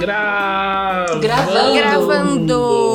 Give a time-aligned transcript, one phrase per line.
[0.00, 1.20] Gravando.
[1.20, 1.72] Gravando.
[1.74, 2.90] Gravando!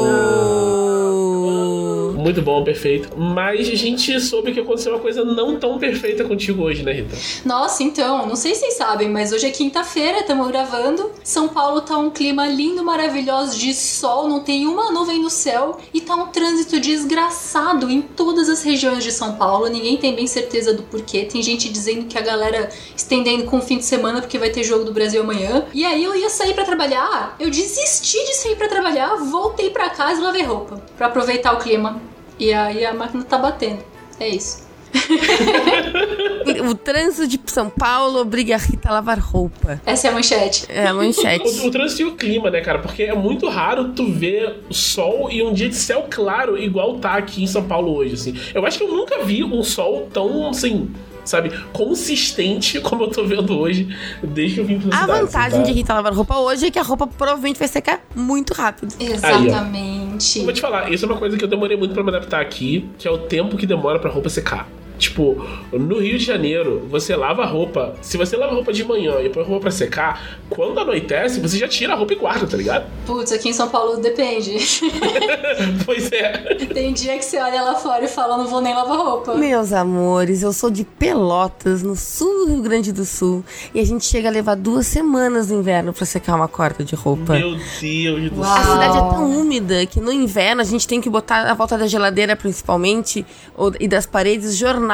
[2.35, 3.17] Muito bom, perfeito.
[3.17, 7.15] Mas a gente soube que aconteceu uma coisa não tão perfeita contigo hoje, né, Rita?
[7.45, 11.11] Nossa, então, não sei se vocês sabem, mas hoje é quinta-feira, estamos gravando.
[11.23, 15.79] São Paulo tá um clima lindo, maravilhoso de sol, não tem uma nuvem no céu
[15.93, 19.69] e tá um trânsito desgraçado em todas as regiões de São Paulo.
[19.69, 21.23] Ninguém tem bem certeza do porquê.
[21.23, 24.61] Tem gente dizendo que a galera estendendo com o fim de semana porque vai ter
[24.61, 25.63] jogo do Brasil amanhã.
[25.73, 29.89] E aí eu ia sair pra trabalhar, eu desisti de sair pra trabalhar, voltei pra
[29.89, 32.01] casa e lavei roupa pra aproveitar o clima.
[32.39, 33.83] E aí a máquina tá batendo.
[34.19, 34.65] É isso.
[36.69, 39.81] O trânsito de São Paulo obriga a Rita a lavar roupa.
[39.85, 40.65] Essa é a manchete.
[40.69, 41.61] É a manchete.
[41.61, 42.79] O, o trânsito e o clima, né, cara?
[42.79, 47.13] Porque é muito raro tu ver sol e um dia de céu claro igual tá
[47.13, 48.35] aqui em São Paulo hoje, assim.
[48.53, 50.91] Eu acho que eu nunca vi um sol tão, assim,
[51.25, 53.87] sabe, consistente como eu tô vendo hoje,
[54.23, 55.19] desde que eu vim pra A cidade.
[55.19, 55.75] vantagem assim, de tá?
[55.75, 58.93] Rita lavar roupa hoje é que a roupa provavelmente vai secar muito rápido.
[58.99, 60.39] Exatamente.
[60.39, 62.41] Eu vou te falar, isso é uma coisa que eu demorei muito pra me adaptar
[62.41, 64.67] aqui, que é o tempo que demora pra roupa secar.
[64.97, 67.95] Tipo, no Rio de Janeiro, você lava a roupa.
[68.01, 71.39] Se você lava a roupa de manhã e põe a roupa pra secar, quando anoitece,
[71.39, 72.85] você já tira a roupa e guarda, tá ligado?
[73.05, 74.55] Putz, aqui em São Paulo depende.
[75.85, 76.31] pois é.
[76.73, 79.35] Tem dia que você olha lá fora e fala, não vou nem lavar roupa.
[79.35, 83.43] Meus amores, eu sou de Pelotas, no sul do Rio Grande do Sul.
[83.73, 86.95] E a gente chega a levar duas semanas no inverno pra secar uma corda de
[86.95, 87.33] roupa.
[87.33, 88.51] Meu Deus do Uau.
[88.53, 88.71] A céu.
[88.73, 91.87] cidade é tão úmida que no inverno a gente tem que botar à volta da
[91.87, 94.84] geladeira, principalmente, ou- e das paredes, jornal,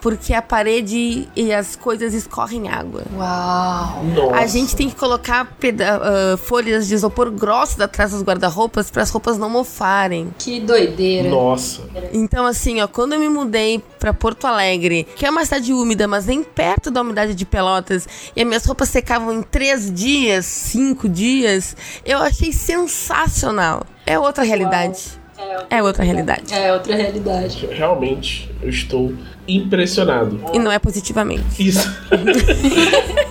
[0.00, 3.02] porque a parede e as coisas escorrem água.
[3.14, 4.04] Uau.
[4.04, 4.34] Nossa.
[4.36, 9.02] A gente tem que colocar peda- ah, folhas de isopor grossas atrás dos guarda-roupas para
[9.02, 10.32] as roupas não mofarem.
[10.38, 11.28] Que doideira.
[11.28, 11.82] Nossa.
[12.14, 16.08] Então, assim, ó, quando eu me mudei pra Porto Alegre, que é uma cidade úmida,
[16.08, 20.46] mas nem perto da umidade de Pelotas, e as minhas roupas secavam em três dias,
[20.46, 23.82] cinco dias, eu achei sensacional.
[24.06, 25.19] É outra realidade.
[25.68, 26.52] É outra realidade.
[26.52, 27.66] É outra realidade.
[27.66, 29.14] Realmente, eu estou
[29.46, 30.40] impressionado.
[30.52, 31.44] E não é positivamente.
[31.58, 31.88] Isso.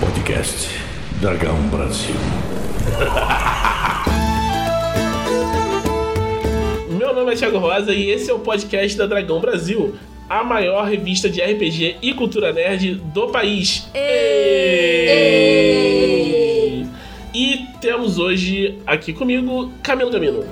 [0.00, 0.68] Podcast
[1.20, 2.14] Dragão Brasil.
[6.90, 9.94] Meu nome é Thiago Rosa e esse é o podcast da Dragão Brasil,
[10.28, 13.88] a maior revista de RPG e cultura nerd do país.
[13.94, 14.06] Ei!
[17.34, 20.44] E temos hoje aqui comigo Camilo Camino.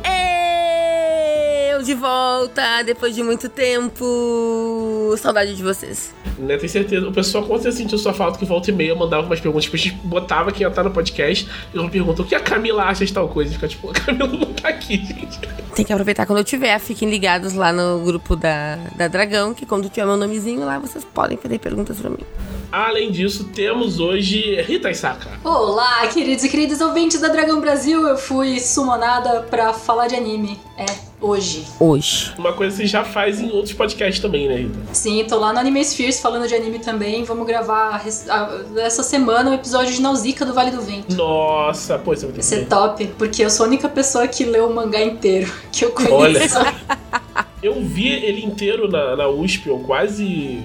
[1.85, 5.15] Eu de volta depois de muito tempo.
[5.19, 6.15] Saudade de vocês.
[6.39, 7.07] Né, tenho certeza.
[7.07, 9.65] O pessoal com certeza sentiu sua falta que volta e meia mandava umas perguntas.
[9.65, 12.41] Tipo, a gente botava quem ia estar no podcast e uma pergunta: o que a
[12.41, 13.51] Camila acha de tal coisa?
[13.51, 15.39] E fica tipo, a Camila não tá aqui, gente.
[15.75, 16.79] Tem que aproveitar quando eu tiver.
[16.79, 21.05] Fiquem ligados lá no grupo da, da Dragão, que quando tiver meu nomezinho lá, vocês
[21.05, 22.25] podem fazer perguntas pra mim.
[22.73, 25.29] Além disso, temos hoje Rita Isaka.
[25.45, 28.09] Olá, queridos e queridas ouvintes da Dragão Brasil.
[28.09, 30.59] Eu fui summonada pra falar de anime.
[30.77, 30.87] É,
[31.25, 31.65] hoje.
[31.81, 32.33] Hoje.
[32.39, 34.79] Uma coisa que você já faz em outros podcasts também, né, Rita?
[34.93, 37.25] Sim, tô lá no Anime Spheres falando de anime também.
[37.25, 41.15] Vamos gravar res- a- essa semana o episódio de Nausicaa do Vale do Vento.
[41.15, 42.65] Nossa, pô, isso é muito Vai ser bem.
[42.67, 46.59] top, porque eu sou a única pessoa que leu o mangá inteiro que eu conheço.
[46.59, 46.75] Olha.
[47.63, 50.63] Eu vi ele inteiro na, na USP, eu quase.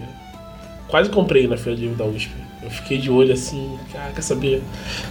[0.90, 2.30] Quase comprei na feira de livro da USP.
[2.70, 4.62] Eu fiquei de olho assim, cara, quer saber?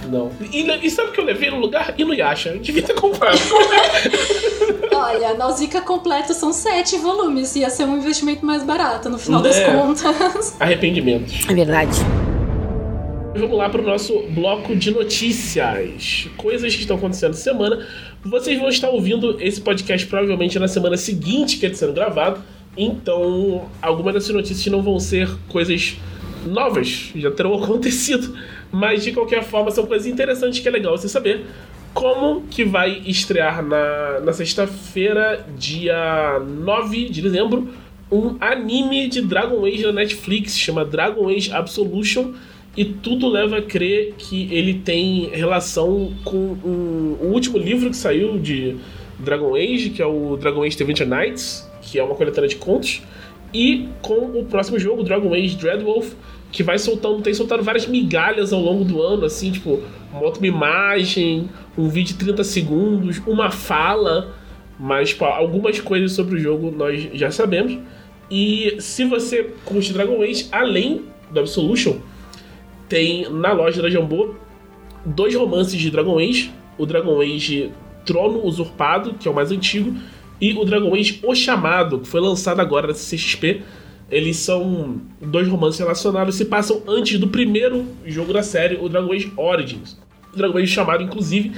[0.09, 0.31] Não.
[0.53, 1.93] E, e sabe o que eu levei no lugar?
[1.97, 2.51] E no Yasha.
[2.51, 3.37] Eu devia ter comprado.
[4.95, 7.55] Olha, Nausicaa completa são sete volumes.
[7.57, 9.71] Ia ser um investimento mais barato no final das É.
[9.73, 10.55] contas.
[10.59, 11.45] Arrependimentos.
[11.49, 11.99] É verdade.
[13.35, 16.27] Vamos lá pro nosso bloco de notícias.
[16.37, 17.85] Coisas que estão acontecendo essa semana.
[18.23, 22.41] Vocês vão estar ouvindo esse podcast provavelmente na semana seguinte que ele está sendo gravado.
[22.77, 25.97] Então, algumas dessas notícias não vão ser coisas
[26.45, 28.35] novas, já terão acontecido.
[28.71, 31.45] Mas de qualquer forma, são coisas interessantes que é legal você saber.
[31.93, 37.67] Como que vai estrear na, na sexta-feira, dia 9 de dezembro,
[38.11, 42.33] um anime de Dragon Age na Netflix, chama Dragon Age Absolution,
[42.77, 47.97] e tudo leva a crer que ele tem relação com um- o último livro que
[47.97, 48.77] saiu de
[49.17, 52.55] Dragon Age, que é o Dragon Age The Winter Nights, que é uma coletânea de
[52.55, 53.01] contos,
[53.53, 56.13] e com o próximo jogo, Dragon Age Dreadwolf,
[56.51, 59.81] que vai soltando, tem soltado várias migalhas ao longo do ano, assim, tipo,
[60.11, 64.35] bota uma imagem, um vídeo de 30 segundos, uma fala,
[64.79, 67.77] mas tipo, algumas coisas sobre o jogo nós já sabemos.
[68.31, 71.97] E se você curte Dragon Age, além do Absolution,
[72.87, 74.35] tem na loja da Jambô
[75.05, 77.71] dois romances de Dragon Age, o Dragon Age
[78.05, 79.95] Trono Usurpado, que é o mais antigo,
[80.39, 83.61] e o Dragon Age O Chamado, que foi lançado agora na CXP.
[84.09, 89.11] Eles são dois romances relacionados se passam antes do primeiro jogo da série, o Dragon
[89.13, 89.97] Age Origins.
[90.33, 91.51] O Dragon Age Chamado, inclusive,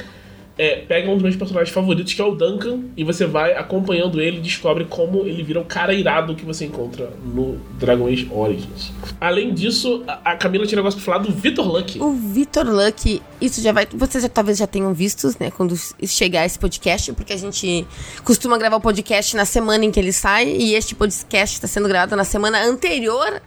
[0.57, 4.21] é, pega um dos meus personagens favoritos, que é o Duncan, e você vai acompanhando
[4.21, 8.29] ele e descobre como ele vira o cara irado que você encontra no Dragon Age
[8.31, 8.91] Origins.
[9.19, 11.99] Além disso, a Camila tinha um negócio pra falar do Victor Lucky.
[11.99, 13.87] O Victor Lucky, isso já vai.
[13.91, 15.51] Vocês já, talvez já tenham visto, né?
[15.51, 15.75] Quando
[16.05, 17.87] chegar esse podcast, porque a gente
[18.23, 21.87] costuma gravar o podcast na semana em que ele sai, e este podcast está sendo
[21.87, 23.41] gravado na semana anterior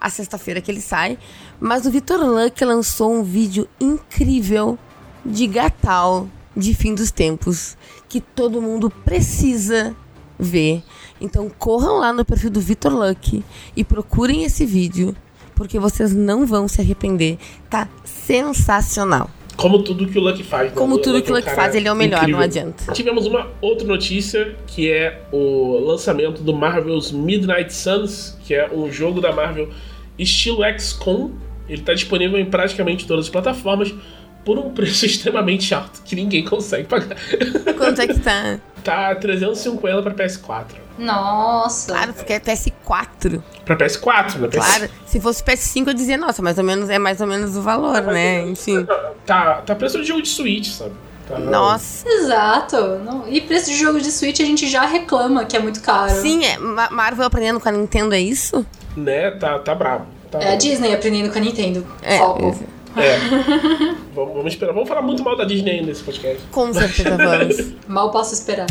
[0.00, 1.18] à sexta-feira que ele sai.
[1.58, 4.78] Mas o Victor Lucky lançou um vídeo incrível
[5.24, 7.76] de Gatal de fim dos tempos
[8.08, 9.94] que todo mundo precisa
[10.38, 10.82] ver.
[11.20, 13.44] Então corram lá no perfil do Vitor Luck
[13.76, 15.14] e procurem esse vídeo,
[15.54, 17.38] porque vocês não vão se arrepender.
[17.68, 19.30] Tá sensacional.
[19.56, 20.70] Como tudo que o Luck faz.
[20.70, 20.76] Né?
[20.76, 22.38] Como tudo Lucky que o é um Luck faz, ele é o melhor, incrível.
[22.38, 22.92] não adianta.
[22.94, 28.90] Tivemos uma outra notícia que é o lançamento do Marvel's Midnight Suns, que é um
[28.90, 29.68] jogo da Marvel
[30.18, 31.32] estilo XCOM.
[31.68, 33.94] Ele está disponível em praticamente todas as plataformas
[34.44, 37.16] por um preço extremamente alto que ninguém consegue pagar.
[37.76, 38.58] Quanto é que tá?
[38.82, 40.64] tá 350 para PS4.
[40.98, 41.92] Nossa.
[41.92, 43.42] Claro, porque é PS4.
[43.64, 44.48] Para PS4, né?
[44.48, 44.56] PS...
[44.56, 47.62] Claro, se fosse PS5 eu dizia, nossa, mais ou menos é mais ou menos o
[47.62, 48.42] valor, né?
[48.48, 48.86] Enfim.
[49.24, 50.92] Tá, tá preço de jogo de Switch, sabe?
[51.28, 52.06] Tá- Nossa.
[52.08, 52.76] Exato.
[53.04, 56.10] Não- E preço de jogo de Switch a gente já reclama que é muito caro.
[56.12, 58.66] Sim, é Ma- Marvel aprendendo com a Nintendo, é isso?
[58.96, 59.30] Né?
[59.32, 60.06] Tá, tá brabo.
[60.30, 61.86] Tá É a Disney aprendendo com a Nintendo.
[62.02, 62.56] É, Foco.
[62.76, 62.79] É.
[64.14, 64.72] vamos, vamos esperar.
[64.72, 66.42] Vamos falar muito mal da Disney ainda nesse podcast.
[66.50, 67.72] Com certeza vamos.
[67.86, 68.66] Mal posso esperar.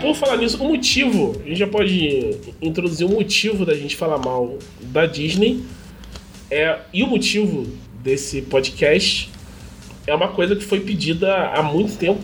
[0.00, 4.18] Por falar nisso, o motivo, a gente já pode introduzir o motivo da gente falar
[4.18, 5.62] mal da Disney.
[6.50, 7.66] É, e o motivo
[8.02, 9.30] desse podcast
[10.06, 12.20] é uma coisa que foi pedida há muito tempo.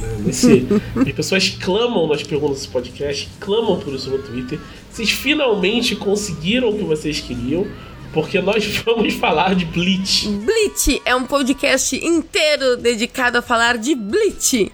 [0.00, 0.16] Né?
[0.24, 0.66] Nesse,
[0.96, 4.58] as pessoas clamam nas perguntas desse podcast, clamam por isso no Twitter.
[4.90, 7.66] Vocês finalmente conseguiram o que vocês queriam,
[8.12, 10.28] porque nós vamos falar de Bleach.
[10.28, 14.70] Bleach é um podcast inteiro dedicado a falar de Bleach.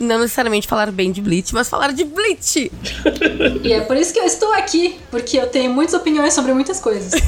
[0.00, 2.72] Não necessariamente falar bem de Bleach, mas falar de Bleach.
[3.62, 6.80] E é por isso que eu estou aqui, porque eu tenho muitas opiniões sobre muitas
[6.80, 7.12] coisas.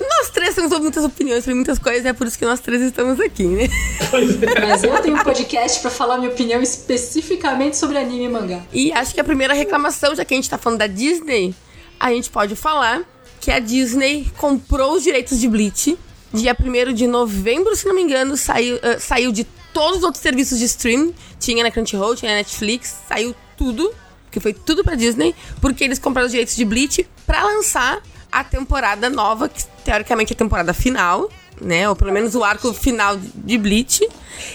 [0.00, 3.20] Nós três temos muitas opiniões sobre muitas coisas, é por isso que nós três estamos
[3.20, 3.68] aqui, né?
[4.10, 4.60] Pois é.
[4.60, 8.62] Mas eu tenho um podcast pra falar minha opinião especificamente sobre anime e mangá.
[8.72, 11.54] E acho que a primeira reclamação, já que a gente tá falando da Disney,
[12.00, 13.02] a gente pode falar
[13.40, 15.96] que a Disney comprou os direitos de Bleach.
[16.32, 20.22] Dia 1 de novembro, se não me engano, saiu, ah, saiu de todos os outros
[20.22, 21.12] serviços de stream.
[21.38, 23.92] Tinha na Crunchyroll, tinha na Netflix, saiu tudo.
[24.30, 28.42] Que foi tudo pra Disney, porque eles compraram os direitos de Bleach pra lançar a
[28.42, 31.30] temporada nova, que teoricamente é a temporada final,
[31.60, 31.88] né?
[31.88, 34.08] Ou pelo menos o arco final de Bleach.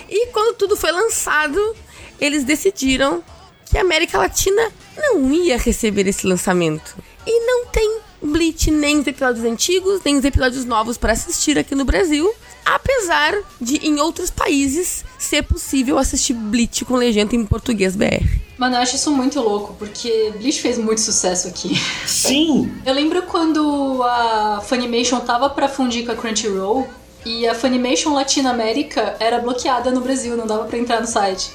[0.09, 1.75] E quando tudo foi lançado,
[2.19, 3.23] eles decidiram
[3.65, 6.97] que a América Latina não ia receber esse lançamento.
[7.25, 11.73] E não tem Bleach nem os episódios antigos, nem os episódios novos para assistir aqui
[11.73, 12.29] no Brasil.
[12.73, 18.23] Apesar de em outros países ser possível assistir Bleach com legenda em português BR.
[18.59, 21.81] Mano, eu acho isso muito louco, porque Bleach fez muito sucesso aqui.
[22.05, 22.71] Sim!
[22.85, 26.87] Eu lembro quando a Funimation tava pra fundir com a Crunchyroll
[27.25, 31.51] e a Funimation Latinoamérica era bloqueada no Brasil, não dava pra entrar no site.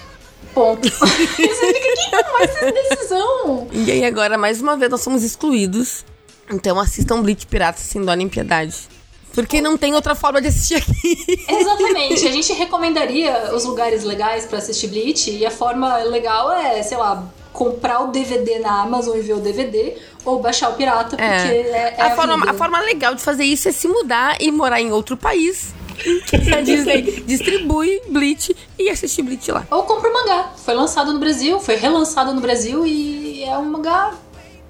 [0.53, 0.89] Ponto.
[0.91, 3.69] Você fica, quem tomou essa decisão?
[3.73, 6.05] E aí agora, mais uma vez, nós somos excluídos.
[6.51, 8.94] Então assistam Bleach Pirata sem dó nem piedade.
[9.35, 11.45] Porque não tem outra forma de assistir aqui.
[11.49, 16.83] Exatamente, a gente recomendaria os lugares legais pra assistir Bleach e a forma legal é,
[16.83, 21.17] sei lá, comprar o DVD na Amazon e ver o DVD ou baixar o pirata,
[21.17, 22.51] porque é, é a, forma, vida.
[22.51, 25.75] a forma legal de fazer isso é se mudar e morar em outro país.
[25.95, 29.65] que a Disney distribui Bleach e assistir Bleach lá.
[29.71, 30.53] Ou compra o mangá.
[30.57, 34.13] Foi lançado no Brasil, foi relançado no Brasil e é um mangá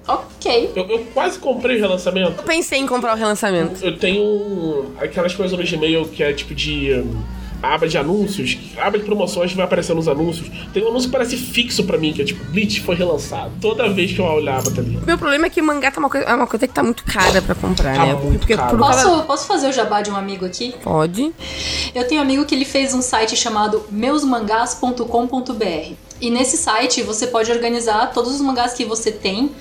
[0.07, 0.71] ok.
[0.75, 2.33] Eu, eu quase comprei o relançamento.
[2.37, 3.83] Eu pensei em comprar o relançamento.
[3.85, 7.21] Eu tenho um- aquelas coisas no Gmail que é tipo de hum,
[7.63, 10.51] aba de anúncios, aba de promoções que vai aparecendo nos anúncios.
[10.71, 13.51] Tem um anúncio que parece fixo pra mim, que é tipo, Bleach foi relançado.
[13.59, 14.99] Toda vez que eu olhava, tá ali.
[15.03, 17.41] Meu problema é que mangá tá uma coisa, é uma coisa que tá muito cara
[17.41, 18.13] pra comprar, Tá né?
[18.13, 18.77] muito Porque caro.
[18.77, 20.75] causa- Posso, posso fazer o jabá de um amigo aqui?
[20.83, 21.31] Pode.
[21.95, 23.83] Eu tenho um amigo que ele fez um site chamado
[24.69, 25.93] meusmangás.com.br.
[26.21, 29.51] E nesse site você pode organizar todos os mangás que você tem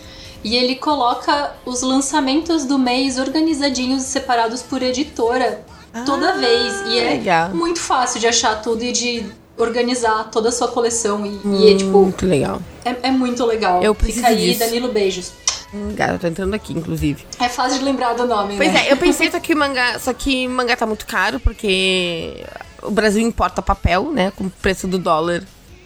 [0.44, 5.64] e ele coloca os lançamentos do mês organizadinhos e separados por editora
[6.04, 6.72] toda Ah, vez.
[6.88, 7.50] E é legal.
[7.50, 9.24] muito fácil de achar tudo e de
[9.56, 11.24] organizar toda a sua coleção.
[11.24, 12.60] E, e é tipo, Muito legal.
[12.84, 13.82] é, é muito legal.
[13.82, 14.58] Eu preciso Fica aí, disso.
[14.60, 15.32] Danilo, beijos.
[15.72, 16.08] mangá.
[16.12, 17.24] Eu tô entrando aqui, inclusive.
[17.40, 18.88] É fácil de lembrar do nome, Pois né?
[18.88, 22.44] é, eu pensei só que mangá, só que mangá tá muito caro porque
[22.82, 24.32] o Brasil importa papel, né?
[24.36, 25.42] Com o preço do dólar,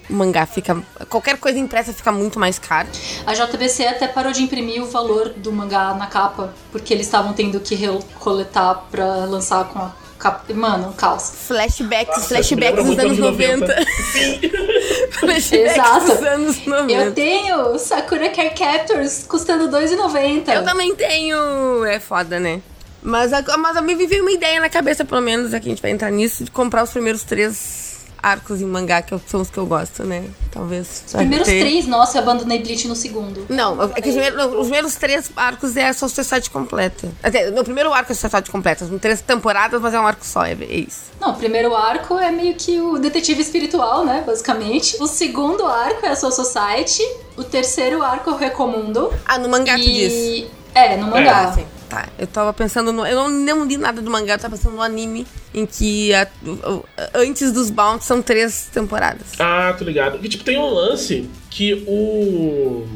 [0.09, 2.89] mangá fica qualquer coisa impressa fica muito mais caro.
[3.27, 7.33] A JBC até parou de imprimir o valor do mangá na capa, porque eles estavam
[7.33, 10.53] tendo que recoletar pra lançar com a capa.
[10.53, 11.31] Mano, um caos.
[11.47, 13.67] Flashbacks, Nossa, flashbacks dos anos anos 90.
[15.13, 16.07] flashbacks Exato.
[16.07, 16.93] dos anos 90.
[17.05, 20.55] Eu tenho Sakura Care Captors custando R$2,90.
[20.55, 21.85] Eu também tenho.
[21.85, 22.61] É foda, né?
[23.03, 25.71] Mas, a- mas a mim me veio uma ideia na cabeça, pelo menos, aqui a
[25.71, 29.41] gente vai entrar nisso, de comprar os primeiros três arcos em mangá, que eu- são
[29.41, 30.25] os que eu gosto, né?
[30.51, 31.05] Talvez.
[31.07, 33.47] Os primeiros três, nossa, eu abandonei Bleach no segundo.
[33.49, 37.09] Não, é que os primeiros, não, os primeiros três arcos é a sua sociedade completa.
[37.23, 38.87] Até, no primeiro arco é a sociedade completa.
[38.87, 41.09] São três temporadas, mas é um arco só, é, é isso.
[41.21, 44.23] Não, o primeiro arco é meio que o detetive espiritual, né?
[44.27, 44.97] Basicamente.
[45.01, 47.03] O segundo arco é a Soul Society.
[47.37, 49.13] O terceiro arco é o Recomundo.
[49.27, 50.13] Ah, no mangá tu diz.
[50.13, 50.51] E.
[50.75, 51.53] É, no mangá.
[51.53, 52.09] Sim, tá.
[52.19, 53.07] Eu tava pensando no.
[53.07, 56.29] Eu não, não li nada do mangá, eu tava pensando no anime, em que a-
[57.15, 59.33] antes dos Bounty são três temporadas.
[59.39, 60.19] Ah, tô ligado.
[60.23, 62.87] E tipo, tem um lance que o.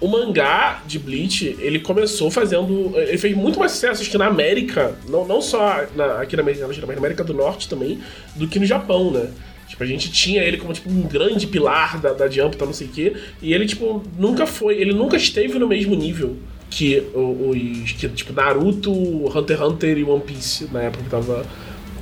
[0.00, 2.92] O mangá de Bleach, ele começou fazendo.
[2.94, 6.42] Ele fez muito mais sucesso, acho que na América, não, não só na- aqui na
[6.42, 7.98] América mas na América do Norte também,
[8.36, 9.28] do que no Japão, né?
[9.66, 12.72] Tipo, a gente tinha ele como tipo, um grande pilar da, da Jump, tá, não
[12.72, 13.16] sei o quê.
[13.42, 14.76] E ele, tipo, nunca foi.
[14.80, 16.36] Ele nunca esteve no mesmo nível
[16.70, 17.92] que os.
[17.92, 21.46] Que, tipo, Naruto, Hunter x Hunter e One Piece, na época que tava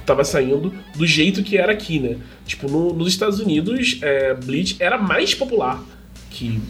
[0.04, 2.16] tava saindo do jeito que era aqui, né?
[2.46, 5.82] Tipo, no- nos Estados Unidos, é, Bleach era mais popular
[6.30, 6.60] que.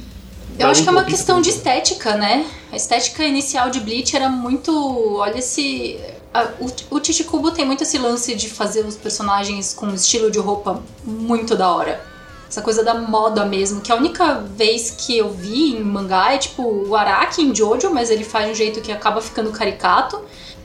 [0.58, 1.58] Eu acho que é uma questão de Piece.
[1.58, 2.46] estética, né?
[2.72, 4.70] A estética inicial de Bleach era muito.
[5.18, 5.98] Olha esse.
[6.32, 10.30] a- o, o Chichikubo tem muito esse lance de fazer os personagens com um estilo
[10.30, 12.00] de roupa muito da hora.
[12.48, 16.38] Essa coisa da moda mesmo, que a única vez que eu vi em mangá é
[16.38, 20.20] tipo o Araki em Jojo, mas ele faz de um jeito que acaba ficando caricato.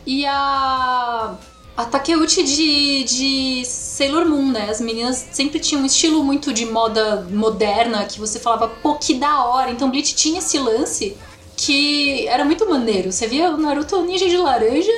[0.06, 1.36] E a.
[1.78, 4.70] A Takeuchi de, de Sailor Moon, né?
[4.70, 9.14] As meninas sempre tinham um estilo muito de moda moderna, que você falava, pô, que
[9.14, 9.72] da hora.
[9.72, 11.18] Então Bleach tinha esse lance
[11.56, 13.12] que era muito maneiro.
[13.12, 14.92] Você via o Naruto Ninja de Laranja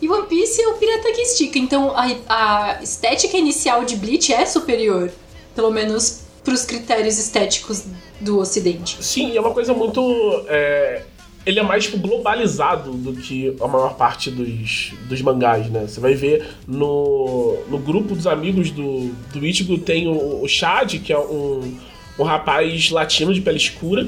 [0.00, 1.58] e One Piece o Pirata que Estica.
[1.58, 5.10] Então a, a estética inicial de Bleach é superior,
[5.54, 7.84] pelo menos pros critérios estéticos
[8.20, 9.04] do ocidente.
[9.04, 10.00] Sim, é uma coisa muito.
[10.48, 11.02] é,
[11.44, 15.88] ele é mais tipo, globalizado do que a maior parte dos, dos mangás, né?
[15.88, 20.94] Você vai ver no, no grupo dos amigos do, do Ichigo tem o, o Chad,
[21.00, 21.76] que é um,
[22.18, 24.06] um rapaz latino de pele escura.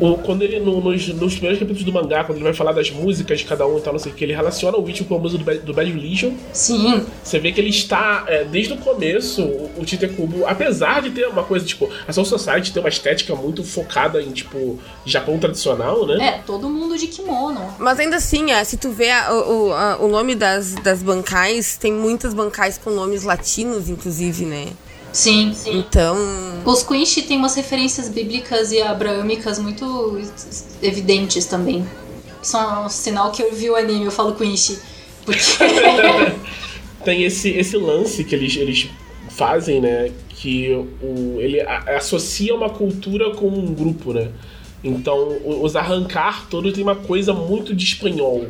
[0.00, 2.90] O- quando ele, no- nos, nos primeiros capítulos do mangá, quando ele vai falar das
[2.90, 5.16] músicas de cada um e tal, não sei o que, ele relaciona o Ichigo com
[5.16, 6.32] a música do, Bad- do Bad Religion.
[6.52, 11.02] Sim, Você vê que ele está, é, desde o começo, o, o Tite Kubo, apesar
[11.02, 14.78] de ter uma coisa, tipo, a Soul Society tem uma estética muito focada em, tipo,
[15.04, 16.26] Japão tradicional, né?
[16.26, 17.60] é, todo mundo de kimono.
[17.78, 21.02] Mas ainda assim, ah, se tu vê a- o, o- a- o nome das, das
[21.02, 24.68] bancais, tem muitas bancais com nomes latinos, inclusive, né?
[25.16, 25.78] Sim, sim.
[25.78, 26.14] Então.
[26.62, 30.20] Os Quinch têm umas referências bíblicas e abraâmicas muito
[30.82, 31.86] evidentes também.
[32.42, 34.78] São um sinal que eu vi o anime, eu falo Quinch.
[35.24, 35.40] Porque.
[37.02, 38.88] Tem esse, esse lance que eles, eles
[39.30, 40.12] fazem, né?
[40.28, 40.70] Que
[41.02, 44.30] o, ele a- associa uma cultura com um grupo, né?
[44.84, 48.48] Então, os arrancar todos tem uma coisa muito de espanhol.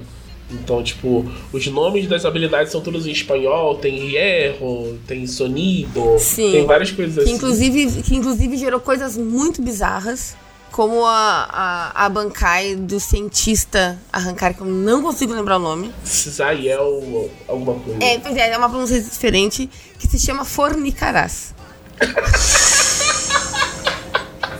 [0.50, 6.52] Então, tipo, os nomes das habilidades são todos em espanhol, tem hierro, tem sonido, Sim.
[6.52, 7.32] tem várias coisas Que assim.
[7.32, 10.36] inclusive, que inclusive gerou coisas muito bizarras.
[10.70, 11.48] Como a,
[11.94, 15.90] a, a bancai do cientista arrancar, que eu não consigo lembrar o nome.
[16.04, 18.04] Zayel, alguma coisa.
[18.04, 21.54] É, pois é, é uma pronúncia diferente, que se chama Fornicarás.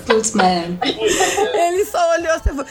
[0.07, 0.79] Putz, man.
[0.83, 2.67] Ele só olhou assim e falou,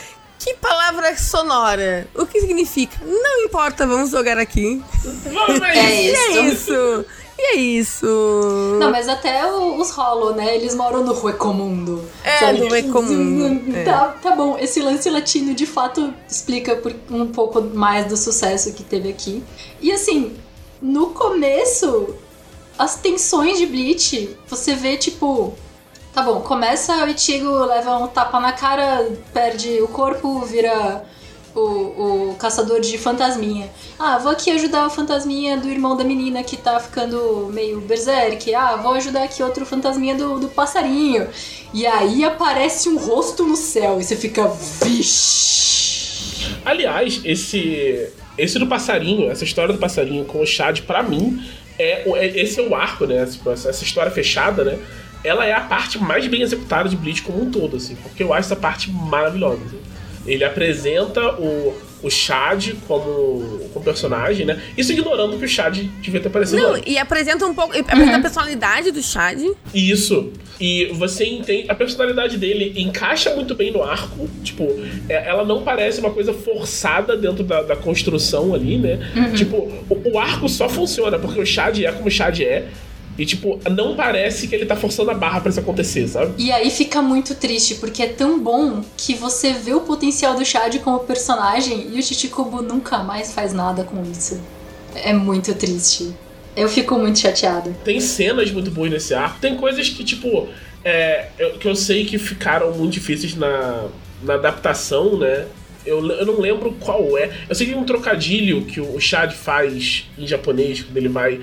[0.45, 2.07] que palavra sonora?
[2.13, 2.97] O que significa?
[3.03, 4.79] Não importa, vamos jogar aqui.
[5.03, 6.31] Vamos É isso.
[6.31, 7.05] E é isso.
[7.37, 8.77] E é isso.
[8.79, 10.55] Não, mas até o- os Hollow, né?
[10.55, 12.07] Eles moram no Ruecomundo.
[12.23, 12.59] É, Sabe?
[12.59, 13.83] no Ruecomundo, é.
[13.83, 18.71] Tá, tá bom, esse lance latino de fato explica por- um pouco mais do sucesso
[18.73, 19.43] que teve aqui.
[19.81, 20.37] E assim,
[20.81, 22.15] no começo,
[22.77, 25.53] as tensões de Bleach, você vê tipo.
[26.15, 31.03] Tá bom, começa o Ichigo, leva um tapa na cara, perde o corpo, vira
[31.53, 33.69] o, o caçador de fantasminha.
[33.99, 38.55] Ah, vou aqui ajudar o fantasminha do irmão da menina que tá ficando meio berserk.
[38.55, 41.27] Ah, vou ajudar aqui outro fantasminha do, do passarinho.
[41.73, 44.47] E aí aparece um rosto no céu e você fica,
[44.85, 46.55] vixe.
[46.63, 51.41] Aliás, esse esse do passarinho, essa história do passarinho com o Chad, pra mim,
[51.77, 53.25] é, é- esse é o arco, né?
[53.25, 54.79] Tipo, essa história fechada, né?
[55.25, 58.33] Ela é a parte mais bem executada de Bleach como um todo, assim, porque eu
[58.33, 59.61] acho essa parte maravilhosa.
[59.65, 59.79] assim.
[60.27, 64.59] Ele apresenta o, o Chad como, como personagem, né?
[64.75, 66.91] Isso ignorando que o Chad devia ter aparecido Não, antes.
[66.91, 67.77] e apresenta um pouco.
[67.77, 69.39] Apresenta a personalidade do Chad.
[69.73, 70.31] Isso.
[70.59, 71.65] E você entende.
[71.69, 74.27] A personalidade dele encaixa muito bem no arco.
[74.43, 74.63] Tipo,
[75.07, 78.97] é- ela não parece uma coisa forçada dentro da, da construção ali, né?
[79.35, 79.57] Tipo,
[79.89, 82.65] o, o arco só funciona porque o Chad é como o Chad é.
[83.17, 86.33] E, tipo, não parece que ele tá forçando a barra pra isso acontecer, sabe?
[86.37, 90.43] E aí fica muito triste, porque é tão bom que você vê o potencial do
[90.45, 94.39] Chad como personagem e o Chichikubo nunca mais faz nada com isso.
[94.95, 96.13] É muito triste.
[96.57, 97.71] Eu fico muito chateada.
[97.83, 99.39] Tem cenas muito boas nesse arco.
[99.39, 100.47] Tem coisas que, tipo,
[100.83, 103.87] é, eu- que eu sei que ficaram muito difíceis na,
[104.23, 105.45] na adaptação, né?
[105.85, 107.29] Eu, eu não lembro qual é.
[107.47, 111.39] Eu sei que tem um trocadilho que o Chad faz em japonês, quando ele vai.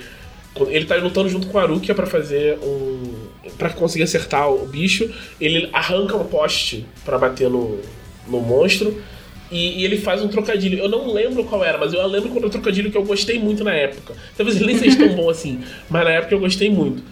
[0.68, 3.50] Ele tá lutando junto com a Arukia pra fazer um.
[3.56, 5.10] pra conseguir acertar o bicho.
[5.40, 7.78] Ele arranca um poste pra bater no,
[8.26, 9.02] no monstro.
[9.50, 10.78] E, e ele faz um trocadilho.
[10.78, 13.38] Eu não lembro qual era, mas eu lembro quando é um trocadilho que eu gostei
[13.38, 14.14] muito na época.
[14.36, 17.02] Talvez ele nem seja tão bom assim, mas na época eu gostei muito.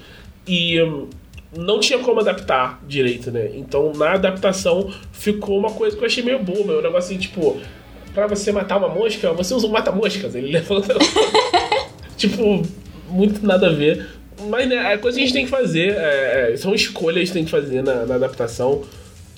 [0.46, 1.08] E hum,
[1.54, 3.50] não tinha como adaptar direito, né?
[3.54, 6.78] Então na adaptação ficou uma coisa que eu achei meio boba.
[6.78, 7.60] Um negócio assim, tipo,
[8.14, 10.34] pra você matar uma mosca, você usa um mata-moscas.
[10.34, 10.96] Ele levanta.
[12.16, 12.62] tipo,
[13.10, 14.06] muito nada a ver.
[14.48, 15.94] Mas né, é coisa que a gente tem que fazer.
[15.94, 18.82] é, é, são escolhas que a tem que fazer na, na adaptação.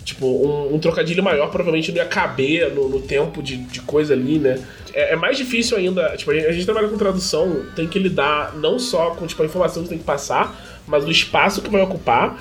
[0.04, 4.14] Tipo, um, um trocadilho maior provavelmente não ia caber no, no tempo de, de coisa
[4.14, 4.58] ali, né?
[4.92, 6.16] É, é mais difícil ainda.
[6.16, 9.42] Tipo, a gente, a gente trabalha com tradução, tem que lidar não só com tipo,
[9.42, 12.40] a informação que tem que passar, mas o espaço que vai ocupar.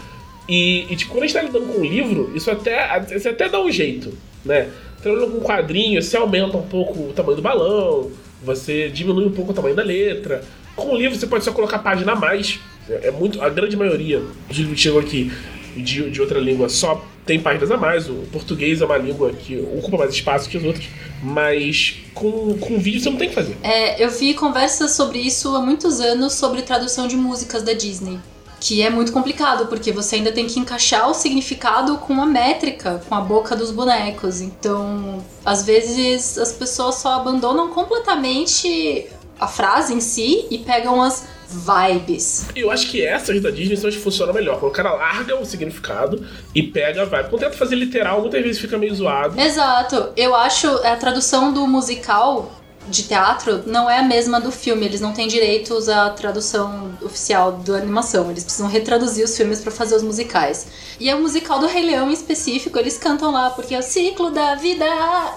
[0.50, 3.47] E, e, tipo, quando a gente tá lidando com um livro, isso até, você até
[3.47, 4.11] dá um jeito,
[4.43, 4.69] né?
[5.01, 8.11] Trabalhando com um quadrinho, você aumenta um pouco o tamanho do balão,
[8.43, 10.43] você diminui um pouco o tamanho da letra.
[10.75, 12.60] Com o livro, você pode só colocar página a mais.
[12.90, 13.42] É, é muito.
[13.42, 15.32] A grande maioria dos livros que chegam aqui
[15.75, 18.10] de, de outra língua só tem páginas a mais.
[18.10, 20.88] O português é uma língua que ocupa mais espaço que os outros.
[21.22, 23.56] Mas com, com vídeo você não tem que fazer.
[23.63, 28.20] É, eu vi conversas sobre isso há muitos anos sobre tradução de músicas da Disney.
[28.60, 33.01] Que é muito complicado, porque você ainda tem que encaixar o significado com a métrica,
[33.10, 34.40] com a boca dos bonecos.
[34.40, 39.07] Então, às vezes as pessoas só abandonam completamente
[39.42, 42.48] a frase em si e pegam as vibes.
[42.56, 44.60] Eu acho que essas da Disney são as que funcionam melhor.
[44.60, 46.25] Quando o cara larga o significado
[46.56, 47.30] e pega a vibe.
[47.30, 49.40] Quando tenta fazer literal, muitas vezes fica meio zoado.
[49.40, 50.10] Exato.
[50.16, 54.85] Eu acho a tradução do musical de teatro não é a mesma do filme.
[54.85, 58.29] Eles não têm direitos à tradução oficial da animação.
[58.29, 60.67] Eles precisam retraduzir os filmes pra fazer os musicais.
[61.00, 62.77] E é o musical do Rei Leão em específico.
[62.77, 64.85] Eles cantam lá porque é o ciclo da vida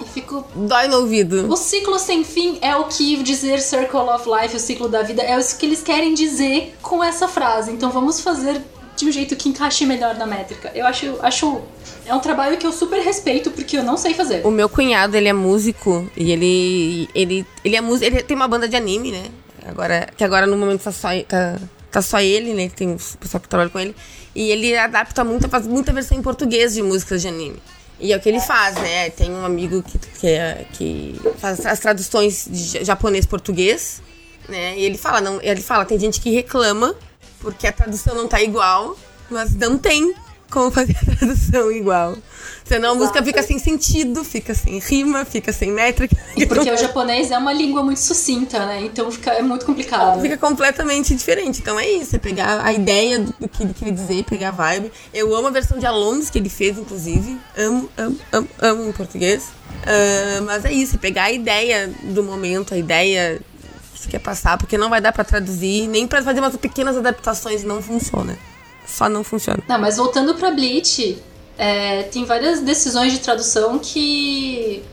[0.01, 1.51] e fico Dói no ouvido.
[1.51, 5.21] o ciclo sem fim é o que dizer Circle of Life, o ciclo da vida,
[5.21, 7.71] é isso que eles querem dizer com essa frase.
[7.71, 8.61] Então vamos fazer
[8.95, 10.71] de um jeito que encaixe melhor na métrica.
[10.73, 11.61] Eu acho, acho
[12.05, 14.45] é um trabalho que eu super respeito porque eu não sei fazer.
[14.45, 17.09] O meu cunhado, ele é músico e ele.
[17.13, 18.05] ele, ele é músico.
[18.05, 19.25] Ele tem uma banda de anime, né?
[19.67, 21.59] Agora, que agora no momento tá só, tá,
[21.91, 22.69] tá só ele, né?
[22.69, 23.95] Tem o pessoal que trabalha com ele.
[24.35, 27.57] E ele adapta muito, faz muita versão em português de músicas de anime.
[27.99, 29.09] E é o que ele faz, né?
[29.09, 34.01] Tem um amigo que, que, é- que faz as traduções de japonês-português,
[34.49, 34.77] né?
[34.77, 36.93] E ele fala, não, ele fala, tem gente que reclama
[37.45, 38.97] porque a tradução não tá igual,
[39.29, 40.15] mas não tem
[40.49, 42.17] como fazer a tradução igual.
[42.63, 46.17] Senão a música fica sem sentido, fica sem rima, fica sem métrica.
[46.35, 48.81] E porque o japonês é uma língua muito sucinta, né?
[48.81, 50.19] Então fica, é muito complicado.
[50.21, 51.61] Fica completamente diferente.
[51.61, 54.91] Então é isso, é pegar a ideia do que ele queria dizer, pegar a vibe.
[55.13, 57.37] Eu amo a versão de Alonso que ele fez, inclusive.
[57.55, 59.43] Amo, amo, amo, amo em português.
[59.85, 63.39] Ah, mas é isso, é pegar a ideia do momento, a ideia
[64.05, 67.63] você quer passar, porque não vai dar pra traduzir, nem pra fazer umas pequenas adaptações,
[67.63, 68.37] não funciona.
[68.87, 69.63] Só não funciona.
[69.67, 71.17] Não, mas voltando pra Bleach,
[71.57, 74.83] é, tem várias decisões de tradução que.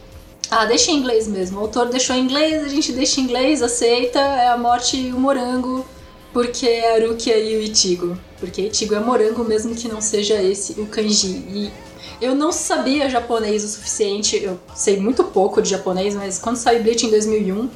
[0.51, 1.59] Ah, deixa em inglês mesmo.
[1.59, 5.13] O autor deixou em inglês, a gente deixa em inglês, aceita, é a morte e
[5.13, 5.87] o morango,
[6.33, 8.19] porque é a Rukia e o Ichigo.
[8.39, 11.45] Porque Ichigo é morango, mesmo que não seja esse o kanji.
[11.49, 11.73] E
[12.21, 16.83] eu não sabia japonês o suficiente, eu sei muito pouco de japonês, mas quando saiu
[16.83, 17.69] Bleach em 2001,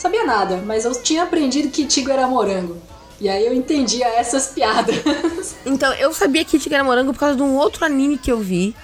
[0.00, 2.80] sabia nada, mas eu tinha aprendido que Ichigo era morango.
[3.20, 4.96] E aí eu entendia essas piadas.
[5.66, 8.40] Então, eu sabia que Tigre era morango por causa de um outro anime que eu
[8.40, 8.74] vi,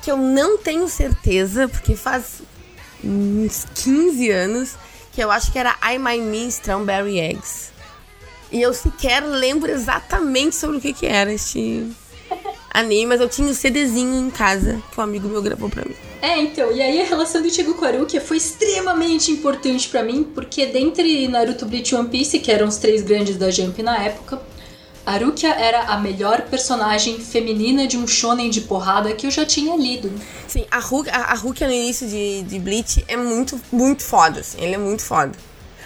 [0.00, 2.40] que eu não tenho certeza, porque faz
[3.02, 4.76] uns 15 anos,
[5.12, 7.72] que eu acho que era I My Me Strawberry Eggs.
[8.52, 11.90] E eu sequer lembro exatamente sobre o que, que era este
[12.72, 15.96] anime, mas eu tinha o CDzinho em casa que um amigo meu gravou pra mim.
[16.24, 17.84] É, então, e aí a relação do Ichigo com
[18.18, 22.78] foi extremamente importante pra mim, porque dentre Naruto, Bleach e One Piece, que eram os
[22.78, 24.40] três grandes da Jump na época,
[25.04, 29.44] A Rukia era a melhor personagem feminina de um shonen de porrada que eu já
[29.44, 30.10] tinha lido.
[30.48, 34.40] Sim, a Rukia, a, a Rukia no início de, de Bleach é muito, muito foda,
[34.40, 34.56] assim.
[34.62, 35.32] Ele é muito foda.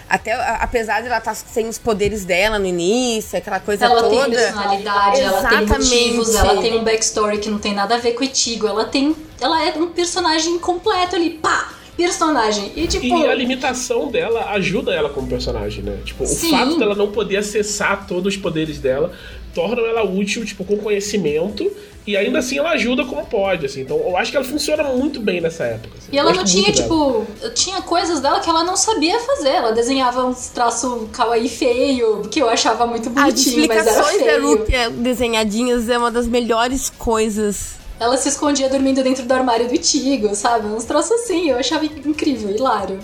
[0.09, 4.25] Até, apesar de ela estar sem os poderes dela no início, aquela coisa Ela toda.
[4.25, 8.13] tem personalidade, ela tem motivos, ela tem um backstory que não tem nada a ver
[8.13, 8.65] com o Itigo.
[8.65, 9.15] Ela tem.
[9.39, 11.73] Ela é um personagem completo ali, pá!
[11.95, 12.71] Personagem.
[12.75, 13.05] E tipo.
[13.05, 15.99] E a limitação dela ajuda ela como personagem, né?
[16.05, 16.47] Tipo, Sim.
[16.47, 19.13] o fato dela não poder acessar todos os poderes dela
[19.53, 21.69] torna ela útil, tipo, com conhecimento.
[22.09, 23.81] E ainda assim ela ajuda como pode, assim.
[23.81, 25.95] Então eu acho que ela funciona muito bem nessa época.
[25.95, 26.07] assim.
[26.11, 27.25] E ela não tinha, muito dela.
[27.25, 29.49] tipo, tinha coisas dela que ela não sabia fazer.
[29.49, 34.25] Ela desenhava uns traços kawaii feio, que eu achava muito As bonitinho, mas era explicações
[34.25, 34.57] da feio.
[34.57, 37.75] Rukia desenhadinhas é uma das melhores coisas.
[37.99, 40.65] Ela se escondia dormindo dentro do armário do Itigo, sabe?
[40.65, 42.97] Uns troços assim, eu achava incrível, hilário.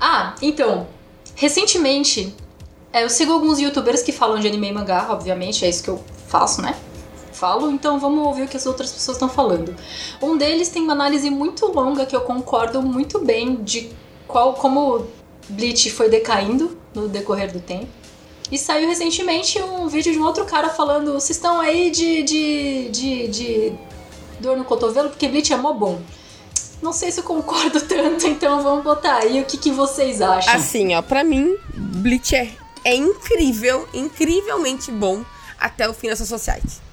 [0.00, 0.86] Ah, então,
[1.34, 2.32] recentemente,
[2.92, 5.90] é, eu sigo alguns youtubers que falam de anime e mangá, obviamente, é isso que
[5.90, 6.76] eu faço, né?
[7.38, 9.72] Falo, então vamos ouvir o que as outras pessoas estão falando.
[10.20, 13.92] Um deles tem uma análise muito longa que eu concordo muito bem de
[14.26, 15.06] qual como
[15.48, 17.86] Bleach foi decaindo no decorrer do tempo.
[18.50, 22.88] E saiu recentemente um vídeo de um outro cara falando: vocês estão aí de, de,
[22.88, 23.72] de, de
[24.40, 26.00] dor no cotovelo porque Bleach é mó bom.
[26.82, 30.52] Não sei se eu concordo tanto, então vamos botar aí o que, que vocês acham.
[30.52, 32.50] Assim, ó, pra mim, Bleach é,
[32.84, 35.22] é incrível, incrivelmente bom
[35.56, 36.87] até o fim dessa Society.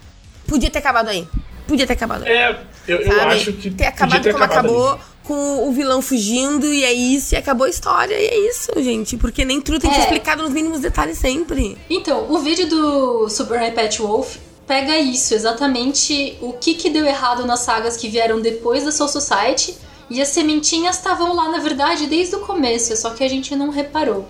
[0.48, 1.28] Podia ter acabado aí.
[1.68, 2.32] Podia ter acabado aí.
[2.32, 3.70] É, eu, eu acho que.
[3.72, 5.02] ter podia acabado ter como acabado acabou, ali.
[5.24, 9.18] com o vilão fugindo, e é isso, e acabou a história, e é isso, gente.
[9.18, 10.06] Porque nem tudo tem que ser É.
[10.06, 11.78] explicado nos mínimos detalhes sempre.
[11.90, 14.36] Então, o vídeo do Super Pet Wolf
[14.68, 19.10] pega isso, exatamente o que, que deu errado nas sagas que vieram depois da Soul
[19.10, 19.76] Society.
[20.08, 23.72] E as sementinhas estavam lá, na verdade, desde o começo, só que a gente não
[23.72, 24.28] reparou.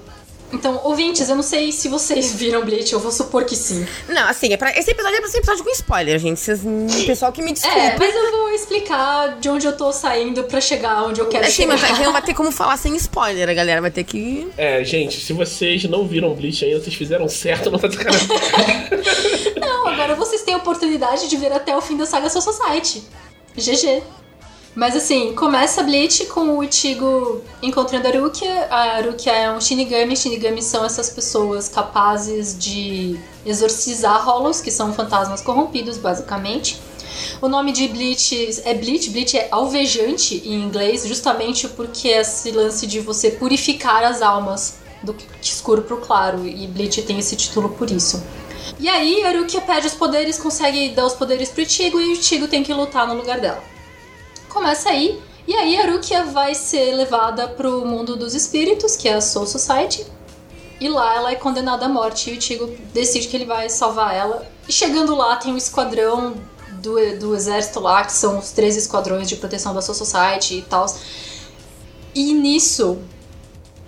[0.55, 3.85] Então, ouvintes, eu não sei se vocês viram Bleach, eu vou supor que sim.
[4.07, 6.39] Não, assim, é pra, esse episódio é pra ser episódio com spoiler, gente.
[6.39, 7.77] Vocês, o pessoal que me desculpa.
[7.77, 11.43] É, mas eu vou explicar de onde eu tô saindo pra chegar onde eu quero
[11.45, 11.73] É, sim, chegar.
[11.77, 14.47] mas aqui não vai ter como falar sem spoiler, a galera vai ter que.
[14.57, 18.27] É, gente, se vocês não viram Bleach ainda, vocês fizeram certo, não tá de sacanagem.
[19.59, 23.03] Não, agora vocês têm a oportunidade de ver até o fim da saga Soul Society.
[23.57, 24.03] GG.
[24.75, 28.67] Mas assim, começa Bleach com o Ichigo encontrando a Rukia.
[28.69, 30.17] A Rukia é um Shinigami.
[30.17, 36.77] Shinigami são essas pessoas capazes de exorcizar Hollows, que são fantasmas corrompidos, basicamente.
[37.41, 39.09] O nome de Bleach é Bleach.
[39.11, 44.79] Bleach é alvejante em inglês, justamente porque é esse lance de você purificar as almas
[45.01, 46.45] do escuro pro claro.
[46.45, 48.21] E Bleach tem esse título por isso.
[48.77, 52.11] E aí, a Rukia pede os poderes, consegue dar os poderes pro Ichigo e o
[52.11, 53.74] Ichigo tem que lutar no lugar dela.
[54.55, 59.15] Começa aí, e aí a Rukia vai ser levada pro mundo dos espíritos, que é
[59.15, 60.07] a Soul Society.
[60.79, 64.15] E lá ela é condenada à morte e o Ichigo decide que ele vai salvar
[64.15, 64.47] ela.
[64.65, 66.35] E chegando lá tem um esquadrão
[66.81, 70.61] do, do exército lá, que são os três esquadrões de proteção da Soul Society e
[70.61, 70.85] tal.
[72.15, 72.99] E nisso,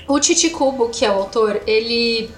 [0.05, 2.29] o Chichikubo, que é o autor, ele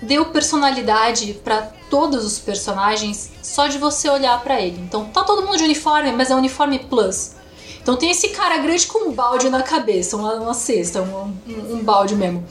[0.00, 4.80] deu personalidade pra todos os personagens só de você olhar pra ele.
[4.80, 7.39] Então tá todo mundo de uniforme, mas é uniforme plus.
[7.82, 11.74] Então tem esse cara grande com um balde na cabeça, uma, uma cesta, um, um,
[11.76, 12.44] um balde mesmo.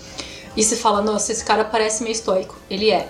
[0.58, 2.56] E você fala, nossa, esse cara parece meio estoico.
[2.70, 3.08] Ele é.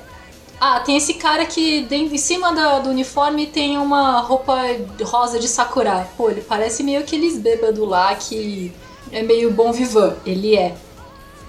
[0.61, 4.57] Ah, tem esse cara que em cima da- do uniforme tem uma roupa
[5.03, 6.07] rosa de sakura.
[6.17, 8.73] Pô, ele parece meio aqueles bêbados lá que
[9.11, 10.17] é meio bom vivan.
[10.25, 10.75] Ele é.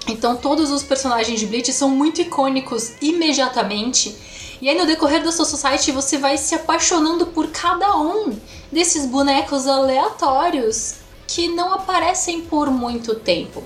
[0.07, 4.15] Então todos os personagens de Bleach são muito icônicos imediatamente.
[4.61, 8.37] E aí no decorrer da sua society você vai se apaixonando por cada um
[8.71, 10.97] desses bonecos aleatórios
[11.27, 13.63] que não aparecem por muito tempo.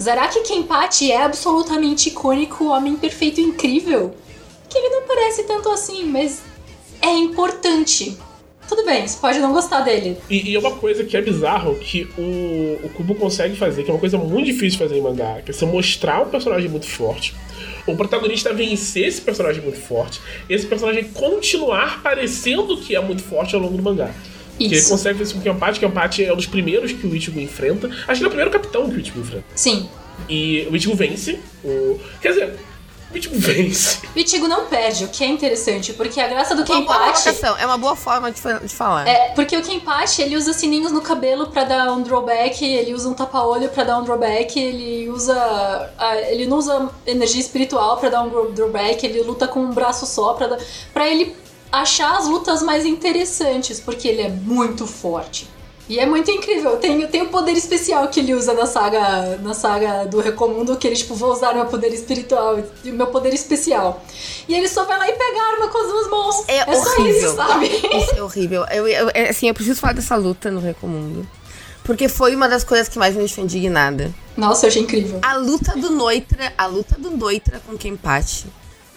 [0.00, 4.14] Zaraki Kenpachi é absolutamente icônico, homem perfeito incrível.
[4.68, 6.42] Que ele não parece tanto assim, mas
[7.00, 8.18] é importante.
[8.68, 10.16] Tudo bem, você pode não gostar dele.
[10.28, 13.90] E, e é uma coisa que é bizarro que o, o Kubo consegue fazer, que
[13.90, 16.68] é uma coisa muito difícil de fazer em mangá, que é você mostrar um personagem
[16.68, 17.34] muito forte,
[17.86, 23.54] o protagonista vencer esse personagem muito forte, esse personagem continuar parecendo que é muito forte
[23.54, 24.12] ao longo do mangá.
[24.58, 24.88] Que ele Isso.
[24.88, 27.88] consegue fazer isso com o Kenpachi, Kenpachi é um dos primeiros que o Ichigo enfrenta.
[27.88, 29.44] Acho que ele é o primeiro capitão que o Ichigo enfrenta.
[29.54, 29.86] Sim.
[30.30, 31.38] E o Ichigo vence.
[31.62, 32.00] O...
[32.22, 32.54] Quer dizer,
[33.16, 33.98] o Ichigo vence.
[34.14, 37.28] O Ichigo não perde, o que é interessante, porque a graça do Uma boa Kenpachi
[37.58, 39.06] é uma boa forma de, de falar.
[39.08, 43.08] É, porque o Kenpachi, ele usa sininhos no cabelo pra dar um drawback, ele usa
[43.08, 45.90] um tapa-olho pra dar um drawback, ele usa...
[46.28, 50.06] ele não usa energia espiritual pra dar um draw- drawback, ele luta com um braço
[50.06, 50.58] só pra dar...
[50.92, 51.34] Pra ele
[51.72, 55.48] achar as lutas mais interessantes, porque ele é muito forte.
[55.88, 56.76] E é muito incrível.
[56.78, 60.86] Tem, tem o poder especial que ele usa na saga, na saga do Recomundo, que
[60.86, 64.02] ele, tipo, vou usar meu poder espiritual, meu poder especial.
[64.48, 66.48] E ele só vai lá e pega a arma com as duas mãos.
[66.48, 67.16] É, é só horrível.
[67.16, 67.66] isso, sabe?
[67.66, 68.64] Isso é horrível.
[68.70, 71.26] Eu, eu, é, assim, eu preciso falar dessa luta no Recomundo.
[71.84, 74.12] Porque foi uma das coisas que mais me deixou indignada.
[74.36, 75.20] Nossa, eu achei incrível.
[75.22, 78.46] A luta do Noitra, a luta do Noitra com Kenpachi,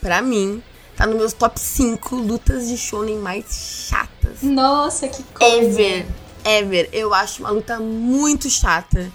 [0.02, 0.63] pra mim,
[0.97, 4.41] tá nos meus top 5 lutas de shonen mais chatas.
[4.41, 5.56] Nossa, que coisa.
[5.56, 6.06] Ever,
[6.58, 6.90] ever.
[6.92, 9.12] Eu acho uma luta muito chata.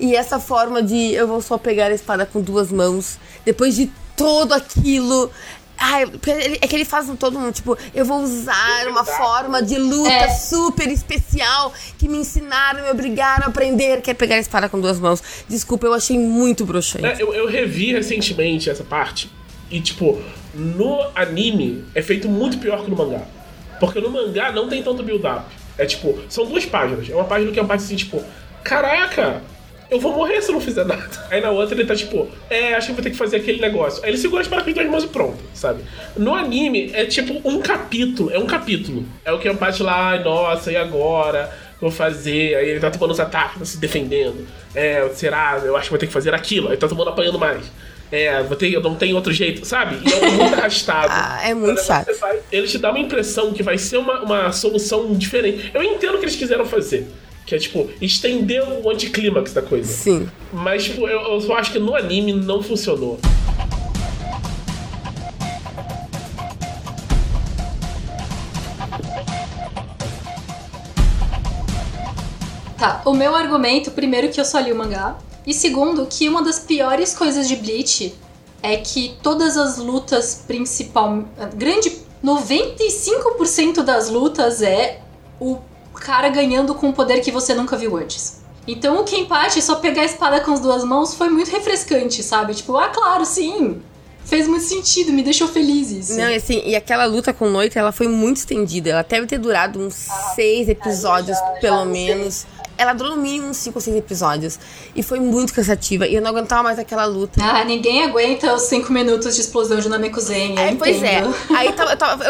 [0.00, 3.90] E essa forma de eu vou só pegar a espada com duas mãos, depois de
[4.16, 5.30] todo aquilo.
[5.80, 9.04] Ai, porque ele- é que ele faz um todo um, tipo, eu vou usar uma
[9.04, 10.28] forma de luta É.
[10.28, 14.80] super especial que me ensinaram, me obrigaram a aprender, que é pegar a espada com
[14.80, 15.22] duas mãos.
[15.48, 17.06] Desculpa, eu achei muito broxante.
[17.06, 19.30] É, eu, eu revi recentemente essa parte.
[19.70, 20.20] E, tipo,
[20.54, 23.22] no anime é feito muito pior que no mangá.
[23.78, 25.44] Porque no mangá não tem tanto build-up.
[25.78, 27.08] É tipo, são duas páginas.
[27.08, 28.22] É uma página que é uma página assim, tipo,
[28.64, 29.40] caraca,
[29.90, 31.08] eu vou morrer se eu não fizer nada.
[31.30, 34.02] Aí na outra ele tá tipo, é, acho que vou ter que fazer aquele negócio.
[34.04, 35.82] Aí ele segura as paradas com as duas mãos e pronto, sabe?
[36.16, 39.04] No anime é tipo um capítulo, é um capítulo.
[39.24, 41.50] É o que é uma parte lá, nossa, e agora?
[41.80, 44.46] Vou fazer, aí ele tá tomando os ataques, tá se defendendo.
[44.74, 45.60] É, será?
[45.64, 46.68] Eu acho que vou ter que fazer aquilo.
[46.68, 47.70] Aí tá tomando apanhando mais.
[48.10, 49.98] É, vou ter, não tem outro jeito, sabe?
[50.08, 51.08] E é muito arrastado.
[51.10, 52.10] Ah, é muito chato.
[52.18, 55.70] vai- Ele te dá uma impressão que vai ser uma, uma solução diferente.
[55.74, 57.06] Eu entendo o que eles quiseram fazer.
[57.44, 59.90] Que é, tipo, estender o anticlímax da coisa.
[59.90, 60.28] Sim.
[60.52, 63.18] Mas, tipo, eu, eu só acho que no anime não funcionou.
[72.76, 75.16] Tá, o meu argumento, primeiro, que eu só li o mangá.
[75.48, 78.14] E segundo, que uma das piores coisas de Bleach
[78.62, 81.24] é que todas as lutas principal.
[81.56, 82.06] Grande.
[82.22, 85.00] 95% das lutas é
[85.40, 85.58] o
[85.94, 88.38] cara ganhando com um poder que você nunca viu antes.
[88.66, 92.54] Então o Kenpachi só pegar a espada com as duas mãos foi muito refrescante, sabe?
[92.54, 93.80] Tipo, ah, claro, sim.
[94.24, 96.18] Fez muito sentido, me deixou feliz isso.
[96.18, 98.90] Não, e assim, e aquela luta com Noite, ela foi muito estendida.
[98.90, 99.94] Ela deve ter durado uns
[100.34, 102.14] seis episódios, já- já pelo não sei.
[102.78, 104.58] Ela durou no mínimo uns cinco ou seis episódios.
[104.94, 106.06] E foi muito cansativa.
[106.06, 107.40] E eu não aguentava mais aquela luta.
[107.42, 111.22] Ah, ninguém aguenta os 5 minutos de explosão de Namekusei, eu É, pois é.
[111.56, 112.24] Aí tava, tava-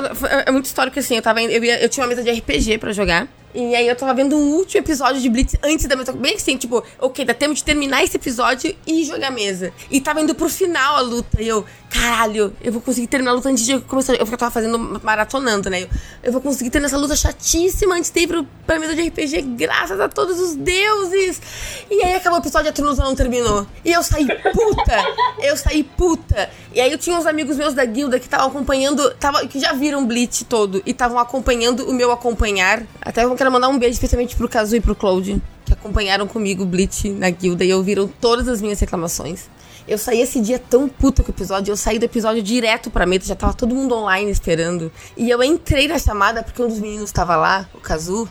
[0.46, 2.92] é muito histórico assim, eu tava eu, ia- eu tinha uma mesa de RPG pra
[2.92, 3.28] jogar.
[3.59, 6.12] E aí eu tava vendo um último episódio de Blitz antes da mesa.
[6.12, 9.73] Bem assim, tipo, ok, dá tempo de terminar esse episódio e jogar a mesa.
[9.90, 11.42] E tava indo pro final a luta.
[11.42, 14.14] E eu, caralho, eu vou conseguir terminar a luta antes de começar.
[14.14, 15.83] Eu tava fazendo maratonando, né?
[15.83, 15.88] Eu,
[16.23, 19.42] eu vou conseguir terminar essa luta chatíssima antes de ir pro, pra mesa de RPG,
[19.57, 21.42] graças a todos os deuses.
[21.90, 23.66] E aí acabou o episódio e a Trunusa não terminou.
[23.85, 25.05] E eu saí puta.
[25.42, 26.49] eu saí puta.
[26.73, 29.73] E aí eu tinha uns amigos meus da guilda que estavam acompanhando, tava, que já
[29.73, 32.83] viram Blitz todo e estavam acompanhando o meu acompanhar.
[33.01, 36.64] Até eu quero mandar um beijo especialmente pro Kazu e pro Cloud, que acompanharam comigo
[36.64, 39.48] o Blitz na guilda e ouviram todas as minhas reclamações.
[39.87, 43.06] Eu saí esse dia tão puta com o episódio, eu saí do episódio direto pra
[43.06, 44.92] meta, já tava todo mundo online esperando.
[45.16, 48.28] E eu entrei na chamada porque um dos meninos tava lá, o Kazu,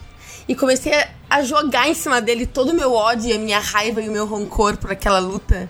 [0.48, 0.94] e comecei
[1.28, 4.28] a- jogar em cima dele todo o meu ódio, a minha raiva e o meu
[4.28, 5.68] rancor por aquela luta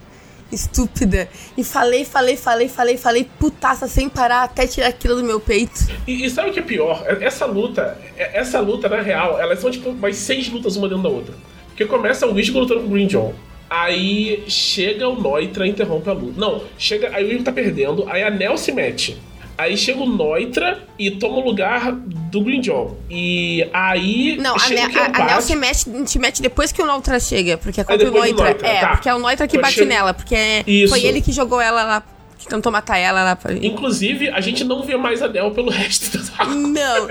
[0.52, 1.28] estúpida.
[1.58, 5.88] E falei, falei, falei, falei, falei, putaça sem parar até tirar aquilo do meu peito.
[6.08, 7.04] E, e sabe o que é pior?
[7.06, 10.88] É- Essa luta, é- essa luta, na real, elas são tipo mais seis lutas uma
[10.88, 11.34] dentro da outra.
[11.68, 13.34] Porque começa o Ichigo lutando com o Green John.
[13.70, 16.40] Aí chega o Noitra e interrompe a luta.
[16.40, 17.10] Não, chega.
[17.14, 19.18] Aí o Ichigo tá perdendo, aí a Nel se mete.
[19.58, 22.96] Aí chega o Noitra e toma o lugar do Green John.
[23.10, 24.38] E aí.
[24.40, 25.26] Não, a, Ne a.
[25.26, 28.46] Nel se mete, se mete depois que o Neutra chega, porque é contra o Neutra.
[28.46, 28.88] Neutra, É, tá.
[28.90, 30.90] porque é o Neutra que bate nela, porque é- Isso.
[30.94, 32.04] foi ele que jogou ela lá,
[32.38, 33.36] que tentou matar ela lá.
[33.36, 33.52] Pra...
[33.54, 37.08] Inclusive, a gente não vê mais a Nel pelo resto da Não,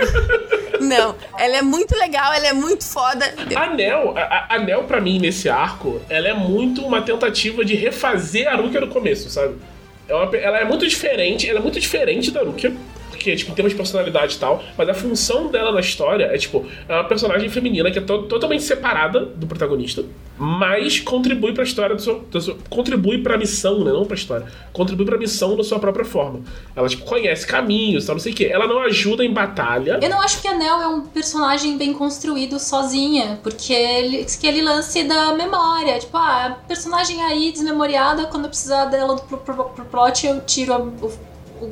[0.80, 1.14] não.
[1.38, 3.34] Ela é muito legal, ela é muito foda.
[3.56, 8.46] A Nel, a, a- pra mim, nesse arco, ela é muito uma tentativa de refazer
[8.46, 9.56] a Rukia no começo, sabe?
[10.08, 10.12] É
[10.44, 12.72] ela é muito diferente, ela é muito diferente da Rukia,
[13.10, 16.38] porque, tipo, em termos de personalidade e tal, mas a função dela na história é,
[16.38, 20.04] tipo, é uma personagem feminina que é to- totalmente separada do protagonista,
[20.38, 23.92] mas contribui pra história do seu, do seu- contribui pra missão, né?
[23.92, 24.46] Não pra história.
[24.72, 26.40] Contribui pra missão da sua própria forma.
[26.74, 28.50] Ela, tipo, conhece caminhos, não sei o quê.
[28.52, 29.98] Ela não ajuda em batalha.
[30.02, 34.46] Eu não acho que a Nel é um personagem bem construído sozinha, porque ele, que
[34.46, 35.98] ele lance da memória.
[35.98, 40.40] Tipo, ah, a personagem aí desmemoriada, quando eu precisar dela pro, pro, pro plot, eu
[40.44, 41.12] tiro a- o,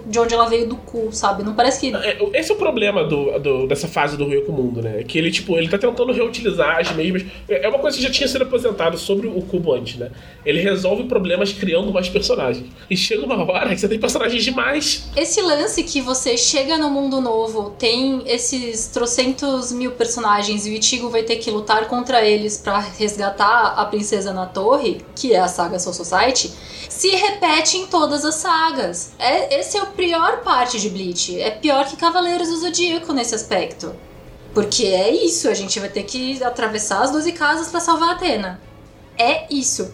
[0.06, 1.42] de onde ela veio do cu, sabe?
[1.42, 1.94] Não parece que.
[1.96, 5.02] É, Esse é o problema do, do- dessa fase do Rio com o Mundo, né?
[5.04, 7.24] Que ele, tipo, ele tá tentando reutilizar as mesmas.
[7.48, 10.10] É é uma coisa que já tinha sido aposentado sobre o Cubo antes, né?
[10.44, 12.66] Ele resolve problemas criando mais personagens.
[12.90, 15.08] E chega uma hora que você tem personagens demais.
[15.16, 20.72] Esse lance que você chega no mundo novo, tem esses trocentos mil personagens e o
[20.74, 25.38] Ichigo vai ter que lutar contra eles pra resgatar a princesa na torre, que é
[25.40, 26.50] a saga Soul Society,
[26.88, 29.12] se repete em todas as sagas.
[29.18, 31.40] É, esse é a pior parte de Bleach.
[31.40, 33.94] É pior que Cavaleiros do Zodíaco nesse aspecto.
[34.52, 38.60] Porque é isso, a gente vai ter que atravessar as 12 casas pra salvar Atena.
[39.18, 39.92] É isso.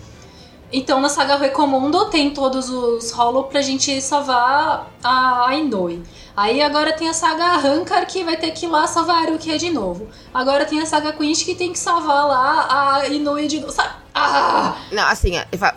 [0.73, 6.03] Então na saga Recomundo tem todos os Hollow pra gente salvar a Ainoi.
[6.37, 9.59] Aí agora tem a saga Rankar que vai ter que ir lá salvar a Arukia
[9.59, 10.07] de novo.
[10.33, 13.75] Agora tem a saga Quinch que tem que salvar lá a Inoue de novo.
[14.15, 14.77] Ah!
[14.93, 15.75] Não, assim, fa-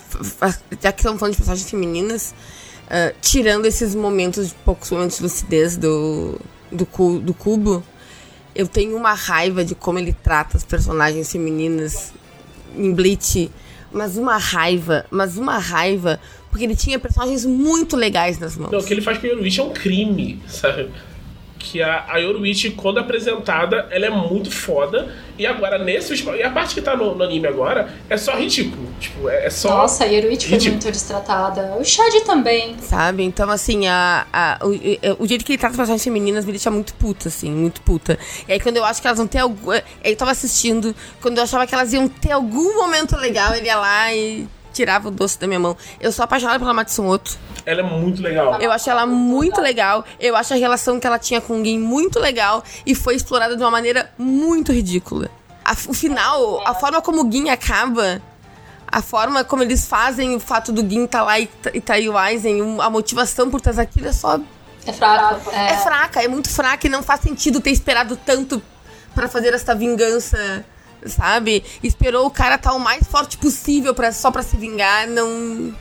[0.80, 2.36] já que estamos falando de personagens femininas,
[2.90, 6.40] ah, tirando esses momentos, poucos momentos de lucidez do,
[6.72, 7.84] do, do cubo,
[8.56, 12.14] eu tenho uma raiva de como ele trata as personagens femininas
[12.76, 13.50] em Bleach.
[13.92, 16.20] Mas uma raiva, mas uma raiva,
[16.50, 18.72] porque ele tinha personagens muito legais nas mãos.
[18.72, 20.90] Não, o que ele faz com a Yoruichi é um crime, sabe?
[21.64, 25.16] Que a, a Yoruichi, quando apresentada, ela é muito foda.
[25.40, 26.14] E agora, nesse.
[26.14, 28.90] E a parte que tá no, no anime agora é só ridículo.
[29.00, 29.70] Tipo, é, é só.
[29.70, 31.76] Nossa, a Yeruichi foi muito destratada.
[31.80, 32.76] O Shad também.
[32.80, 33.24] Sabe?
[33.24, 36.70] Então, assim, a, a, o, o jeito que ele trata as personagens femininas me deixa
[36.70, 38.20] muito puta, assim, muito puta.
[38.48, 39.72] E aí, quando eu acho que elas vão ter algum.
[40.04, 43.78] Eu tava assistindo, quando eu achava que elas iam ter algum momento legal, ele ia
[43.78, 45.78] lá e tirava o doce da minha mão.
[46.00, 47.38] Eu sou apaixonada pela Matsumoto.
[47.66, 48.60] Ela é muito legal.
[48.60, 50.04] Eu acho ela muito legal.
[50.20, 53.56] Eu acho a relação que ela tinha com o Gin muito legal e foi explorada
[53.56, 55.30] de uma maneira muito ridícula.
[55.64, 58.22] A- o final, a forma como o Gin acaba,
[58.86, 61.94] a forma como eles fazem o fato do Gin tá lá e, tá- e tá
[61.94, 64.40] aí o Aizen, a motivação por trás daquilo é só.
[64.86, 65.50] É fraco.
[65.52, 68.62] É, É fraca, é muito fraca e não faz sentido ter esperado tanto
[69.16, 70.66] pra fazer essa vingança,
[71.08, 71.64] sabe?
[71.84, 75.74] Esperou o cara estar o mais forte possível para só pra se vingar, não.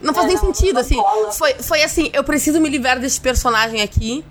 [0.00, 0.96] Não faz É, nem não- sentido, não assim.
[0.96, 1.32] cola.
[1.32, 4.24] Foi, foi assim, eu preciso me livrar desse personagem aqui.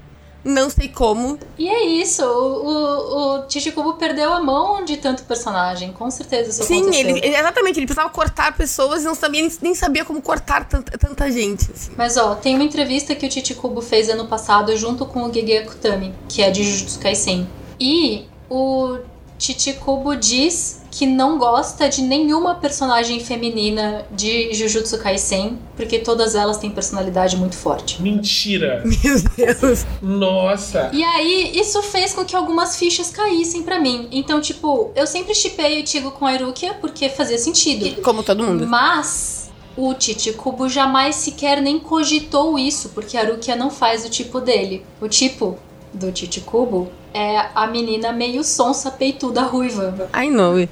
[0.45, 1.37] Não sei como.
[1.57, 6.51] E é isso, o, o, o Chichikubo perdeu a mão de tanto personagem, com certeza
[6.51, 10.21] isso Sim, ele, exatamente, ele precisava cortar pessoas e não sabia, nem, nem sabia como
[10.21, 11.69] cortar tanta, tanta gente.
[11.69, 11.91] assim.
[11.97, 15.57] Mas ó, tem uma entrevista que o Chichikubo fez ano passado junto com o Gege
[15.57, 17.45] Akutami, que é de Jujutsu Kaisen.
[17.77, 18.99] E o
[19.39, 26.57] Chichikubo diz que não gosta de nenhuma personagem feminina de Jujutsu Kaisen, porque todas elas
[26.57, 28.01] têm personalidade muito forte.
[28.01, 28.81] Mentira.
[28.83, 29.85] Meu Deus.
[30.01, 30.89] Nossa.
[30.91, 34.07] E aí, isso fez com que algumas fichas caíssem pra mim.
[34.11, 38.01] Então, tipo, eu sempre chipei o Ichigo com a Irukia porque fazia sentido.
[38.01, 38.65] Como todo mundo.
[38.65, 44.41] Mas o Chichikubo jamais sequer nem cogitou isso, porque a Rukia não faz o tipo
[44.41, 44.83] dele.
[44.99, 45.55] O tipo
[45.93, 50.71] do Chichikubo é a menina meio sonsa, peituda, ruiva, I know it.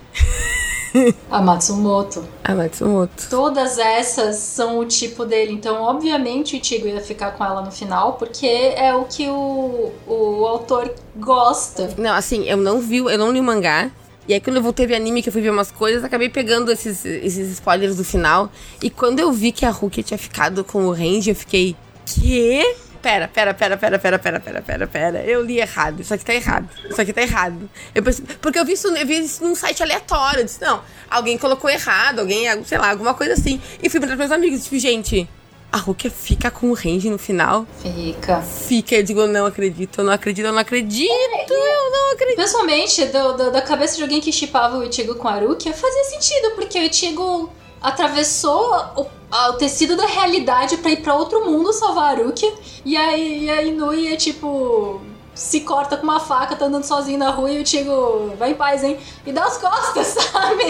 [1.31, 2.23] a Matsumoto.
[2.43, 3.27] A Matsumoto.
[3.29, 7.71] Todas essas são o tipo dele, então obviamente o Ichigo ia ficar com ela no
[7.71, 11.93] final, porque é o que o, o autor gosta.
[11.97, 13.89] Não, assim, eu não vi, eu não li o mangá.
[14.27, 16.29] E aí quando eu voltei a ver anime, que eu fui ver umas coisas, acabei
[16.29, 18.49] pegando esses, esses spoilers do final.
[18.81, 21.75] E quando eu vi que a Rukia tinha ficado com o Range, eu fiquei.
[22.05, 22.75] Quê?
[23.05, 25.23] Pera, pera, pera, pera, pera, pera, pera, pera, pera.
[25.23, 25.99] Eu li errado.
[26.01, 26.67] Isso aqui tá errado.
[26.89, 27.69] Isso aqui tá errado.
[27.93, 30.39] Eu pensei- porque eu vi, isso, eu vi isso num site aleatório.
[30.39, 33.61] Eu disse, não, alguém colocou errado, alguém, sei lá, alguma coisa assim.
[33.83, 35.29] E fui perguntar pros meus amigos, tipo, gente,
[35.71, 37.67] a Rukia fica com o Range no final?
[37.83, 38.41] Fica.
[38.41, 41.07] Fica, eu digo, eu não acredito, eu não acredito, eu não acredito,
[41.53, 42.37] eu não acredito.
[42.37, 46.03] Pessoalmente, do- do- da cabeça de alguém que chipava o Ichigo com a Rukia, fazia
[46.05, 48.61] sentido, porque o Ichigo atravessou
[48.95, 52.51] o, a- o tecido da realidade pra ir pra outro mundo salvar a Rukia,
[52.83, 55.01] e aí a Inui é tipo.
[55.33, 58.55] Se corta com uma faca, tá andando sozinho na rua e o Ichigo vai em
[58.55, 58.97] paz, hein?
[59.25, 60.63] E dá as costas, sabe?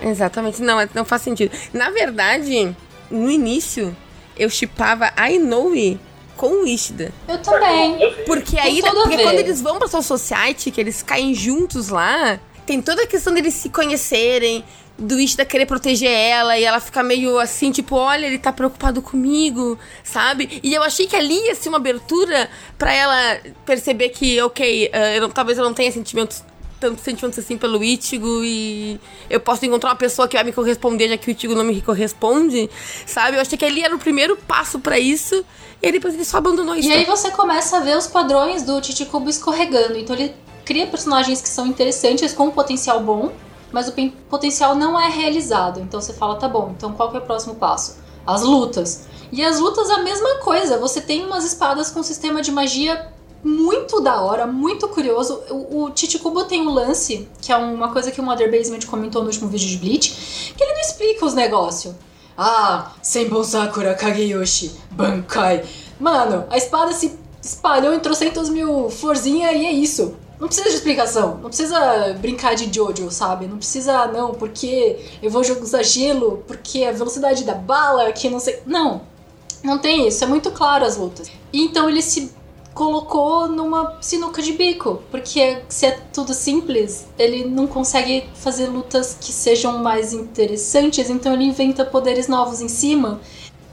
[0.00, 1.54] Exatamente, não, é- não faz sentido.
[1.72, 2.74] Na verdade,
[3.10, 3.94] no início,
[4.38, 6.00] eu chipava a Inoue
[6.36, 7.12] com o Ishida.
[7.28, 7.98] Eu também.
[8.24, 12.80] Porque aí, porque quando eles vão pra Soul Society, que eles caem juntos lá, tem
[12.80, 14.64] toda a questão deles se conhecerem,
[14.98, 19.00] do Ishida querer proteger ela, e ela fica meio assim, tipo, olha, ele tá preocupado
[19.00, 20.60] comigo, sabe?
[20.62, 25.16] E eu achei que ali ia ser uma abertura pra ela perceber que, ok, eh,
[25.18, 26.42] eu não- talvez eu não tenha sentimentos
[26.80, 31.08] tantos sentimentos assim pelo Ichigo e eu posso encontrar uma pessoa que vai me corresponder
[31.08, 32.70] já que o Ichigo não me corresponde,
[33.04, 33.36] sabe?
[33.36, 35.44] Eu achei que ali era o primeiro passo pra isso
[35.82, 36.88] e aí depois ele só abandonou isso.
[36.88, 39.98] E aí você começa a ver os padrões do Chichikubo escorregando.
[39.98, 40.32] Então ele
[40.64, 43.32] cria personagens que são interessantes, com um potencial bom,
[43.72, 43.92] mas o
[44.28, 45.80] potencial não é realizado.
[45.80, 48.08] Então você fala, tá bom, então qual que é o próximo passo?
[48.28, 49.06] as lutas.
[49.32, 53.10] E as lutas a mesma coisa, você tem umas espadas com sistema de magia
[53.42, 55.40] muito da hora, muito curioso.
[55.48, 59.28] O, o tem um lance, que é uma coisa que o Mother Basement comentou no
[59.28, 61.94] último vídeo de Bleach, que ele não explica os negócios.
[62.36, 65.64] Ah, Senbon Sakura Kageyoshi, Bankai.
[65.98, 70.14] Mano, a espada se espalhou em trocentos mil florzinha e é isso.
[70.40, 73.46] Não precisa de explicação, não precisa brincar de Jojo, sabe?
[73.48, 78.38] Não precisa, não, porque eu vou usar gelo, porque a velocidade da bala, que não
[78.38, 78.62] sei.
[78.64, 79.02] Não,
[79.64, 81.28] não tem isso, é muito claro as lutas.
[81.52, 82.32] E então ele se
[82.72, 89.16] colocou numa sinuca de bico, porque se é tudo simples, ele não consegue fazer lutas
[89.20, 93.20] que sejam mais interessantes, então ele inventa poderes novos em cima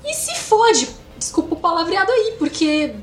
[0.03, 0.89] e se fode.
[1.19, 2.95] Desculpa o palavreado aí, porque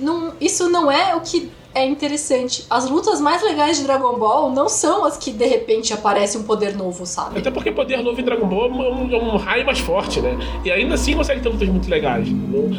[0.00, 2.64] não, isso não é o que é interessante.
[2.70, 6.44] As lutas mais legais de Dragon Ball não são as que de repente aparece um
[6.44, 7.38] poder novo, sabe?
[7.38, 10.38] Até porque poder novo em Dragon Ball é um, é um raio mais forte, né?
[10.64, 12.28] E ainda assim consegue ter lutas muito legais.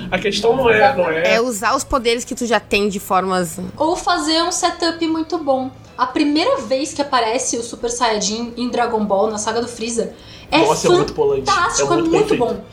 [0.09, 1.35] a questão não é, não é.
[1.35, 3.59] É usar os poderes que tu já tem de formas.
[3.77, 5.69] Ou fazer um setup muito bom.
[5.97, 10.13] A primeira vez que aparece o Super Saiyajin em Dragon Ball, na saga do Freeza,
[10.51, 11.49] é Nossa, fantástico, é muito, polante.
[11.49, 12.63] é muito, é muito bom.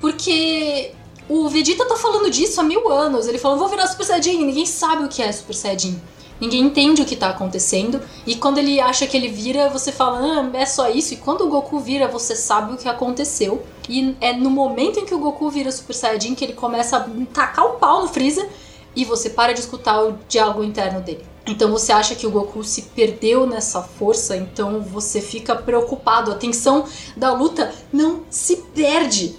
[0.00, 0.92] Porque
[1.30, 3.28] o Vegeta tá falando disso há mil anos.
[3.28, 4.44] Ele falou, vou virar Super Saiyajin.
[4.44, 6.02] Ninguém sabe o que é Super Saiyajin.
[6.40, 8.02] Ninguém entende o que tá acontecendo.
[8.26, 11.14] E quando ele acha que ele vira, você fala, ah, é só isso.
[11.14, 13.62] E quando o Goku vira, você sabe o que aconteceu.
[13.88, 17.06] E é no momento em que o Goku vira Super Saiyajin que ele começa a
[17.32, 18.48] tacar o pau no Freeza.
[18.96, 21.24] E você para de escutar o diálogo interno dele.
[21.46, 26.32] Então você acha que o Goku se perdeu nessa força, então você fica preocupado.
[26.32, 26.84] A tensão
[27.16, 29.36] da luta não se perde.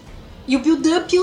[0.47, 1.17] E o build-up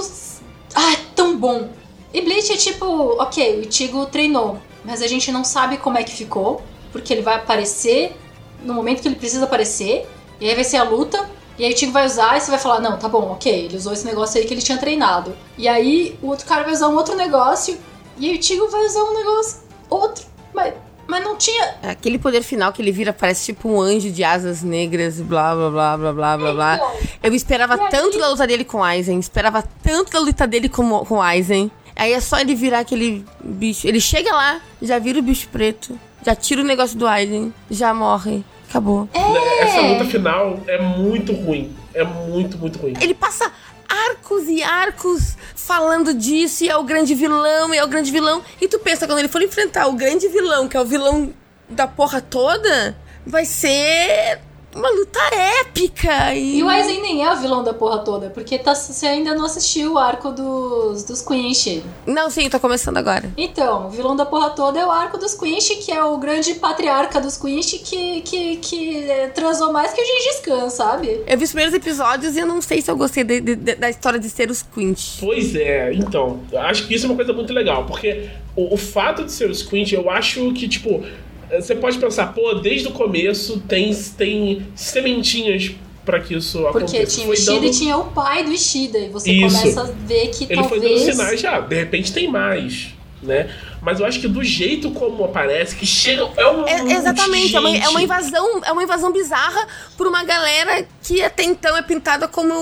[0.74, 1.68] ah, é tão bom.
[2.12, 2.86] E Bleach é tipo,
[3.20, 7.22] ok, o Ichigo treinou, mas a gente não sabe como é que ficou, porque ele
[7.22, 8.16] vai aparecer
[8.62, 10.08] no momento que ele precisa aparecer,
[10.40, 12.60] e aí vai ser a luta, e aí o Ichigo vai usar e você vai
[12.60, 15.36] falar, não, tá bom, ok, ele usou esse negócio aí que ele tinha treinado.
[15.56, 17.78] E aí o outro cara vai usar um outro negócio,
[18.16, 19.58] e aí o Ichigo vai usar um negócio
[19.90, 20.74] outro, mas
[21.08, 21.74] mas não tinha.
[21.82, 25.70] Aquele poder final que ele vira parece tipo um anjo de asas negras, blá blá
[25.70, 26.74] blá blá blá blá blá.
[26.76, 26.92] Então,
[27.22, 31.20] Eu esperava tanto da luta dele com Aizen, esperava tanto da luta dele com, com
[31.20, 31.70] Aizen.
[31.96, 33.88] Aí é só ele virar aquele bicho.
[33.88, 37.92] Ele chega lá, já vira o bicho preto, já tira o negócio do Aizen, já
[37.94, 38.44] morre.
[38.68, 39.08] Acabou.
[39.14, 39.62] É.
[39.62, 41.74] Essa luta final é muito ruim.
[41.94, 42.92] É muito, muito ruim.
[43.00, 43.50] Ele passa
[43.88, 48.42] arcos e arcos falando disso, e é o grande vilão, e é o grande vilão.
[48.60, 51.32] E tu pensa, quando ele for enfrentar o grande vilão, que é o vilão
[51.68, 54.40] da porra toda, vai ser
[54.74, 55.18] uma luta
[55.60, 56.34] épica.
[56.34, 59.34] E, e o Aizen nem é o vilão da porra toda, porque tá, você ainda
[59.34, 61.82] não assistiu o arco dos, dos Quinch.
[62.06, 63.30] Não, sim, tá começando agora.
[63.36, 66.54] Então, o vilão da porra toda é o arco dos Quinch, que é o grande
[66.54, 71.22] patriarca dos Quinch que, que, que transou mais que o Gengis Khan, sabe?
[71.26, 73.74] Eu vi os primeiros episódios e eu não sei se eu gostei de, de, de,
[73.74, 75.18] da história de ser os Quinch.
[75.20, 79.24] Pois é, então, acho que isso é uma coisa muito legal, porque o, o fato
[79.24, 81.04] de ser os Quinch, eu acho que, tipo,
[81.50, 85.72] você pode pensar, pô, desde o começo tem, tem sementinhas
[86.04, 86.96] para que isso Porque aconteça.
[86.96, 87.66] Porque tinha o Ishida dando...
[87.66, 88.98] e tinha o pai do Ishida.
[88.98, 89.58] E você isso.
[89.58, 90.68] começa a ver que Ele talvez...
[90.68, 92.94] foi dando sinais já, de repente tem mais.
[93.22, 93.50] Né?
[93.82, 96.28] Mas eu acho que do jeito como aparece, que chega.
[96.36, 100.22] É, um é Exatamente, é uma, é uma, invasão, é uma invasão bizarra por uma
[100.22, 102.54] galera que até então é pintada como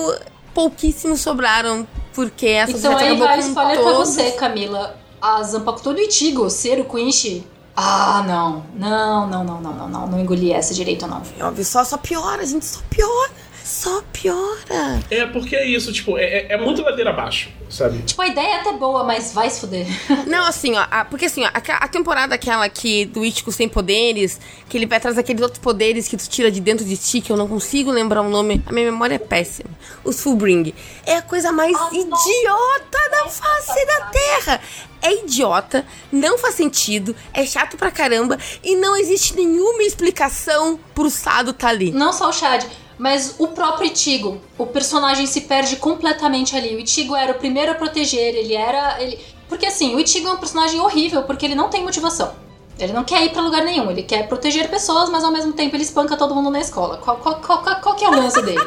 [0.53, 1.87] pouquíssimos sobraram.
[2.13, 4.15] Porque essa Então aí vai spoiler todos...
[4.15, 4.97] pra você, Camila.
[5.21, 7.43] A Zanpakuto do Ichigo ser o Quinch
[7.79, 8.63] ah, não.
[8.73, 10.07] Não, não, não, não, não, não.
[10.07, 11.21] Não engoli essa direito, não.
[11.39, 13.31] Óbvio, só, só piora, gente, só piora.
[13.67, 15.03] Só piora.
[15.11, 18.01] É, porque é isso, tipo, é, é, é muito ladeira abaixo, sabe?
[18.03, 19.85] Tipo, a ideia é até boa, mas vai se fuder.
[20.25, 23.67] Não, assim, ó, a, porque assim, ó, a, a, temporada aquela que do Ichigo sem
[23.67, 24.39] poderes,
[24.69, 27.29] que ele vai atrás daqueles outros poderes que tu tira de dentro de ti, que
[27.29, 29.69] eu não consigo lembrar o nome, a minha memória é péssima.
[30.01, 30.73] Os Fullbring.
[31.05, 34.61] É a coisa mais ah, idiota da face da Terra
[35.01, 41.09] é idiota, não faz sentido, é chato pra caramba e não existe nenhuma explicação pro
[41.09, 41.91] Sado tá ali.
[41.91, 42.65] Não só o Chad,
[42.97, 44.41] mas o próprio Itigo.
[44.57, 46.75] O personagem se perde completamente ali.
[46.75, 49.01] O Itigo era o primeiro a proteger, ele era.
[49.01, 49.19] Ele...
[49.47, 52.33] Porque assim, o Itigo é um personagem horrível porque ele não tem motivação.
[52.79, 55.75] Ele não quer ir para lugar nenhum, ele quer proteger pessoas, mas ao mesmo tempo
[55.75, 56.97] ele espanca todo mundo na escola.
[56.97, 58.61] Qual, qual, qual, qual que é o lance dele?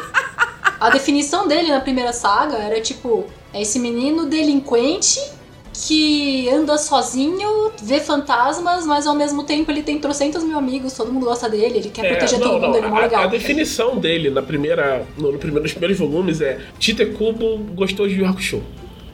[0.80, 5.20] A definição dele na primeira saga era tipo: é esse menino delinquente
[5.86, 11.12] que anda sozinho, vê fantasmas, mas ao mesmo tempo ele tem trocentos mil amigos, todo
[11.12, 13.22] mundo gosta dele, ele quer é, proteger não, todo mundo, ele é a, legal.
[13.24, 18.06] A definição dele na primeira, no, no primeiro, nos primeiros volumes é Tite Kubo gostou
[18.06, 18.62] de Yu Hakusho.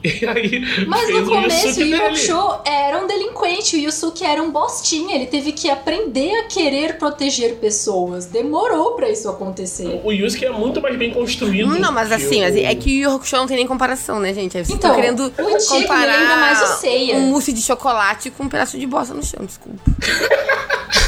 [0.03, 2.05] E aí Mas no o começo, Yusuke o Yu dele.
[2.07, 6.97] Hakusho era um delinquente, o Yusuke era um bostinha, ele teve que aprender a querer
[6.97, 8.25] proteger pessoas.
[8.25, 9.99] Demorou pra isso acontecer.
[10.03, 11.77] O Yusuke é muito mais bem construído.
[11.79, 14.51] Não, mas assim, o- é que o Yu Hakusho não tem nem comparação, né, gente?
[14.53, 17.15] Vocês Então, querendo o comparar lembra mais o Seiya.
[17.15, 19.79] um mousse de chocolate com um pedaço de bosta no chão, desculpa.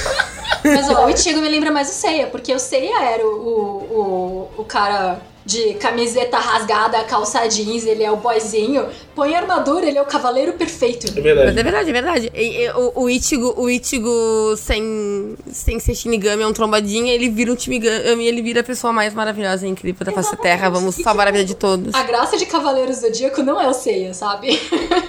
[0.64, 4.50] Mas ó, o Ichigo me lembra mais o Seiya, porque o Seiya era o, o,
[4.58, 8.86] o, o cara de camiseta rasgada, calça jeans, ele é o boyzinho.
[9.16, 11.08] Põe armadura, ele é o cavaleiro perfeito.
[11.08, 11.60] É Mas verdade.
[11.60, 12.32] é verdade, é verdade.
[12.36, 17.30] E- e- o, o Ichigo, o Ichigo sem, sem ser Shinigami é um trombadinha, ele
[17.30, 20.38] vira um Shinigami e ele vira a pessoa mais maravilhosa e incrível da face da
[20.38, 20.70] Terra.
[20.70, 21.96] Vamos E, salvar a tipo, vida de todos.
[21.96, 24.60] A graça de Cavaleiro Zodíaco não é o Seiya, sabe?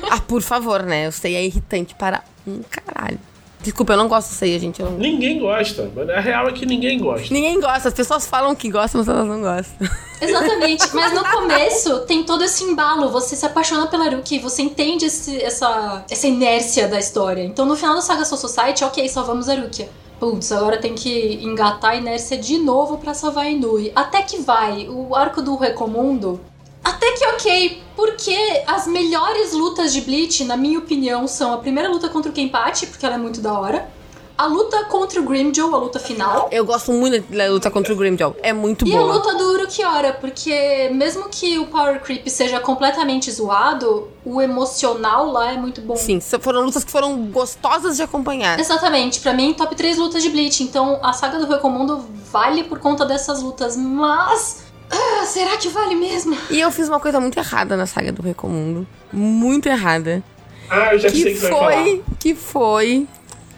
[0.09, 1.07] Ah, por favor, né?
[1.07, 3.19] Eu sei, é irritante para um caralho.
[3.63, 4.81] Desculpa, eu não gosto do Seiya, gente.
[4.81, 5.91] eu não- Ninguém gosta.
[5.95, 7.33] Mas a real é que ninguém gosta.
[7.33, 9.89] Ninguém gosta, as pessoas falam que gostam, mas elas não gostam.
[10.21, 15.05] Exatamente, mas no começo tem todo esse embalo, você se apaixona pela Ruki, você entende
[15.07, 17.43] esse- essa, essa inércia da história.
[17.43, 19.89] Então no final da Saga Soul Society, ok, salvamos a Rukia.
[20.19, 23.91] Putz, agora tem que engatar a inércia de novo pra salvar a Inui.
[23.95, 26.39] Até que vai, o arco do Recomundo.
[26.83, 31.89] Até que ok, porque as melhores lutas de Bleach, na minha opinião, são a primeira
[31.91, 33.91] luta contra o Kenpachi, porque ela é muito da hora.
[34.39, 36.49] A luta contra o Grimjow, a luta final.
[36.51, 38.35] Eu gosto muito da luta contra o Grimjow.
[38.43, 39.13] É muito E a boa.
[39.17, 45.53] luta do Urukiora, porque mesmo que o Power Creep seja completamente zoado, o emocional lá
[45.53, 45.95] é muito bom.
[45.95, 48.59] Sim, foram lutas que foram gostosas de acompanhar.
[48.59, 50.63] Exatamente, pra mim, top 3 lutas de Bleach.
[50.63, 52.03] Então a saga do Recomundo
[52.33, 54.70] vale por conta dessas lutas, mas.
[54.91, 56.37] Ah, será que vale mesmo?
[56.51, 58.87] E eu fiz uma coisa muito errada na saga do Recomundo.
[59.13, 60.23] Muito errada.
[60.69, 61.73] Ah, eu já sei Que o que você vai falar.
[61.83, 62.03] foi.
[62.19, 63.07] Que foi.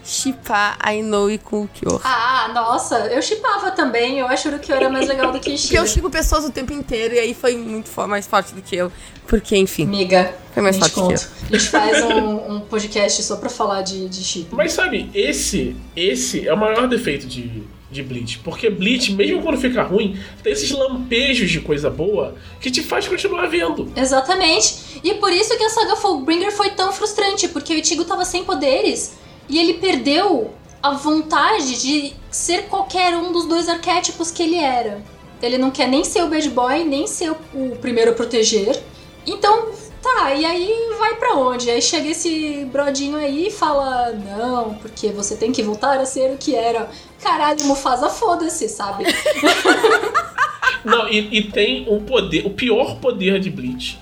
[0.04, 2.00] Chipar a Inoue com o Kyo.
[2.02, 4.18] Ah, nossa, eu chipava também.
[4.18, 5.76] Eu acho o Urukiora mais legal do que Porque Ishida.
[5.76, 8.74] eu chipo pessoas o tempo inteiro e aí foi muito fo- mais forte do que
[8.74, 8.90] eu.
[9.28, 9.84] Porque, enfim.
[9.84, 11.32] Amiga, Foi mais a gente forte que conta.
[11.54, 14.48] A gente faz um, um podcast só pra falar de, de chip.
[14.52, 17.62] Mas sabe, esse, esse é o maior defeito de,
[17.92, 18.38] de Bleach.
[18.38, 23.06] Porque Bleach, mesmo quando fica ruim, tem esses lampejos de coisa boa que te faz
[23.06, 23.92] continuar vendo.
[23.94, 25.00] Exatamente.
[25.04, 28.24] E é por isso que a saga Fullbringer foi tão frustrante, porque o Ichigo tava
[28.24, 29.14] sem poderes
[29.48, 35.02] e ele perdeu a vontade de ser qualquer um dos dois arquétipos que ele era.
[35.40, 38.80] Ele não quer nem ser o bad boy, nem ser o primeiro a proteger.
[39.26, 39.70] Então,
[40.02, 41.70] tá, e aí vai pra onde?
[41.70, 46.32] Aí chega esse brodinho aí e fala: Não, porque você tem que voltar a ser
[46.32, 46.90] o que era.
[47.22, 49.04] Caralho, Mufasa, foda-se, sabe?
[50.84, 54.00] Não, e, e tem um poder, o pior poder de Bleach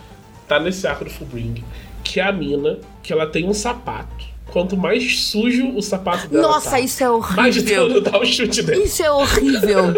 [0.48, 1.62] tá nesse arco do Fullbring,
[2.02, 4.29] que é a mina, que ela tem um sapato.
[4.52, 7.88] Quanto mais sujo o sapato dela Nossa, tá, isso é mais horrível.
[7.88, 8.82] dano dá o chute dela.
[8.82, 9.94] Isso é horrível.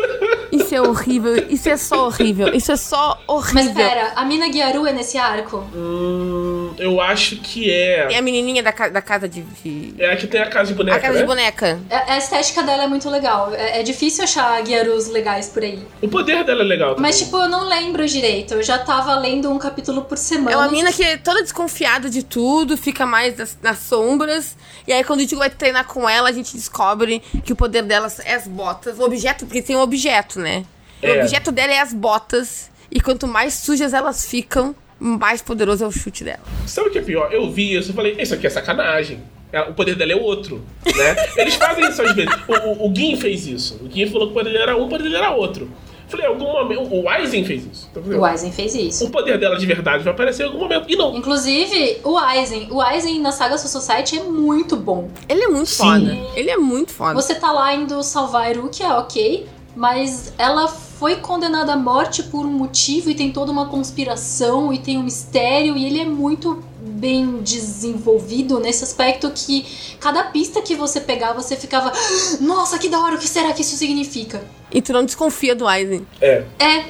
[0.53, 1.46] Isso é horrível.
[1.48, 2.55] Isso é só horrível.
[2.55, 3.64] Isso é só horrível.
[3.64, 5.64] Mas pera, a mina Gyaru é nesse arco?
[5.74, 6.41] Hum,
[6.79, 8.18] eu acho que É é.
[8.18, 9.43] a menininha da, ca- da casa de.
[9.43, 11.20] de- É a que tem a casa de boneca, a casa né?
[11.20, 11.81] de boneca.
[11.91, 13.55] A a estética dela é muito legal.
[13.55, 15.83] É, é difícil achar Gyarus legais por aí.
[16.01, 17.11] O poder dela é legal também.
[17.11, 18.55] Mas, tipo, eu não lembro direito.
[18.55, 20.53] Eu já tava lendo um capítulo por semana.
[20.53, 24.57] É uma mina que é toda desconfiada de tudo, fica mais nas, nas sombras.
[24.87, 27.83] E aí, quando o Ichigo vai treinar com ela, a gente descobre que o poder
[27.83, 28.99] dela é as botas.
[28.99, 30.64] O objeto, porque tem um objeto, né?
[31.03, 31.20] O É.
[31.23, 32.70] objeto dela é as botas.
[32.91, 36.40] E quanto mais sujas elas ficam, mais poderoso é o chute dela.
[36.66, 37.32] Sabe o que é pior?
[37.32, 39.20] Eu vi isso e falei, isso aqui é sacanagem.
[39.53, 41.16] É, O poder dela é outro, né?
[41.36, 42.32] Eles fazem isso às vezes.
[42.48, 43.78] O, o, o Gin fez isso.
[43.82, 45.68] O Gin falou que o poder dele era um, o poder dele era outro.
[46.09, 46.94] Falei, em algum momento.
[46.94, 47.90] O Aizen fez isso.
[47.92, 48.00] Tá?
[48.00, 49.07] O Aizen fez isso.
[49.07, 50.84] O poder dela de verdade vai aparecer em algum momento.
[50.88, 51.16] E não.
[51.16, 52.68] Inclusive, o Aizen.
[52.70, 55.11] O Aizen na saga Soul Society é muito bom.
[55.28, 55.82] Ele é muito Sim.
[55.82, 56.18] foda.
[56.34, 57.14] Ele é muito foda.
[57.14, 59.46] Você tá lá indo salvar a Irukia, ok.
[59.74, 60.68] Mas ela
[61.03, 65.03] foi condenada à morte por um motivo e tem toda uma conspiração e tem um
[65.03, 69.66] mistério e ele é muito bem desenvolvido nesse aspecto que
[69.98, 73.53] cada pista que você pegar você ficava, "Ah, nossa, que da hora, o que será
[73.53, 74.44] que isso significa?
[74.70, 76.07] E tu não desconfia do Aizen.
[76.20, 76.44] É.
[76.61, 76.84] É.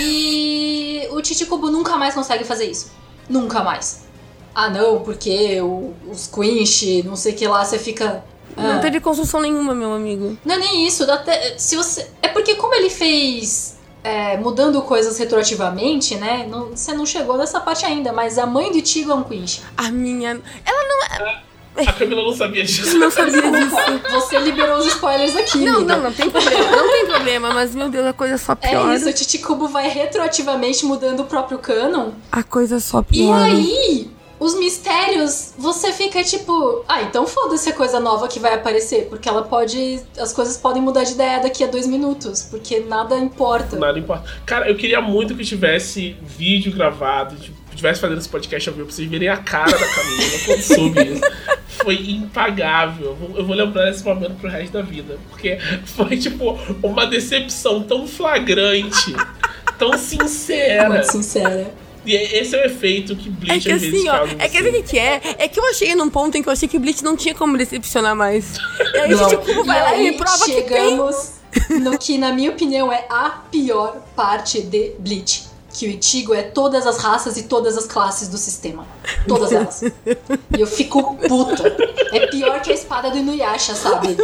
[0.00, 2.90] E o Chichikubo nunca mais consegue fazer isso.
[3.30, 4.02] Nunca mais.
[4.52, 8.24] Ah, não, porque o- os Quinch, não sei o que lá, você fica.
[8.56, 8.78] Não ah.
[8.78, 10.36] teve construção nenhuma, meu amigo.
[10.44, 11.06] Não é nem isso.
[11.06, 16.46] dá até- se você, é porque como ele fez é, mudando coisas retroativamente, né?
[16.48, 19.62] não- você não chegou nessa parte ainda, mas a mãe do Tigo é um Quinch.
[19.76, 20.40] A minha.
[20.66, 20.84] Ela
[21.76, 22.96] A Camila não sabia disso.
[22.98, 23.76] não sabia disso.
[24.12, 25.58] Você liberou os spoilers aqui.
[25.58, 25.96] Não, amiga.
[25.96, 26.70] não, não tem problema.
[26.70, 28.94] Não tem problema, mas meu Deus, a coisa só É piora.
[28.94, 32.10] isso, o Chichikubo vai retroativamente mudando o próprio canon.
[32.30, 33.44] A coisa só E piora.
[33.44, 34.08] aí,
[34.44, 39.28] os mistérios, você fica tipo, ah, então foda-se a coisa nova que vai aparecer, porque
[39.28, 40.00] ela pode.
[40.18, 43.76] As coisas podem mudar de ideia daqui a dois minutos, porque nada importa.
[43.78, 44.24] Nada importa.
[44.44, 48.86] Cara, eu queria muito que tivesse vídeo gravado, tipo, tivesse fazendo esse podcast ao vivo
[48.86, 51.22] pra vocês verem a cara da Camila quando soube isso.
[51.66, 53.06] Foi impagável.
[53.06, 55.18] Eu vou, eu vou lembrar esse momento pro resto da vida.
[55.30, 59.12] Porque foi, tipo, uma decepção tão flagrante,
[59.76, 60.88] tão sincera.
[60.88, 61.83] Muito sincera.
[62.04, 64.58] E esse é o efeito que É Bleach que às vezes assim, ó, é que
[64.58, 64.82] assim.
[64.82, 65.20] que é?
[65.38, 67.34] É que eu achei num ponto em que eu achei que o Bleach não tinha
[67.34, 68.56] como decepcionar mais.
[68.94, 69.28] E aí, Não.
[69.28, 70.62] tipo, vai lá e prova que tem.
[70.62, 71.30] chegamos
[71.70, 75.52] no que, na minha opinião, é a pior parte de Bleach.
[75.72, 78.86] Que o Ichigo é todas as raças e todas as classes do sistema.
[79.26, 79.82] Todas elas.
[79.82, 81.64] E eu fico puta.
[82.12, 84.16] É pior que a espada do Inuyasha, sabe?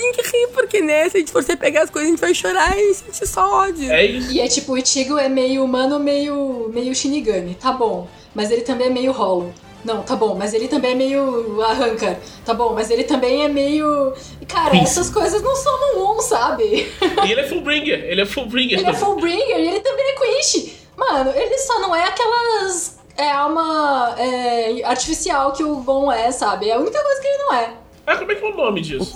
[0.00, 2.20] Tem que rir, porque né, se a gente for você pegar as coisas, a gente
[2.20, 3.90] vai chorar e sentir só ódio.
[3.90, 4.32] É isso.
[4.32, 7.54] E é tipo, o Ichigo é meio humano, meio, meio Shinigami.
[7.54, 8.08] Tá bom.
[8.34, 9.52] Mas ele também é meio Hollow.
[9.84, 12.16] Não, tá bom, mas ele também é meio Arrancar.
[12.44, 14.14] Tá bom, mas ele também é meio.
[14.48, 14.84] Cara, Isso.
[14.84, 16.90] essas coisas não somam um, sabe?
[17.26, 18.04] E ele é Fullbringer.
[18.04, 18.78] Ele é Fullbringer.
[18.78, 19.00] Ele é também.
[19.00, 20.80] Fullbringer e ele também é Quinch.
[20.96, 22.98] Mano, ele só não é aquelas.
[23.16, 26.70] É alma é, artificial que o Gon é, sabe?
[26.70, 27.74] É a única coisa que ele não é.
[28.06, 29.14] Ah, como é que é o nome O disso?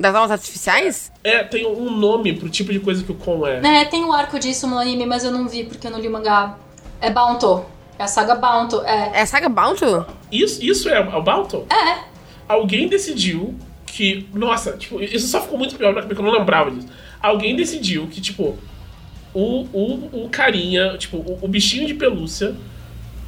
[0.00, 1.12] Das almas artificiais?
[1.22, 3.82] É, tem um nome pro tipo de coisa que o Kon é.
[3.82, 6.08] É, tem um arco disso no anime, mas eu não vi porque eu não li
[6.08, 6.56] o mangá.
[7.02, 7.66] É Bounto.
[7.98, 8.80] É a saga Bounto.
[8.80, 9.18] É.
[9.18, 10.06] É a saga Bounto?
[10.32, 11.66] Isso, isso é o Balton?
[11.70, 11.98] É.
[12.48, 14.26] Alguém decidiu que.
[14.32, 16.88] Nossa, tipo, isso só ficou muito pior na cabeça, que eu não lembrava disso.
[17.20, 18.56] Alguém decidiu que, tipo,
[19.34, 22.56] o, o, o carinha, tipo, o, o bichinho de pelúcia,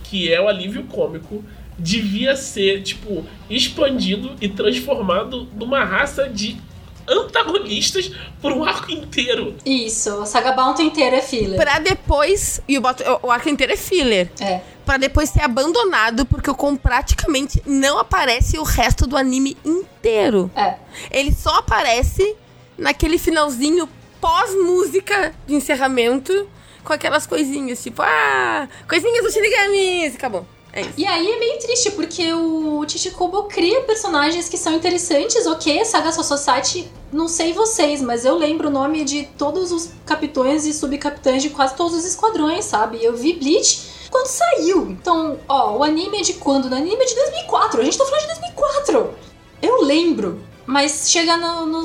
[0.04, 1.44] que é o alívio cômico,
[1.78, 6.60] devia ser, tipo, expandido e transformado numa raça de
[7.08, 9.56] antagonistas por um arco inteiro.
[9.64, 10.10] Isso.
[10.22, 11.60] A saga Bounto inteira é filler.
[11.60, 12.60] Pra depois.
[12.68, 12.82] E o,
[13.22, 14.30] o arco inteiro é filler.
[14.40, 14.60] É.
[14.84, 20.50] Pra depois ser abandonado, porque o com praticamente não aparece o resto do anime inteiro.
[20.56, 20.76] É.
[21.10, 22.36] Ele só aparece
[22.76, 23.88] naquele finalzinho
[24.20, 26.48] pós-música de encerramento,
[26.84, 30.46] com aquelas coisinhas, tipo, ah, coisinhas do Shinigamis, acabou.
[30.72, 30.86] É.
[30.96, 36.10] E aí é meio triste, porque o Chichikubo cria personagens que são interessantes, ok, Saga
[36.10, 36.38] Soul
[37.12, 41.50] não sei vocês, mas eu lembro o nome de todos os capitães e subcapitães de
[41.50, 43.04] quase todos os esquadrões, sabe?
[43.04, 44.90] Eu vi Bleach quando saiu.
[44.90, 46.70] Então, ó, o anime é de quando?
[46.70, 49.14] O anime é de 2004, a gente tá falando de 2004.
[49.60, 51.84] Eu lembro, mas chega no, no,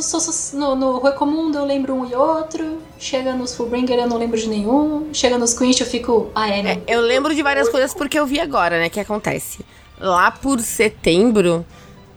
[0.54, 4.48] no, no Recomundo eu lembro um e outro, chega nos Fullbringer eu não lembro de
[4.48, 6.82] nenhum, chega nos Quinch eu fico, ah é, né?
[6.86, 8.90] É, eu lembro de várias coisas porque eu vi agora, né?
[8.90, 9.66] que acontece?
[10.00, 11.66] Lá por setembro,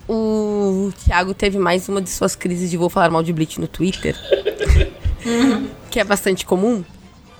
[0.09, 3.67] o Thiago teve mais uma de suas crises de vou falar mal de Bleach no
[3.67, 4.17] Twitter.
[5.91, 6.85] que é bastante comum.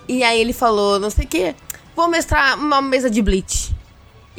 [0.09, 1.55] E aí ele falou, não sei o quê,
[1.95, 3.75] vou mestrar uma mesa de Bleach.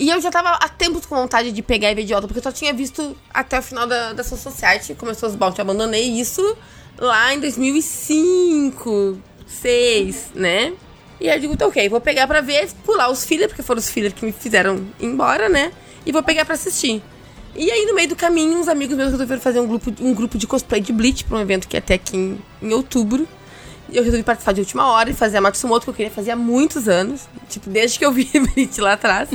[0.01, 2.51] E eu já tava há tempos com vontade de pegar e volta, porque eu só
[2.51, 6.57] tinha visto até o final da, da Soul Society, começou os Bounty, abandonei isso
[6.97, 10.73] lá em 2005, 2006, né?
[11.19, 13.77] E aí eu digo, tá ok, vou pegar pra ver, pular os filler, porque foram
[13.77, 15.71] os filler que me fizeram ir embora, né?
[16.03, 17.03] E vou pegar pra assistir.
[17.55, 20.35] E aí, no meio do caminho, uns amigos meus resolveram fazer um grupo, um grupo
[20.35, 23.27] de cosplay de Bleach pra um evento que ia ter aqui em, em outubro.
[23.91, 26.35] Eu resolvi participar de última hora e fazer a Matsumoto, que eu queria fazer há
[26.35, 27.27] muitos anos.
[27.49, 29.29] Tipo, desde que eu vi Bleach lá atrás.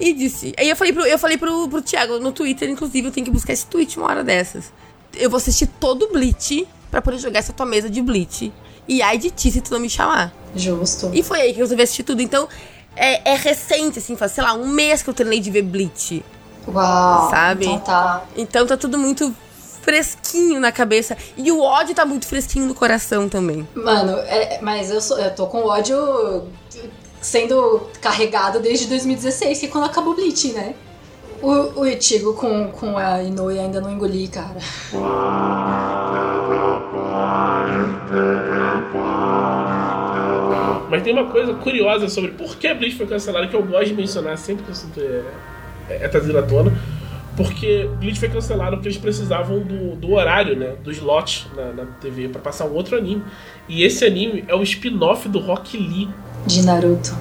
[0.00, 0.54] E disse.
[0.58, 3.32] Aí eu falei, pro, eu falei pro, pro Thiago no Twitter, inclusive, eu tenho que
[3.32, 4.72] buscar esse tweet uma hora dessas.
[5.16, 8.52] Eu vou assistir todo o Bleach pra poder jogar essa tua mesa de Bleach.
[8.88, 10.32] E ai de ti se tu não me chamar.
[10.56, 11.10] Justo.
[11.12, 12.22] E foi aí que eu resolvi assistir tudo.
[12.22, 12.48] Então,
[12.96, 16.24] é, é recente, assim, faz, sei lá, um mês que eu terminei de ver Bleach.
[16.66, 17.30] Uau.
[17.30, 17.66] Sabe?
[17.66, 18.24] Então tá.
[18.36, 19.34] Então tá tudo muito
[19.82, 21.16] fresquinho na cabeça.
[21.36, 23.66] E o ódio tá muito fresquinho no coração também.
[23.74, 26.44] Mano, é- mas eu, sou, eu tô com ódio
[27.20, 30.74] sendo carregado desde 2016, que é quando acabou o Bleach, né?
[31.42, 34.56] O, o Ichigo com, com a Inoue ainda não engoli, cara.
[40.90, 43.94] Mas tem uma coisa curiosa sobre por que Bleach foi cancelado que eu gosto de
[43.94, 45.22] mencionar sempre que o assunto é,
[45.88, 46.72] é, é trazido à tona.
[47.42, 50.76] Porque Bleach foi cancelado porque eles precisavam do, do horário, né?
[50.82, 53.24] Do slot na, na TV pra passar um outro anime.
[53.68, 56.08] E esse anime é o spin-off do Rock Lee.
[56.46, 57.16] De Naruto.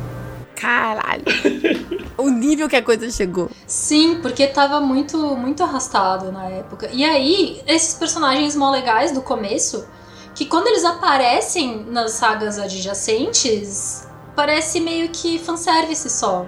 [0.56, 1.24] Caralho.
[2.18, 3.50] o nível que a coisa chegou.
[3.66, 6.90] Sim, porque tava muito, muito arrastado na época.
[6.92, 9.88] E aí, esses personagens mó legais do começo,
[10.36, 14.06] que quando eles aparecem nas sagas adjacentes,
[14.36, 16.46] parece meio que fanservice só.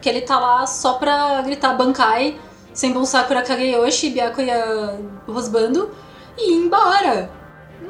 [0.00, 2.36] Que ele tá lá só pra gritar Bankai,
[2.74, 5.90] Senbon Sakura Kageyoshi, Byakuya Rosbando
[6.38, 7.30] e ir embora.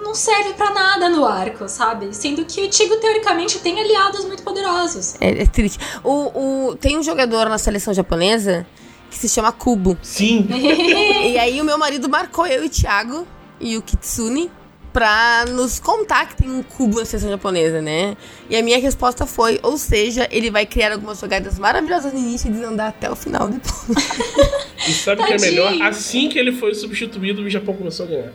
[0.03, 2.13] não serve pra nada no arco, sabe?
[2.15, 5.15] Sendo que o Ichigo, teoricamente, tem aliados muito poderosos.
[5.21, 5.79] É, é triste.
[6.03, 8.67] O, o, tem um jogador na seleção japonesa
[9.11, 9.97] que se chama Kubo.
[10.03, 10.49] Sim.
[11.23, 13.27] E aí o meu marido marcou eu e o Thiago
[13.61, 14.51] e o Kitsune
[14.93, 18.17] pra nos contar que tem um cubo na seleção japonesa, né?
[18.51, 22.49] E a minha resposta foi, ou seja, ele vai criar algumas jogadas maravilhosas no início
[22.49, 24.63] e desandar até o final depois.
[24.85, 25.81] E sabe o que é melhor?
[25.83, 28.33] Assim que ele foi substituído, o Japão começou a ganhar.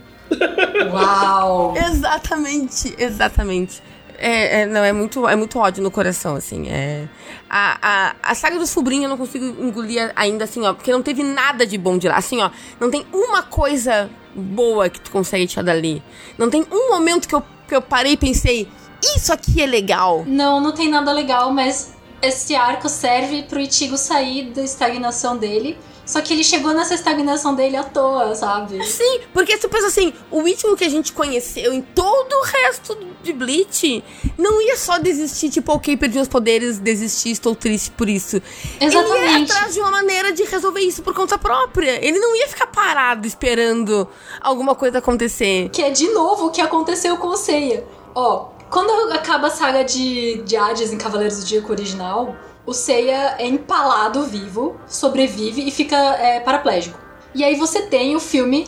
[0.89, 1.75] Uau!
[1.91, 3.81] exatamente, exatamente.
[4.17, 6.67] É, é, não, é muito, é muito ódio no coração, assim.
[6.69, 7.07] É,
[7.49, 11.03] a, a, a saga dos Fubrinha eu não consigo engolir ainda, assim, ó, porque não
[11.03, 12.17] teve nada de bom de lá.
[12.17, 12.49] Assim, ó,
[12.79, 16.01] não tem uma coisa boa que tu consegue tirar dali.
[16.37, 18.67] Não tem um momento que eu, que eu parei e pensei,
[19.15, 20.23] isso aqui é legal.
[20.25, 25.77] Não, não tem nada legal, mas esse arco serve pro Ichigo sair da estagnação dele.
[26.07, 28.81] Só que ele chegou nessa estagnação dele à toa, sabe?
[28.87, 32.97] Sim, porque tu pensa assim, o ritmo que a gente conheceu em todo o resto
[33.21, 34.01] de Bleach
[34.37, 38.37] não ia só desistir, tipo, ok, perdi os poderes, desisti, estou triste por isso.
[38.79, 39.51] Ele ia Exatamente.
[39.51, 42.03] atrás de uma maneira de resolver isso por conta própria.
[42.03, 44.07] Ele não ia ficar parado esperando
[44.39, 45.69] alguma coisa acontecer.
[45.71, 47.85] Que é de novo o que aconteceu com o Seiya.
[48.15, 52.35] Ó, quando acaba a saga de, de Hades em Cavaleiros do Zodíaco original,
[52.67, 56.99] o Seiya é empalado vivo, sobrevive e fica é, paraplégico.
[57.33, 58.67] E aí você tem o filme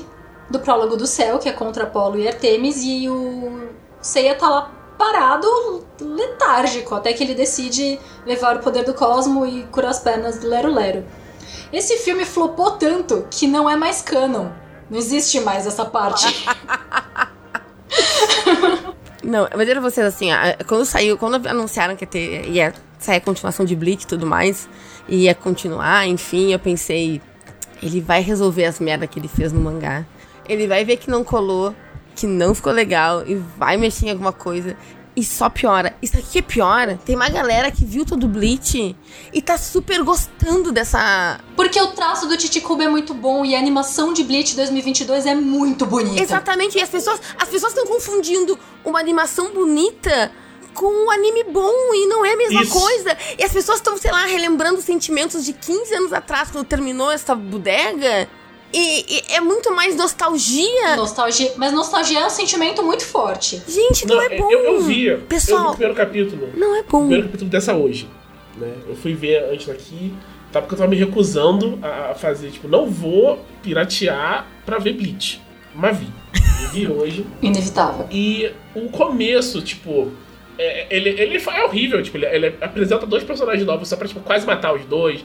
[0.50, 3.70] do Prólogo do Céu, que é contra Apolo e Artemis, e o
[4.02, 9.64] Seiya tá lá parado, letárgico, até que ele decide levar o poder do cosmo e
[9.64, 11.06] curar as pernas do Lero Lero.
[11.72, 14.48] Esse filme flopou tanto que não é mais canon.
[14.90, 16.26] Não existe mais essa parte.
[19.24, 20.30] Não, mas era vocês assim,
[20.68, 24.26] quando saiu, quando anunciaram que ia, ter, ia sair a continuação de Bleach e tudo
[24.26, 24.70] mais,
[25.08, 27.22] e ia continuar, enfim, eu pensei,
[27.84, 30.06] ele vai resolver as merdas que ele fez no mangá.
[30.48, 31.76] Ele vai ver que não colou,
[32.16, 34.76] que não ficou legal, e vai mexer em alguma coisa.
[35.20, 35.94] E só piora.
[36.02, 36.98] Isso aqui é pior.
[37.06, 38.96] Tem uma galera que viu todo o Bleach
[39.34, 41.42] e tá super gostando dessa.
[41.58, 45.36] Porque o traço do Titicubo é muito bom e a animação de Bleach 2022 é
[45.36, 46.24] muito bonita.
[46.24, 46.78] Exatamente.
[46.78, 50.32] E as pessoas as pessoas estão confundindo uma animação bonita
[50.74, 52.80] com um anime bom e não é a mesma Isso.
[52.80, 53.18] coisa.
[53.38, 57.36] E as pessoas estão, sei lá, relembrando sentimentos de 15 anos atrás, quando terminou essa
[57.36, 58.30] bodega.
[58.72, 60.96] E, e é muito mais nostalgia.
[60.96, 63.62] Nostalgia, mas nostalgia é um sentimento muito forte.
[63.68, 64.52] Gente, não, é bom.
[64.52, 65.06] eu, eu vi.
[65.08, 66.50] Eu vi Pessoal, o primeiro capítulo.
[66.56, 67.00] não é O bom.
[67.00, 68.08] primeiro capítulo dessa hoje.
[68.58, 68.72] Né?
[68.88, 70.14] Eu fui ver antes daqui,
[70.52, 70.62] tá?
[70.62, 75.42] Porque eu tava me recusando a a fazer, tipo, não vou piratear pra ver Bleach.
[75.74, 76.08] Mas vi.
[76.64, 77.26] Eu vi hoje.
[77.42, 78.08] Inevitável.
[78.12, 80.12] E o começo, tipo.
[80.58, 84.20] é- ele, ele é horrível, tipo, ele, ele apresenta dois personagens novos só pra tipo,
[84.20, 85.24] quase matar os dois.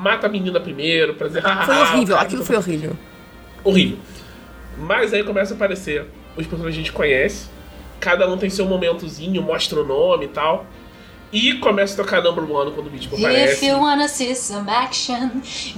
[0.00, 1.42] Mata a menina primeiro, pra dizer.
[1.46, 2.18] "Ah, Foi horrível.
[2.18, 2.96] Aquilo foi horrível.
[3.62, 3.98] horrível.
[4.78, 7.46] Mas aí começa a aparecer os personagens que a gente conhece.
[8.00, 10.66] Cada um tem seu momentozinho, mostra o nome e tal.
[11.32, 13.66] E começa a tocar number one quando o Beat If aparece.
[13.66, 15.30] you wanna see some action,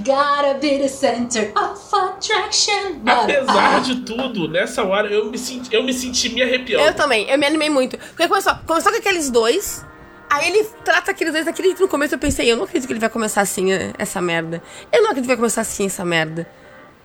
[0.05, 3.01] gotta be the center of attraction.
[3.05, 6.83] Apesar ah, de tudo, nessa hora eu me senti, eu me senti me arrepiando.
[6.85, 7.97] Eu também, eu me animei muito.
[7.97, 9.83] Porque começou, começou com aqueles dois.
[10.29, 12.15] Aí ele trata aqueles dois daquele jeito no começo.
[12.15, 14.61] Eu pensei, eu não acredito que ele vai começar assim, eh, essa merda.
[14.91, 16.47] Eu não acredito que vai começar assim, essa merda.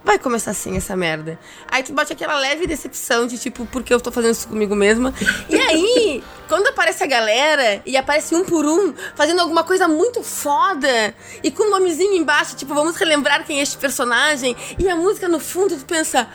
[0.04, 1.38] Vai começar assim, essa merda.
[1.70, 4.74] Aí tu bate aquela leve decepção de tipo, por que eu tô fazendo isso comigo
[4.74, 5.14] mesma?
[5.48, 10.24] E aí, quando aparece a galera e aparece um por um, fazendo alguma coisa muito
[10.24, 14.96] foda, e com um nomezinho embaixo, tipo, vamos relembrar quem é este personagem, e a
[14.96, 16.28] música no fundo, tu pensa.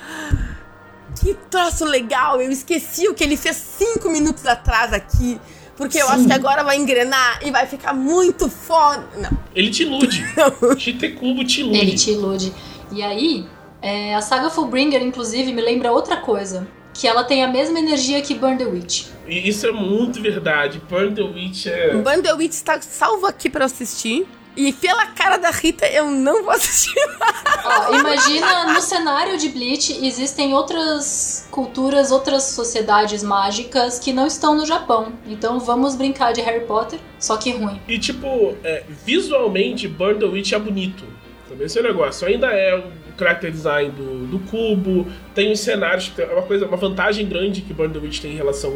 [1.19, 2.39] Que troço legal!
[2.39, 5.41] Eu esqueci o que ele fez cinco minutos atrás aqui.
[5.77, 9.07] Porque eu acho que agora vai engrenar e vai ficar muito foda.
[9.15, 9.29] Não.
[9.55, 10.25] Ele te ilude.
[10.77, 11.77] Chitekubo te ilude.
[11.77, 12.51] ele te ilude.
[12.91, 13.45] E aí,
[13.81, 16.67] é, a saga Fullbringer, inclusive, me lembra outra coisa.
[16.93, 19.05] Que ela tem a mesma energia que Burn the Witch.
[19.27, 20.81] Isso é muito verdade.
[20.89, 21.95] Burn the Witch é.
[21.95, 24.27] O Bandelwitch está salvo aqui pra eu assistir.
[24.57, 26.99] E pela cara da Rita, eu não vou assistir.
[27.63, 34.55] Ó, imagina, no cenário de Bleach existem outras culturas, outras sociedades mágicas que não estão
[34.55, 35.13] no Japão.
[35.27, 37.79] Então vamos brincar de Harry Potter, só que ruim.
[37.87, 41.05] E tipo, é, visualmente, Burn the Witch é bonito.
[41.47, 42.27] Também esse é o negócio.
[42.27, 46.77] Ainda é o character design do, do cubo, tem os cenários, tem uma coisa, uma
[46.77, 48.73] vantagem grande que Burn the Witch tem em relação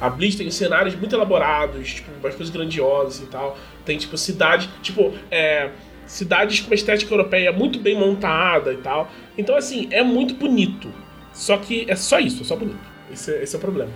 [0.00, 3.56] a, a Bleach, tem cenários muito elaborados, tipo, umas coisas grandiosas e tal.
[3.86, 5.70] Tem, tipo, cidade, tipo, é,
[6.06, 9.10] cidades com uma estética europeia muito bem montada e tal.
[9.38, 10.92] Então, assim, é muito bonito.
[11.32, 12.78] Só que é só isso, é só bonito.
[13.12, 13.90] Esse, é- esse é o problema.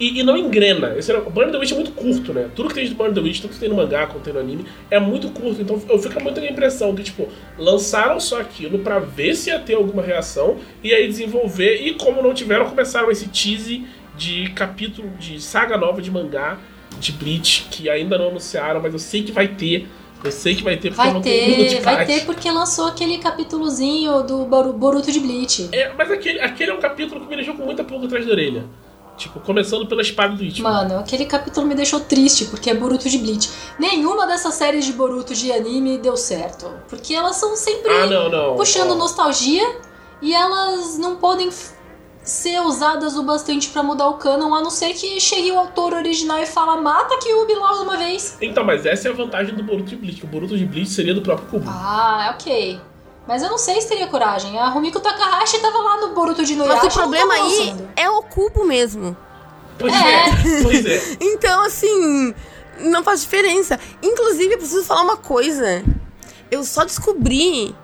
[0.00, 0.94] E, e não engrena.
[0.96, 2.48] Esse era, Burn the Witch é muito curto, né?
[2.56, 4.40] Tudo que tem de Burn the Witch, tudo que tem no mangá, quanto tem no
[4.40, 5.60] anime, é muito curto.
[5.60, 7.28] Então eu fico muito com a impressão que, tipo,
[7.58, 11.86] lançaram só aquilo pra ver se ia ter alguma reação e aí desenvolver.
[11.86, 13.84] E como não tiveram, começaram esse tease
[14.16, 16.58] de capítulo, de saga nova de mangá
[17.00, 19.88] de Bleach, que ainda não anunciaram, mas eu sei que vai ter.
[20.22, 22.50] Eu sei que vai ter porque eu Vai não mundo de ter, vai ter porque
[22.50, 25.68] lançou aquele capítulozinho do Boru- Boruto de Bleach.
[25.72, 28.32] É, mas aquele, aquele é um capítulo que me deixou com muita pulga atrás da
[28.32, 28.66] orelha.
[29.16, 30.62] Tipo, começando pela espada do Ichigo.
[30.66, 33.50] Mano, aquele capítulo me deixou triste, porque é Boruto de Bleach.
[33.78, 36.70] Nenhuma dessas séries de Boruto de anime deu certo.
[36.88, 38.56] Porque elas são sempre Ah, não, não.
[38.56, 39.76] puxando nostalgia
[40.22, 41.50] e elas não podem
[42.22, 45.94] ser usadas o bastante pra mudar o canon, a não ser que chegue o autor
[45.94, 48.36] original e fala mata Kyuubi logo de uma vez.
[48.40, 50.20] Então, mas essa é a vantagem do Boruto de Bleach.
[50.20, 51.64] que O Boruto de Bleach seria do próprio Kubo.
[51.68, 52.80] Ah, ok.
[53.26, 54.58] Mas eu não sei se teria coragem.
[54.58, 56.82] A Rumiko Takahashi tava lá no Boruto de Inuyasha.
[56.84, 59.16] Mas o problema aí é o cubo mesmo.
[59.78, 59.98] Pois É.
[59.98, 61.16] é, pois é.
[61.20, 62.34] Então, assim,
[62.80, 63.78] não faz diferença.
[64.02, 65.82] Inclusive, eu preciso falar uma coisa.
[66.50, 67.74] Eu só descobri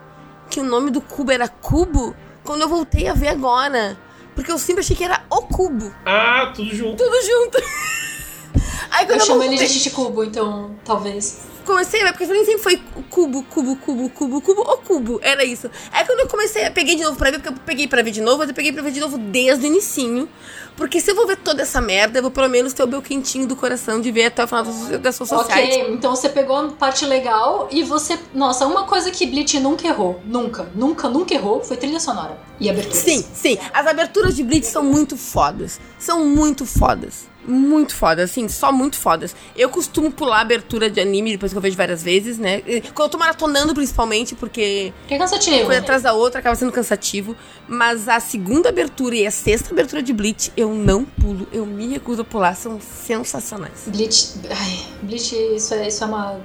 [0.50, 2.14] que o nome do cubo era cubo
[2.44, 3.96] quando eu voltei a ver agora.
[4.36, 5.92] Porque eu sempre achei que era o cubo.
[6.04, 7.02] Ah, tudo junto.
[7.02, 7.58] Tudo junto.
[8.92, 11.40] Aí quando Eu eu, chamo ele voltei, de Chichicubo, então talvez.
[11.66, 15.20] Comecei ver, porque pra mim sempre foi cubo, cubo, cubo, cubo, cubo, o cubo.
[15.22, 15.70] Era isso.
[15.92, 18.10] Aí quando eu comecei, eu peguei de novo pra ver, porque eu peguei pra ver
[18.12, 20.28] de novo, mas eu peguei pra ver de novo desde o inicinho.
[20.76, 23.00] Porque se eu vou ver toda essa merda, eu vou pelo menos ter o meu
[23.00, 24.64] quentinho do coração de ver até o final
[24.98, 25.80] da- sua society.
[25.80, 28.18] Ok, então você pegou a parte legal e você.
[28.34, 30.20] Nossa, uma coisa que Bleach nunca errou.
[30.26, 32.94] Nunca, nunca, nunca errou foi trilha sonora e abertura.
[32.94, 33.58] Sim, sim.
[33.72, 35.80] As aberturas de Bleach são muito fodas.
[35.98, 37.26] São muito fodas.
[37.46, 39.34] Muito fodas, assim, só muito fodas.
[39.56, 42.62] Eu costumo pular a abertura de anime depois que eu vejo várias vezes, né?
[42.66, 45.64] E Quando eu tô maratonando, principalmente, porque Que é cansativo.
[45.66, 47.36] coisa atrás da outra acaba sendo cansativo.
[47.68, 51.46] Mas a segunda abertura e a sexta abertura de Bleach, eu não pulo.
[51.52, 52.54] Eu me recuso a pular.
[52.56, 53.84] São sensacionais.
[53.86, 54.34] Bleach.
[54.50, 56.40] Ai, Bleach, isso é, isso é uma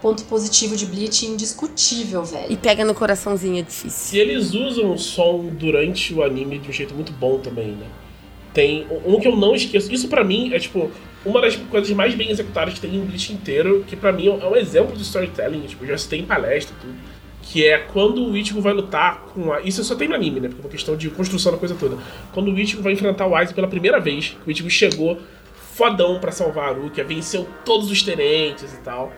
[0.00, 2.56] ponto positivo de Bleach indiscutível, E velho.
[2.58, 4.16] pega no coraçãozinho, é difícil.
[4.16, 7.86] E eles usam o som durante o anime de um jeito muito bom também, né?
[8.52, 9.92] Tem um que eu não esqueço.
[9.92, 10.90] Isso pra mim é tipo
[11.24, 14.46] uma das coisas mais bem executadas que tem em Bleach inteiro, que pra mim é
[14.46, 16.94] um exemplo de storytelling, tipo, já citei em palestra e tudo.
[17.42, 19.60] Que é quando o Ichigo vai lutar com a.
[19.60, 20.48] Isso só tem no anime, né?
[20.48, 21.96] Porque é uma questão de construção da coisa toda.
[22.32, 25.18] Quando o Ichigo vai enfrentar o Aizen pela primeira vez, o Ichigo chegou
[25.54, 29.12] fodão pra salvar a Rukia, venceu todos os tenentes e tal.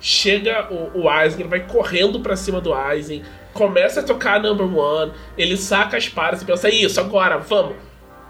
[0.00, 3.22] Chega o, o Aizen, ele vai correndo pra cima do Aizen,
[3.54, 7.76] começa a tocar a number one, ele saca a espada, você pensa, isso, agora, vamos.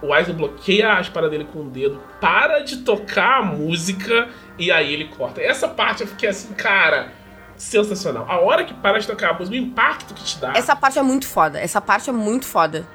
[0.03, 4.29] O Aizen bloqueia a espada dele com o dedo, para de tocar a música
[4.59, 5.41] e aí ele corta.
[5.41, 7.13] Essa parte eu fiquei assim, cara,
[7.57, 8.27] sensacional.
[8.29, 10.53] A hora que para de tocar a música, o impacto que te dá.
[10.57, 11.61] Essa parte é muito foda.
[11.61, 12.87] Essa parte é muito foda.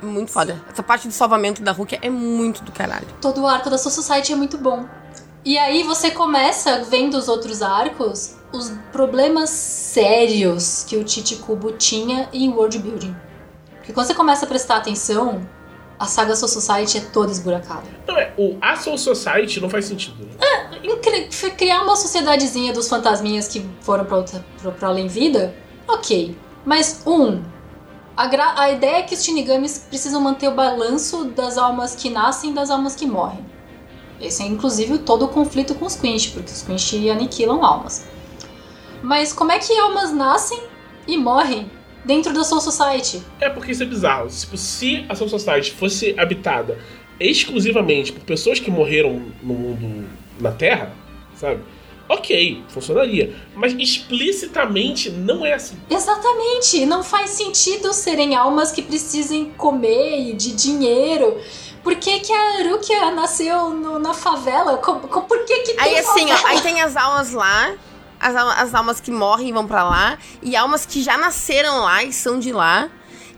[0.00, 0.60] Muito foda.
[0.70, 3.06] Essa parte do salvamento da Rukia é muito do caralho.
[3.20, 4.86] Todo o arco da Soul Society é muito bom.
[5.44, 12.28] E aí você começa vendo os outros arcos, os problemas sérios que o Chichikubo tinha
[12.32, 13.16] em world building.
[13.78, 15.42] Porque quando você começa a prestar atenção,
[16.02, 17.84] a saga Soul Society é toda esburacada.
[18.06, 20.24] Não, é, o A Soul Society não faz sentido.
[20.24, 20.36] Né?
[21.02, 25.54] Cri- criar uma sociedadezinha dos fantasminhas que foram pra, outra, pra, pra além vida,
[25.88, 26.36] ok.
[26.64, 27.42] Mas, um,
[28.16, 32.10] a, gra- a ideia é que os Shinigamis precisam manter o balanço das almas que
[32.10, 33.44] nascem e das almas que morrem.
[34.20, 38.04] Esse é, inclusive, todo o conflito com os Quinch, porque os Quinch aniquilam almas.
[39.02, 40.60] Mas como é que almas nascem
[41.06, 41.70] e morrem
[42.04, 43.22] dentro da Soul Society?
[43.40, 44.28] É porque isso é bizarro.
[44.28, 46.78] Tipo, se a Soul Society fosse habitada
[47.20, 50.08] exclusivamente por pessoas que morreram no mundo
[50.40, 50.92] na Terra,
[51.36, 51.60] sabe?
[52.08, 53.34] Ok, funcionaria.
[53.54, 55.76] Mas explicitamente não é assim.
[55.88, 56.84] Exatamente!
[56.84, 61.40] Não faz sentido serem almas que precisem comer e de dinheiro.
[61.82, 64.76] Por que, que a Rukia nasceu no- na favela?
[64.78, 66.48] Por que, que tem Aí assim, ó, favela?
[66.50, 67.74] aí tem as almas lá,
[68.22, 72.12] as, as almas que morrem vão pra lá, e almas que já nasceram lá e
[72.12, 72.88] são de lá.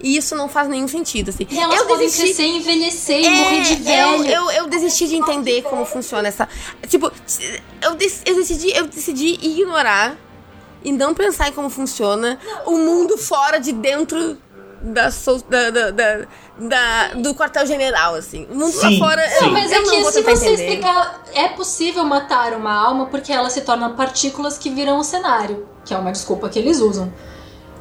[0.01, 1.47] E isso não faz nenhum sentido, assim.
[1.51, 2.25] E elas eu podem desisti.
[2.27, 4.25] crescer, envelhecer e É, morrer de velho.
[4.27, 6.47] Eu, eu, eu desisti de entender como funciona essa.
[6.89, 7.11] Tipo,
[7.81, 10.15] eu, dec- eu decidi, eu decidi ignorar
[10.85, 14.37] e não pensar em como funciona o mundo fora de dentro
[14.85, 16.27] da, sol- da, da- da-
[16.59, 18.47] da- do quartel-general, assim.
[18.51, 19.29] O mundo Sim, lá fora.
[19.31, 19.45] sim.
[19.47, 20.53] Eu, Mas eu é não que vou se você entender.
[20.69, 25.67] explicar, é possível matar uma alma porque ela se torna partículas que viram o cenário,
[25.85, 27.13] que é uma desculpa que eles usam.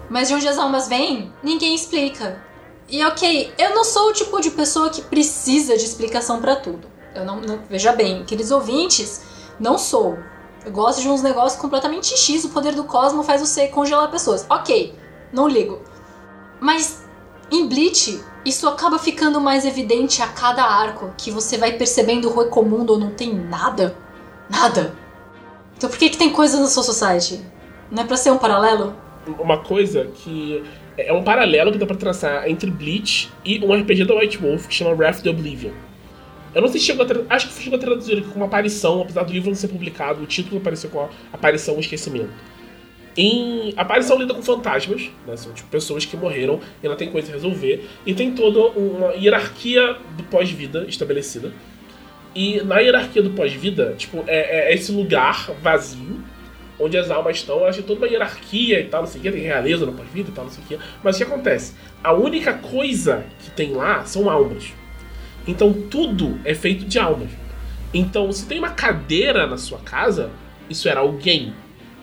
[0.10, 2.42] Mas de onde as almas vêm, ninguém explica.
[2.90, 6.88] E ok, eu não sou o tipo de pessoa que precisa de explicação pra tudo.
[7.16, 9.22] Eu não, não- veja bem, queridos ouvintes,
[9.60, 10.18] não sou.
[10.66, 14.46] Eu gosto de uns negócios completamente X, o poder do cosmo faz você congelar pessoas.
[14.50, 14.94] Ok,
[15.32, 15.82] não ligo.
[16.64, 17.06] Mas
[17.52, 22.40] em Bleach, isso acaba ficando mais evidente a cada arco, que você vai percebendo o
[22.40, 23.98] Recomundo não tem nada.
[24.50, 24.96] Nada.
[25.76, 27.42] Então por que, que tem coisa no Soul Society?
[27.92, 28.96] Não é pra ser um paralelo?
[29.38, 30.64] Uma coisa que
[30.98, 34.68] é um paralelo que dá pra traçar entre Bleach e um RPG da White Wolf
[34.68, 35.74] que chama Wrath the Oblivion.
[36.56, 39.02] Eu não sei se chegou a Acho que chegou a traduzir aqui com uma aparição,
[39.02, 42.32] apesar do livro não ser publicado, o título apareceu com a aparição e esquecimento.
[43.16, 45.36] Em aparição lida com fantasmas, né?
[45.38, 47.88] São tipo pessoas que morreram e ainda tem coisa a resolver.
[48.06, 51.52] E tem toda uma hierarquia do pós-vida estabelecida.
[52.36, 56.24] E na hierarquia do pós-vida, tipo, é, é esse lugar vazio
[56.80, 59.32] onde as almas estão, elas têm toda uma hierarquia e tal, não sei o que,
[59.32, 60.80] tem realeza no pós-vida e tal, não sei o que.
[61.04, 61.76] Mas o que acontece?
[62.04, 64.74] A única coisa que tem lá são almas.
[65.48, 67.30] Então tudo é feito de almas.
[67.94, 70.32] Então, se tem uma cadeira na sua casa,
[70.68, 71.54] isso era alguém.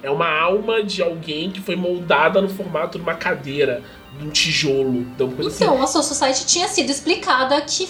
[0.02, 3.82] É uma alma de alguém que foi moldada no formato de uma cadeira,
[4.18, 5.64] de um tijolo, de uma coisa assim.
[5.64, 7.88] Então, a Soul Society tinha sido explicada que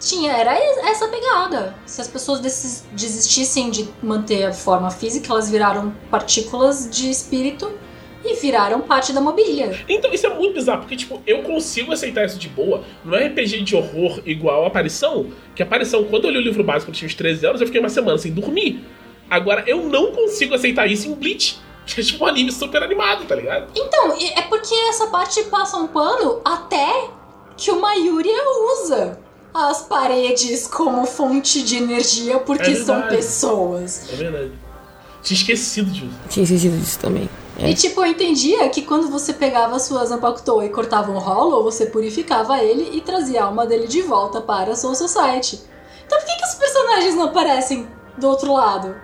[0.00, 0.52] tinha, era
[0.88, 1.74] essa pegada.
[1.86, 7.72] Se as pessoas desis- desistissem de manter a forma física, elas viraram partículas de espírito
[8.24, 9.76] e viraram parte da mobília.
[9.88, 12.82] Então, isso é muito bizarro, porque, tipo, eu consigo aceitar isso de boa.
[13.04, 16.62] Não é RPG de horror igual a Aparição, que Aparição, quando eu li o livro
[16.62, 18.84] básico, eu tinha uns 13 anos, eu fiquei uma semana sem dormir.
[19.30, 23.24] Agora, eu não consigo aceitar isso em Bleach, que é tipo um anime super animado,
[23.26, 23.70] tá ligado?
[23.74, 27.10] Então, é porque essa parte passa um pano até
[27.56, 29.18] que o Mayuria usa
[29.52, 34.12] as paredes como fonte de energia porque É são pessoas.
[34.12, 34.52] É verdade.
[35.22, 36.14] Tinha esquecido disso.
[36.28, 37.28] Tinha esquecido disso também.
[37.58, 37.70] É.
[37.70, 41.86] E tipo, eu entendia que quando você pegava sua Zanpakuto e cortava um Hollow, você
[41.86, 45.60] purificava ele e trazia a alma dele de volta para a Soul Society.
[46.06, 48.94] Então por que, que os personagens não aparecem do outro lado?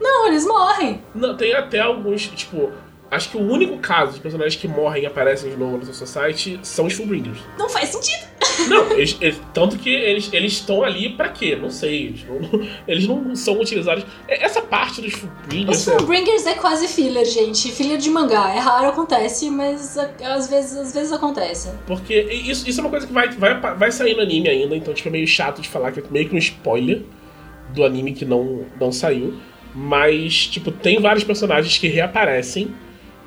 [0.00, 1.02] Não, eles morrem.
[1.14, 2.70] Não, tem até alguns, tipo...
[3.10, 6.60] Acho que o único caso de personagens que morrem e aparecem de novo no Society
[6.62, 7.38] são os Fullbringers.
[7.58, 8.24] Não faz sentido.
[8.68, 11.56] Não, eles, eles- tanto que eles eles estão ali pra quê?
[11.60, 12.06] Não sei.
[12.06, 14.04] Eles não, eles não são utilizados.
[14.28, 15.88] É, Essa parte dos Os Fullbringers...
[15.88, 17.72] é- Fullbringers é quase filler, gente.
[17.72, 18.54] Filler de mangá.
[18.54, 21.68] É raro, acontece, mas às vezes, às vezes acontece.
[21.88, 24.94] Porque isso, isso é uma coisa que vai, vai, vai sair no anime ainda, então
[24.94, 27.02] tipo, é meio chato de falar que é meio que um spoiler
[27.70, 29.34] do anime que não, não saiu.
[29.74, 32.74] Mas, tipo, tem vários personagens que reaparecem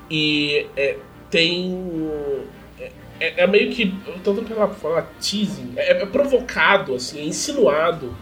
[0.09, 0.97] e é,
[1.29, 2.09] tem.
[2.79, 3.93] É, é- é meio que.
[4.23, 5.73] Tô tentando falar, teasing.
[5.75, 8.13] É, é provocado, assim, é insinuado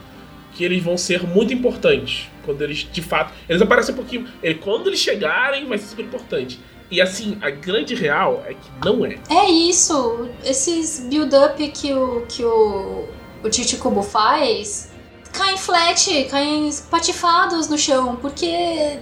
[0.54, 2.30] que eles vão ser muito importantes.
[2.46, 3.34] Quando eles, de fato.
[3.50, 4.28] Eles aparecem um pouquinho.
[4.44, 6.60] ele- quando eles chegarem, vai ser super importante.
[6.90, 9.18] E assim, a grande real é que não é.
[9.30, 10.28] É isso.
[10.44, 13.08] Esses build-up que o, que o,
[13.44, 14.91] o Chichikubo faz
[15.32, 19.00] caem flat, caem patifados no chão, porque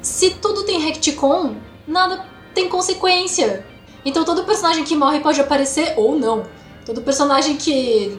[0.00, 1.56] se tudo tem retcon,
[1.86, 3.64] nada tem consequência.
[4.04, 6.44] Então todo personagem que morre pode aparecer ou não.
[6.84, 8.18] Todo personagem que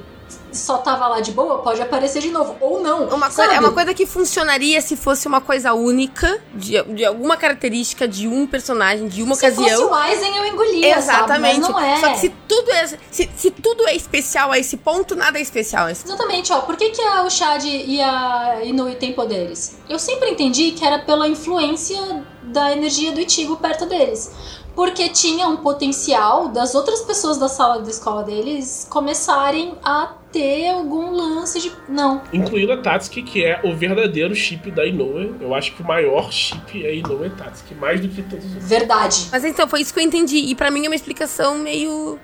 [0.52, 3.06] só tava lá de boa pode aparecer de novo ou não.
[3.08, 7.38] Uma coisa, é uma coisa que funcionaria se fosse uma coisa única, de, de alguma
[7.38, 9.90] característica de um personagem, de uma Se fosse ocasião.
[9.90, 11.28] o Aizen, eu engolia, Exatamente.
[11.28, 11.40] sabe?
[11.40, 11.98] Mas não é.
[12.00, 15.42] Só que se tudo é, se, se tudo é especial a esse ponto, nada é
[15.42, 16.62] especial Exatamente, ó.
[16.62, 19.78] Por que, que a Ushad e a Inui têm poderes?
[19.90, 21.98] Eu sempre entendi que era pela influência
[22.44, 24.32] da energia do Ichigo perto deles.
[24.78, 30.70] Porque tinha um potencial das outras pessoas da sala da escola deles começarem a ter
[30.70, 31.72] algum lance de.
[31.90, 32.22] Não.
[32.32, 35.36] Incluindo a Tatsuki, que é o verdadeiro chip da Inoue.
[35.42, 38.52] Eu acho que o maior chip é a Inoue Tatsuki, mais do que todos os
[38.52, 38.70] outros.
[38.70, 39.28] Verdade.
[39.32, 40.38] Mas então, foi isso que eu entendi.
[40.38, 42.20] E pra mim é uma explicação meio.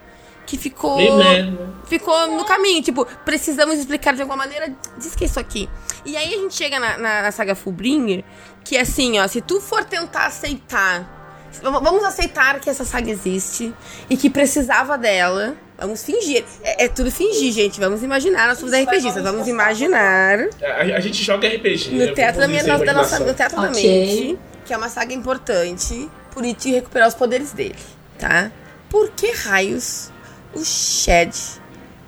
[0.46, 0.98] que ficou.
[0.98, 1.58] Meio né, né?
[1.86, 2.84] ficou no caminho.
[2.84, 4.72] Tipo, precisamos explicar de alguma maneira.
[5.00, 5.68] Diz que é isso aqui.
[6.06, 8.24] E aí a gente chega na, na, na saga Fullbringer,
[8.64, 11.23] que é assim, ó, se tu for tentar aceitar.
[11.62, 13.74] Vamos aceitar que essa saga existe
[14.10, 15.56] e que precisava dela.
[15.78, 16.44] Vamos fingir.
[16.64, 17.80] É, é tudo fingir, gente.
[17.80, 18.48] Vamos imaginar.
[18.48, 19.24] Nós somos RPGistas.
[19.24, 21.92] Vamos imaginar A, a gente joga RPG.
[21.92, 22.06] né?
[22.08, 23.82] no teatro da, minha, da nossa, no teatro da Ok.
[23.82, 27.76] mente, que é uma saga importante por Ichi recuperar os poderes dele,
[28.18, 28.52] tá?
[28.90, 30.12] Por que raios
[30.54, 31.34] o Shed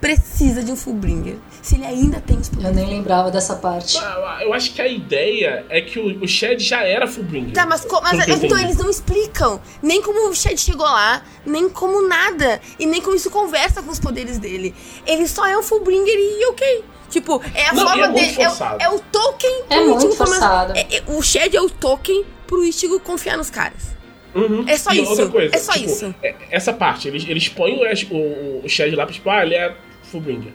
[0.00, 1.36] precisa de um Fullbringer
[1.66, 3.98] se ele ainda tem os Eu nem lembrava dessa parte.
[3.98, 7.52] Ah, Eu acho que a ideia é que o, o Shed já era Fullbringer.
[7.52, 12.06] Tá, mas, mas então eles não explicam nem como o Shed chegou lá, nem como
[12.06, 14.72] nada, e nem como isso conversa com os poderes dele.
[15.04, 16.84] Ele só é um Fullbringer e ok.
[17.10, 18.42] Tipo, é a Não, e forma é dele.
[18.42, 20.72] É, o- é o token É pro muito Ichigo forçado.
[20.76, 23.96] é- é- o Shed é o token pro Ichigo confiar nos caras.
[24.34, 24.64] Uhum.
[24.68, 26.14] É só E isso, outra coisa, é só tipo, isso.
[26.22, 29.54] é- Essa parte, eles, eles põem o, o, o Shed lá pra tipo, ah, ele
[29.54, 29.74] é
[30.10, 30.52] Fullbringer.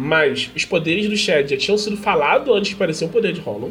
[0.00, 3.40] Mas os poderes do Shed já tinham sido falados antes que parecia um poder de
[3.40, 3.70] Hollow.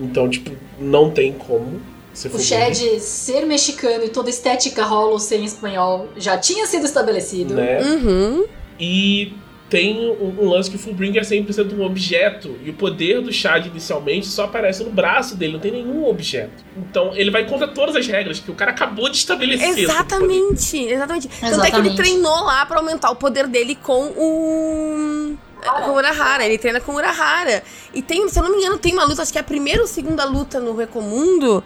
[0.00, 0.50] Então, tipo,
[0.80, 1.80] não tem como
[2.12, 2.40] ser O.
[2.40, 7.54] Shed ser mexicano e toda estética rolo sem espanhol já tinha sido estabelecido.
[7.54, 7.80] Né?
[7.82, 8.46] Uhum.
[8.80, 9.32] E
[9.68, 12.56] tem um, um lance que o Fullbringer é 100% um objeto.
[12.64, 16.64] E o poder do Chad inicialmente só aparece no braço dele, não tem nenhum objeto.
[16.76, 19.68] Então ele vai contra todas as regras que o cara acabou de estabelecer.
[19.68, 19.82] o poder.
[19.82, 21.28] Exatamente, exatamente.
[21.28, 21.96] Tanto é que ele Exatamente.
[21.96, 25.36] treinou lá pra aumentar o poder dele com o.
[25.60, 27.62] Com o Urahara, ele treina com o Urahara.
[27.92, 29.80] E tem, se eu não me engano, tem uma luta, acho que é a primeira
[29.80, 31.62] ou segunda luta no Recomundo,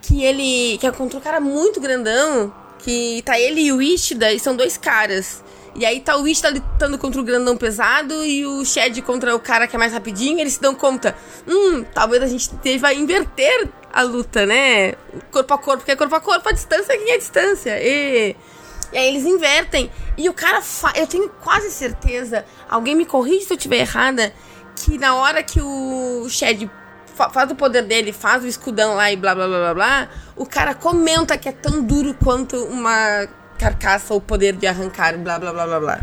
[0.00, 0.78] que ele.
[0.78, 4.54] que é contra um cara muito grandão, que tá ele e o Ishida, e são
[4.56, 5.42] dois caras.
[5.74, 9.40] E aí tá o Ishida lutando contra o grandão pesado e o Shed contra o
[9.40, 11.16] cara que é mais rapidinho, eles se dão conta.
[11.48, 14.92] Hum, talvez a gente deva inverter a luta, né?
[15.30, 17.78] Corpo a corpo, porque é corpo a corpo, a distância quem é a distância.
[17.82, 18.36] E...
[18.92, 19.90] E aí eles invertem.
[20.22, 20.92] E o cara fa...
[20.94, 22.44] Eu tenho quase certeza.
[22.70, 24.32] Alguém me corrige se eu estiver errada.
[24.76, 26.70] Que na hora que o Shed
[27.16, 30.08] fa faz o poder dele, faz o escudão lá e blá blá blá blá blá.
[30.36, 33.26] O cara comenta que é tão duro quanto uma
[33.58, 36.00] carcaça ou poder de arrancar, blá blá blá blá blá.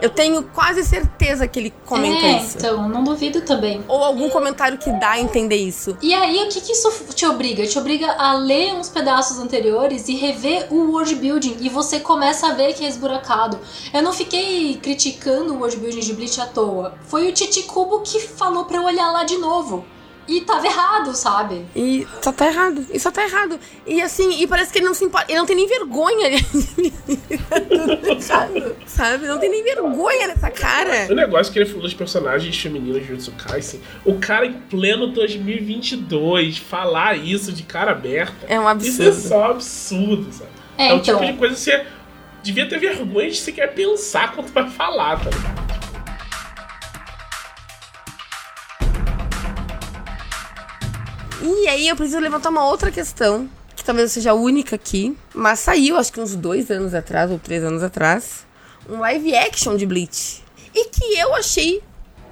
[0.00, 2.58] Eu tenho quase certeza que ele comenta é, isso.
[2.58, 3.84] então, não duvido também.
[3.88, 5.96] Ou algum comentário que dá a entender isso.
[6.02, 7.66] E aí, o que, que isso te obriga?
[7.66, 11.56] Te obriga a ler uns pedaços anteriores e rever o world building.
[11.60, 13.58] E você começa a ver que é esburacado.
[13.92, 16.94] Eu não fiquei criticando o world building de Bleach à toa.
[17.06, 19.84] Foi o Titi Kubo que falou pra eu olhar lá de novo.
[20.28, 21.64] E tava errado, sabe?
[21.74, 22.86] E só tá errado.
[22.92, 23.58] E só tá errado.
[23.86, 25.26] E assim, e parece que ele não se importa.
[25.32, 26.28] Ele não tem nem vergonha.
[28.20, 28.74] sabe?
[28.86, 29.26] sabe?
[29.26, 31.06] Não tem nem vergonha nessa cara.
[31.10, 35.06] O negócio que ele falou dos personagens femininos de Jutsu Kaisen, o cara em pleno
[35.08, 38.46] 2022 falar isso de cara aberta.
[38.48, 39.08] É um absurdo.
[39.10, 40.50] Isso é só absurdo, sabe?
[40.76, 41.18] É, É, o então.
[41.18, 41.86] tipo de coisa que você
[42.42, 45.87] devia ter vergonha de sequer pensar quando vai falar, tá ligado?
[51.56, 55.16] E aí eu preciso levantar uma outra questão, que talvez eu seja a única aqui,
[55.34, 58.46] mas saiu acho que uns dois anos atrás, ou três anos atrás,
[58.88, 60.42] um live action de Bleach.
[60.74, 61.82] E que eu achei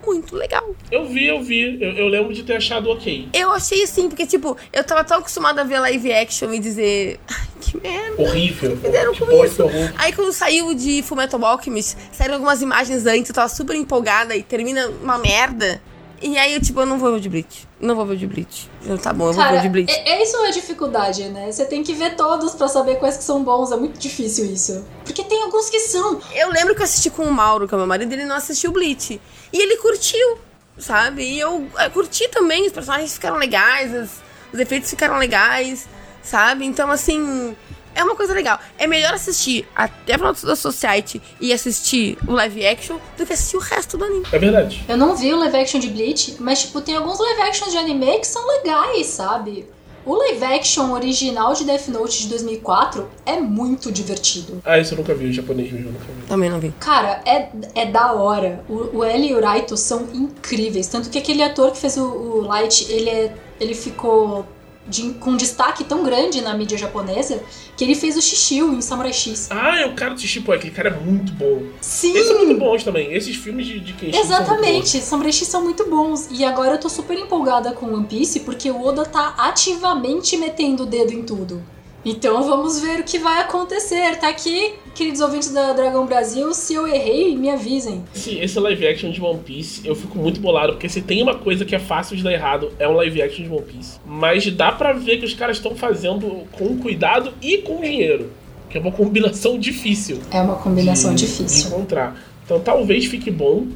[0.07, 0.75] muito legal.
[0.91, 1.83] Eu vi, eu vi.
[1.83, 3.29] Eu, eu lembro de ter achado ok.
[3.33, 7.19] Eu achei assim, porque, tipo, eu tava tão acostumada a ver live action e dizer.
[7.29, 8.23] Ai, que merda.
[8.23, 8.77] Horrível.
[8.77, 9.65] Fizeram Que com porra, isso.
[9.65, 9.93] horror.
[9.99, 14.43] Aí quando saiu de Fullmetal Alchemist, saíram algumas imagens antes, eu tava super empolgada e
[14.45, 15.83] termina uma merda.
[16.23, 17.69] E aí eu, tipo, eu não vou ver o de Bleach.
[17.79, 18.71] Não vou ver o de Bleach.
[18.87, 19.93] Eu, tá bom, eu vou ver Cara, o de Bleach.
[19.93, 21.53] é, é isso a dificuldade, né?
[21.53, 23.71] Você tem que ver todos pra saber quais que são bons.
[23.71, 24.85] É muito difícil isso.
[25.05, 26.21] Porque tem alguns que são.
[26.35, 28.73] Eu lembro que eu assisti com o Mauro, que é meu marido, ele não assistiu
[28.73, 29.21] Bleach.
[29.53, 30.39] E ele curtiu,
[30.79, 31.23] sabe?
[31.23, 34.11] E eu, eu curti também, os personagens ficaram legais, os,
[34.55, 35.87] os efeitos ficaram legais,
[36.23, 36.65] sabe?
[36.65, 37.55] Então, assim,
[37.97, 38.61] é uma coisa legal.
[38.79, 43.57] É melhor assistir até pra da Society e assistir o live action do que assistir
[43.57, 44.27] o resto do anime.
[44.31, 44.85] É verdade.
[44.87, 47.79] Eu não vi o live action de Bleach, mas, tipo, tem alguns live actions de
[47.79, 49.67] anime que são legais, sabe?
[50.05, 54.61] O live action original de Death Note de 2004 é muito divertido.
[54.65, 56.27] Ah, isso eu nunca vi, o japonês mesmo eu nunca vi.
[56.29, 56.73] Também não vi.
[56.79, 58.65] Cara, é, é da hora.
[58.69, 60.87] O, o L e o Raito são incríveis.
[60.87, 64.47] Tanto que aquele ator que fez o, o Light, ele, é, ele ficou
[64.89, 67.43] de- com destaque tão grande na mídia japonesa
[67.77, 69.49] que ele fez o Shishio em Samurai X.
[69.51, 71.63] Ah, é o cara do pô, aquele cara é muito bom.
[71.81, 72.15] Sim!
[72.15, 73.13] Esses são muito bons também.
[73.13, 74.21] Esses filmes de, de Kenshin são.
[74.23, 76.29] Exatamente, Samurai X são muito bons.
[76.31, 80.85] E agora eu tô super empolgada com One Piece porque o Oda tá ativamente metendo
[80.85, 81.63] o dedo em tudo.
[82.09, 84.15] Então vamos ver o que vai acontecer.
[84.19, 88.05] Tá aqui, queridos ouvintes da Dragão Brasil, se eu errei, me avisem.
[88.15, 91.35] Esse, esse live action de One Piece, eu fico muito bolado, porque se tem uma
[91.35, 93.99] coisa que é fácil de dar errado, é um live action de One Piece.
[94.07, 98.31] Mas dá pra ver que os caras estão fazendo com cuidado e com dinheiro.
[98.71, 100.21] Que é uma combinação difícil.
[100.31, 101.71] É uma combinação de, difícil.
[101.71, 102.17] De encontrar.
[102.45, 103.67] Então talvez fique bom,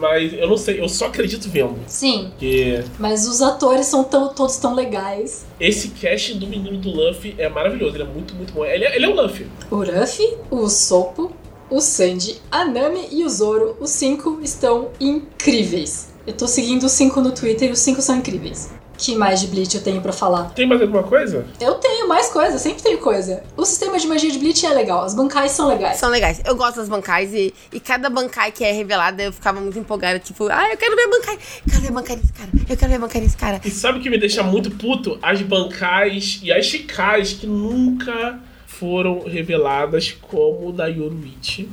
[0.00, 1.76] mas eu não sei, eu só acredito vendo.
[1.86, 5.44] Sim, Porque mas os atores são tão- todos tão legais.
[5.60, 8.64] esse casting do menino do Luffy é maravilhoso, ele é muito, muito bom.
[8.64, 9.46] Ele é, ele é o Luffy.
[9.70, 11.30] O Ruffy, o Sopo,
[11.70, 16.08] o Sanji, a Nami e o Zoro, os cinco estão incríveis.
[16.26, 18.70] Eu tô seguindo os cinco no Twitter e os cinco são incríveis.
[19.00, 20.50] Que mais de Bleach eu tenho pra falar?
[20.50, 21.46] Tem mais alguma coisa?
[21.58, 23.42] Eu tenho mais coisa, sempre tenho coisa.
[23.56, 25.96] O sistema de magia de Bleach é legal, as bancais são legais.
[25.96, 26.42] São legais.
[26.44, 30.18] Eu gosto das bancais e, e cada bancai que é revelada eu ficava muito empolgada.
[30.18, 31.34] Tipo, ah, eu quero ver a bancai.
[31.34, 32.50] Eu quero ver a bancai desse cara.
[32.68, 33.60] Eu quero ver a bancai desse cara.
[33.64, 35.18] E sabe o que me deixa muito puto?
[35.22, 41.70] As bancais e as chicais que nunca foram reveladas como da Yoruichi.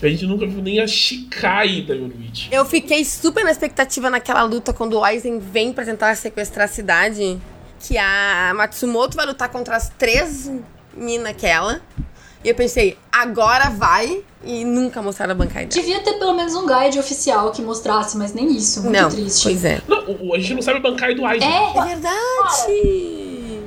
[0.00, 2.48] A gente nunca viu nem a Shikai da Yoruichi.
[2.52, 6.68] Eu fiquei super na expectativa naquela luta quando o Aizen vem pra tentar sequestrar a
[6.68, 7.38] cidade.
[7.80, 10.50] Que a Matsumoto vai lutar contra as três
[10.96, 11.80] minas que ela.
[12.44, 14.22] E eu pensei, agora vai.
[14.44, 15.82] E nunca mostraram a bancai dela.
[15.82, 18.82] Devia ter pelo menos um guide oficial que mostrasse, mas nem isso.
[18.82, 19.42] Muito Não, triste.
[19.42, 19.82] pois é.
[19.88, 21.48] Não, a gente não sabe a bancai do Aizen.
[21.48, 22.72] É, É verdade!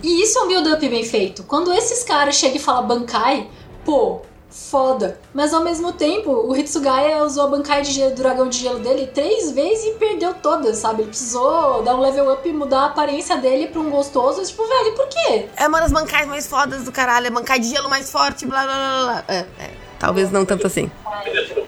[0.03, 1.43] E isso é um build-up bem feito.
[1.43, 3.47] Quando esses caras chegam e falam Bankai,
[3.85, 4.22] pô,
[4.52, 5.18] foda.
[5.34, 8.80] Mas ao mesmo tempo, o Hitsugaya usou a Bankai de gelo, do dragão de gelo
[8.80, 11.02] dele três vezes e perdeu todas, sabe?
[11.03, 14.44] Ele precisou dar um level up e mudar a aparência dele pra um gostoso.
[14.44, 15.48] Tipo, velho, por quê?
[15.56, 17.28] É uma das bancais mais fodas do caralho.
[17.28, 19.23] É bancai de gelo mais forte, blá blá blá blá.
[19.28, 19.72] É, é.
[19.98, 20.91] talvez não tanto assim.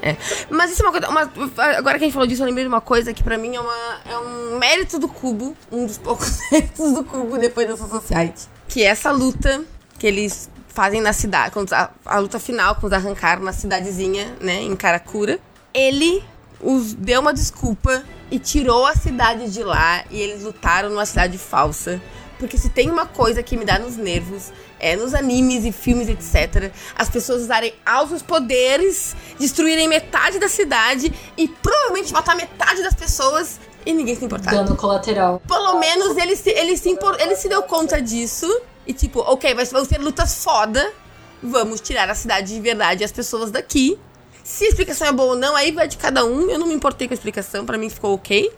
[0.01, 0.17] É.
[0.49, 1.09] Mas isso é uma coisa.
[1.09, 1.31] uma-
[1.77, 3.61] agora que a gente falou disso, eu lembrei de uma coisa que pra mim é,
[3.61, 8.47] uma, é um mérito do cubo, um dos poucos méritos do cubo depois dessa society.
[8.67, 9.63] Que é essa luta
[9.99, 14.61] que eles fazem na cidade, quando a, a luta final, quando arrancaram na cidadezinha, né,
[14.61, 15.39] em Karakura.
[15.73, 16.23] Ele
[16.59, 21.37] os deu uma desculpa e tirou a cidade de lá e eles lutaram numa cidade
[21.37, 22.01] falsa.
[22.39, 26.09] Porque se tem uma coisa que me dá nos nervos, é nos animes e filmes,
[26.09, 32.93] etc., as pessoas usarem altos poderes, destruírem metade da cidade e provavelmente matar metade das
[32.93, 34.51] pessoas e ninguém se importar.
[34.51, 35.41] Dano colateral.
[35.47, 38.49] Pelo menos ele se, ele, se impor- ele se deu conta disso
[38.85, 40.93] e tipo, ok, vai vão ser lutas foda,
[41.41, 43.99] vamos tirar a cidade de verdade e as pessoas daqui.
[44.43, 46.49] Se a explicação é boa ou não, aí vai de cada um.
[46.49, 48.51] Eu não me importei com a explicação, pra mim ficou ok.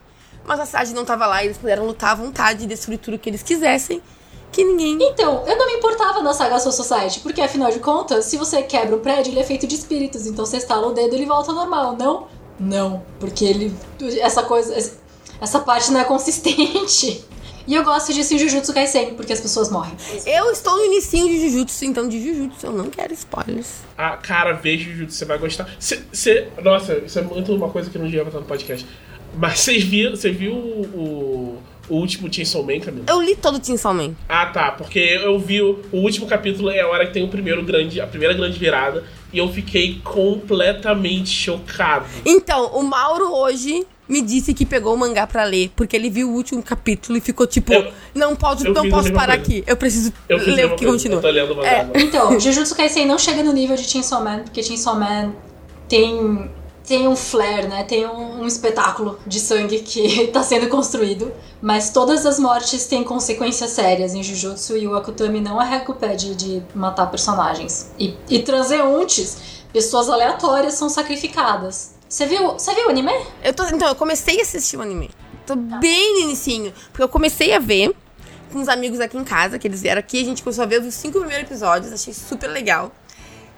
[0.43, 3.19] Mas a cidade não tava lá e eles puderam lutar à vontade e destruir tudo
[3.19, 4.01] que eles quisessem.
[4.51, 4.97] Que ninguém.
[5.01, 8.63] Então, eu não me importava na saga Soul Society, porque afinal de contas, se você
[8.63, 11.25] quebra um prédio, ele é feito de espíritos, então você estala o dedo e ele
[11.25, 12.27] volta ao normal, não?
[12.59, 13.75] Não, porque ele.
[14.19, 14.73] Essa coisa.
[15.41, 17.25] Essa parte não é consistente.
[17.67, 19.93] E eu gosto disso em Jujutsu Kaisen, porque as pessoas morrem.
[20.25, 23.77] Eu estou no inicinho de Jujutsu, então de Jujutsu eu não quero spoilers.
[23.97, 25.67] Ah, cara, veja Jujutsu, você vai gostar.
[25.79, 28.85] Cê, cê- nossa, isso é muito uma coisa que eu não devia botar no podcast.
[29.37, 33.05] Mas vocês viram, você viu o, o, o último Chainsaw Man, Camila?
[33.09, 34.13] Eu li todo o Chainsaw Man.
[34.29, 37.27] Ah, tá, porque eu vi o, o último capítulo é a hora que tem o
[37.27, 42.05] primeiro grande, a primeira grande virada, e eu fiquei completamente chocado.
[42.25, 46.29] Então, o Mauro hoje me disse que pegou o mangá pra ler, porque ele viu
[46.29, 49.41] o último capítulo e ficou tipo, Eu- não posso, eu não posso parar coisa.
[49.51, 49.63] aqui.
[49.65, 51.17] Eu preciso Eu ler o que coisa, continua.
[51.17, 51.89] Eu tô lendo o mangá É.
[51.95, 55.33] Então, Jujutsu Kaisen não chega no nível de Chainsaw Man, porque Chainsaw Man
[55.87, 56.49] tem,
[56.85, 57.83] tem um flare, né?
[57.83, 61.31] Tem um, um espetáculo de sangue que tá sendo construído.
[61.61, 65.95] Mas todas as mortes têm consequências sérias em Jujutsu e o Akutami não arrega o
[65.95, 67.89] pé de, de matar personagens.
[67.97, 69.37] E, e transeuntes,
[69.73, 71.94] pessoas aleatórias são sacrificadas.
[72.07, 73.11] Você viu, você viu o anime?
[73.43, 75.09] Eu tô, então, eu comecei a assistir o anime.
[75.45, 76.73] Tô bem no inicinho.
[76.91, 77.95] Porque eu comecei a ver
[78.51, 80.81] com uns amigos aqui em casa, que eles vieram aqui, a gente começou a ver
[80.81, 82.91] os cinco primeiros episódios, achei super legal.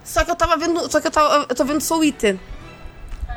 [0.03, 0.90] Só que eu tava vendo.
[0.90, 2.38] Só que eu, tava, eu tô vendo Soul Eater.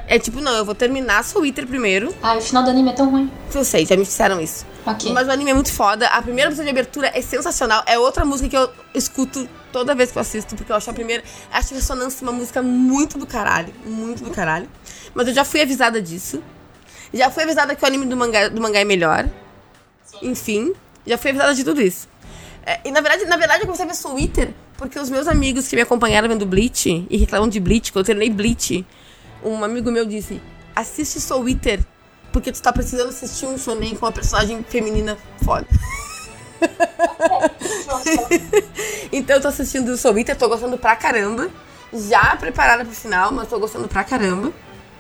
[0.07, 2.15] É tipo, não, eu vou terminar Soul Eater primeiro.
[2.23, 3.31] Ah, o final do anime é tão ruim.
[3.53, 4.65] Eu sei, já me disseram isso.
[4.87, 5.12] Ok.
[5.12, 6.07] Mas o anime é muito foda.
[6.07, 7.82] A primeira música de abertura é sensacional.
[7.87, 10.92] É outra música que eu escuto toda vez que eu assisto, porque eu acho a
[10.92, 11.22] primeira.
[11.52, 13.72] Acho Ressonância uma música muito do caralho.
[13.84, 14.68] Muito do caralho.
[15.14, 16.42] Mas eu já fui avisada disso.
[17.12, 19.28] Já fui avisada que o anime do mangá, do mangá é melhor.
[20.22, 20.72] Enfim,
[21.06, 22.09] já fui avisada de tudo isso.
[22.64, 25.68] É, e na verdade, na verdade, eu comecei a ver Eater porque os meus amigos
[25.68, 28.86] que me acompanharam vendo Bleach e reclamam de Bleach, quando eu terminei Bleach,
[29.44, 30.40] um amigo meu disse:
[30.74, 31.80] assiste Soul Eater
[32.32, 35.66] porque tu tá precisando assistir um shonen com uma personagem feminina foda.
[39.12, 41.51] então eu tô assistindo Soul Eater, tô gostando pra caramba.
[41.93, 44.53] Já preparada pro final, mas tô gostando pra caramba.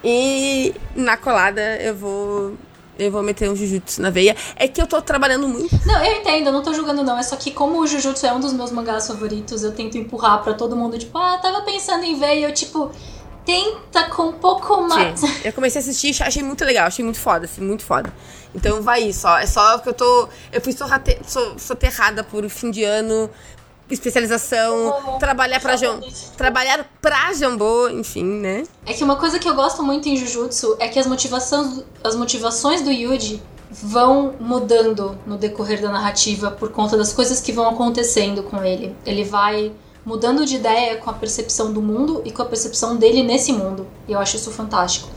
[0.02, 2.54] E na colada eu vou.
[2.98, 4.36] Eu vou meter um Jujutsu na veia.
[4.56, 5.74] É que eu tô trabalhando muito.
[5.86, 7.18] Não, eu entendo, eu não tô julgando não.
[7.18, 10.42] É só que como o Jujutsu é um dos meus mangás favoritos, eu tento empurrar
[10.42, 12.90] pra todo mundo, tipo, ah, tava pensando em ver, e eu, tipo,
[13.46, 15.22] tenta com um pouco mais.
[15.42, 18.12] Eu comecei a assistir e achei muito legal, achei muito foda, assim, muito foda.
[18.54, 19.38] Então vai isso, ó.
[19.38, 20.28] É só que eu tô.
[20.52, 23.30] Eu fui sorrate, so, soterrada por fim de ano,
[23.88, 26.06] especialização, trabalhar pra Jambô.
[26.36, 28.64] Trabalhar pra Jambô, enfim, né?
[28.86, 32.16] É que uma coisa que eu gosto muito em Jujutsu é que as motivações, as
[32.16, 37.68] motivações do Yuji vão mudando no decorrer da narrativa por conta das coisas que vão
[37.68, 38.96] acontecendo com ele.
[39.06, 39.72] Ele vai
[40.04, 43.86] mudando de ideia com a percepção do mundo e com a percepção dele nesse mundo.
[44.08, 45.08] E eu acho isso fantástico.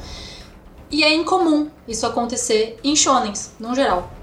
[0.93, 4.13] E é incomum isso acontecer em shonens, no geral.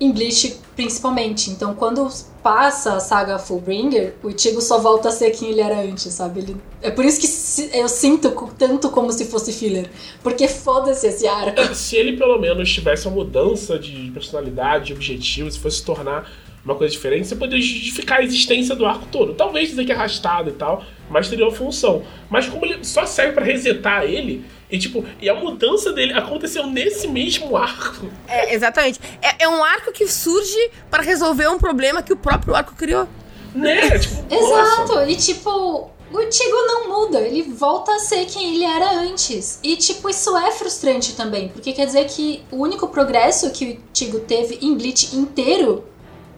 [0.00, 1.50] Em Bleach, principalmente.
[1.50, 2.08] Então, quando
[2.42, 6.40] passa a saga Fullbringer, o Ichigo só volta a ser quem ele era antes, sabe?
[6.40, 6.56] Ele...
[6.80, 9.90] É por isso que eu sinto tanto como se fosse filler.
[10.22, 11.60] Porque foda-se esse arco.
[11.76, 16.30] Se ele pelo menos tivesse uma mudança de personalidade, de objetivo, se fosse se tornar
[16.64, 19.34] uma coisa diferente, você poderia justificar a existência do arco todo.
[19.34, 22.02] Talvez dizer que é arrastado e tal, mas teria uma função.
[22.30, 26.66] Mas como ele só serve pra resetar ele, e tipo, e a mudança dele aconteceu
[26.66, 28.08] nesse mesmo arco.
[28.26, 29.00] É, exatamente.
[29.22, 33.08] É, é um arco que surge para resolver um problema que o próprio arco criou.
[33.54, 33.90] Né?
[33.98, 34.82] Tipo, nossa.
[34.82, 39.58] Exato, e tipo, o Ichigo não muda, ele volta a ser quem ele era antes.
[39.62, 43.78] E tipo, isso é frustrante também, porque quer dizer que o único progresso que o
[43.94, 45.84] Ichigo teve em Bleach inteiro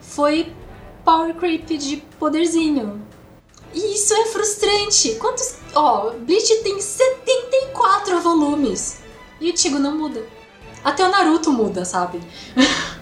[0.00, 0.52] foi
[1.04, 3.07] power creep de poderzinho.
[3.78, 5.14] E isso é frustrante.
[5.14, 5.58] Quantos.
[5.72, 9.00] Ó, Bleach tem 74 volumes.
[9.40, 10.24] E o Ichigo não muda.
[10.82, 12.20] Até o Naruto muda, sabe?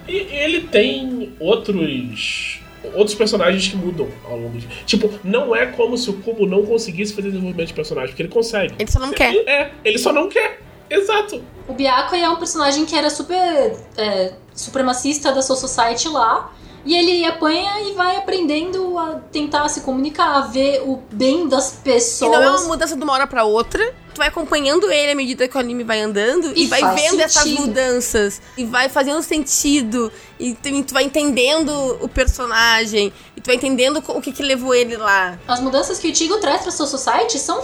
[0.07, 2.61] E ele tem outros
[2.93, 4.67] outros personagens que mudam ao longo de.
[4.85, 8.29] Tipo, não é como se o Kubo não conseguisse fazer desenvolvimento de personagem, porque ele
[8.29, 8.75] consegue.
[8.77, 9.35] Ele só não quer.
[9.47, 10.61] É, ele só não quer.
[10.89, 11.43] Exato.
[11.67, 16.53] O Byakuya é um personagem que era super é, supremacista da Soul Society lá.
[16.87, 21.73] E ele apanha e vai aprendendo a tentar se comunicar, a ver o bem das
[21.73, 22.31] E pessoas.
[22.31, 23.93] não é uma mudança de uma hora pra outra.
[24.13, 27.19] Tu vai acompanhando ele à medida que o anime vai andando e, E vai vendo
[27.19, 27.61] essas sentido.
[27.67, 31.69] mudanças e vai fazendo sentido e tu, vai entendendo
[32.01, 35.37] o personagem e tu vai entendendo o que que levou ele lá.
[35.47, 37.61] As mudanças que o Ichigo traz pra Soul Society são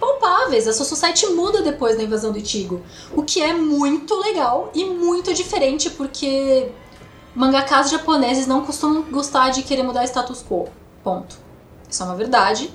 [0.00, 0.66] palpáveis.
[0.66, 2.82] A Soul Society muda depois da invasão do Ichigo.
[3.14, 6.68] O que é muito legal e muito diferente, porque
[7.34, 10.68] mangakas japoneses não costumam gostar de querer mudar status quo.
[11.02, 11.36] Ponto.
[11.88, 12.70] Isso é uma verdade.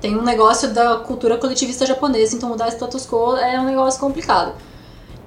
[0.00, 4.54] Tem um negócio da cultura coletivista japonesa, então mudar status quo é um negócio complicado.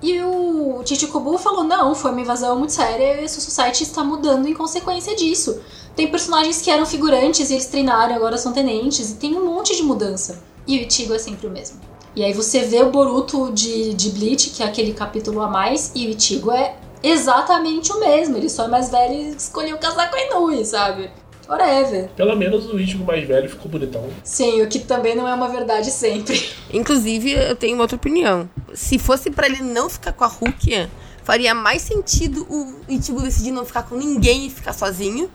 [0.01, 4.47] E o Chichikobu falou: não, foi uma invasão muito séria e Soul Society está mudando
[4.47, 5.61] em consequência disso.
[5.95, 9.75] Tem personagens que eram figurantes e eles treinaram, agora são tenentes, e tem um monte
[9.75, 10.41] de mudança.
[10.65, 11.79] E o Ichigo é sempre o mesmo.
[12.15, 15.91] E aí você vê o Boruto de, de Bleach, que é aquele capítulo a mais,
[15.93, 18.37] e o Ichigo é exatamente o mesmo.
[18.37, 21.09] Ele só é mais velho e escolheu casar com a Inui, sabe?
[21.47, 22.09] Whatever.
[22.15, 24.07] Pelo menos o Ichigo mais velho ficou bonitão.
[24.23, 26.49] Sim, o que também não é uma verdade sempre.
[26.71, 28.49] Inclusive, eu tenho outra opinião.
[28.73, 30.89] Se fosse pra ele não ficar com a Rukia,
[31.23, 35.29] faria mais sentido o Ichigo decidir não ficar com ninguém e ficar sozinho.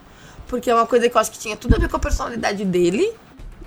[0.47, 2.65] Porque é uma coisa que eu acho que tinha tudo a ver com a personalidade
[2.65, 3.11] dele.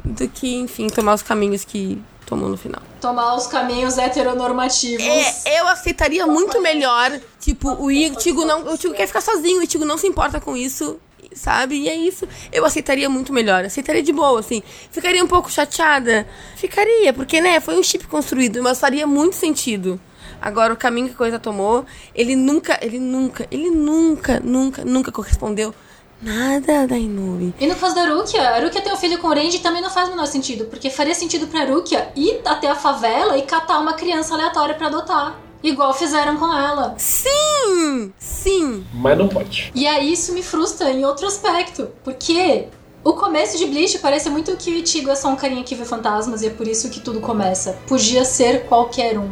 [0.02, 2.81] Do que, enfim, tomar os caminhos que tomou no final.
[3.01, 5.05] Tomar os caminhos heteronormativos.
[5.05, 7.20] É, eu aceitaria muito melhor.
[7.40, 8.70] Tipo, o Ichigo não.
[8.70, 10.98] O Ichigo quer ficar sozinho, o Ichigo não se importa com isso.
[11.35, 11.77] Sabe?
[11.77, 12.27] E é isso.
[12.52, 13.65] Eu aceitaria muito melhor.
[13.65, 14.62] Aceitaria de boa, assim.
[14.90, 16.27] Ficaria um pouco chateada.
[16.57, 20.01] Ficaria, porque, né, foi um chip construído, mas faria muito sentido.
[20.40, 21.85] Agora, o caminho que a coisa tomou,
[22.15, 25.74] ele nunca, ele nunca, ele nunca, nunca, nunca correspondeu
[26.22, 27.55] nada da Inui.
[27.59, 29.90] E no caso da Rukia, a Rukia ter um filho com o Renji também não
[29.90, 33.78] faz o menor sentido, porque faria sentido pra Rukia ir até a favela e catar
[33.78, 35.38] uma criança aleatória pra adotar.
[35.62, 36.94] Igual fizeram com ela.
[36.97, 38.12] Sim!
[38.18, 38.84] Sim!
[38.94, 39.70] Mas não pode.
[39.74, 42.66] E aí isso me frustra em outro aspecto, porque
[43.05, 45.84] o começo de Bleach parece muito que o Ichigo é só um carinha que vê
[45.84, 47.78] fantasmas e é por isso que tudo começa.
[47.86, 49.30] Podia ser qualquer um,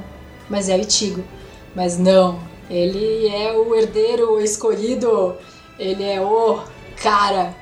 [0.50, 1.24] mas é o Ichigo.
[1.74, 2.38] Mas não,
[2.70, 5.34] ele é o herdeiro escolhido,
[5.78, 6.60] ele é o
[7.02, 7.54] cara,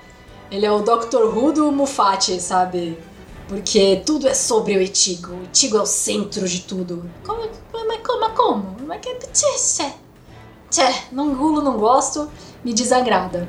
[0.50, 1.24] ele é o Dr.
[1.34, 2.98] Who do Mufati, sabe?
[3.48, 7.08] Porque tudo é sobre o Ichigo, o Ichigo é o centro de tudo.
[7.24, 7.48] Como,
[7.86, 8.76] mas como, como?
[8.86, 9.92] Mas que tchê,
[10.70, 12.30] tchê, não gulo, não gosto,
[12.64, 13.48] me desagrada.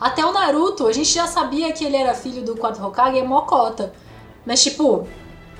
[0.00, 3.22] Até o Naruto, a gente já sabia que ele era filho do quatro Hokage e
[3.22, 3.94] Mokota.
[4.44, 5.08] Mas, tipo,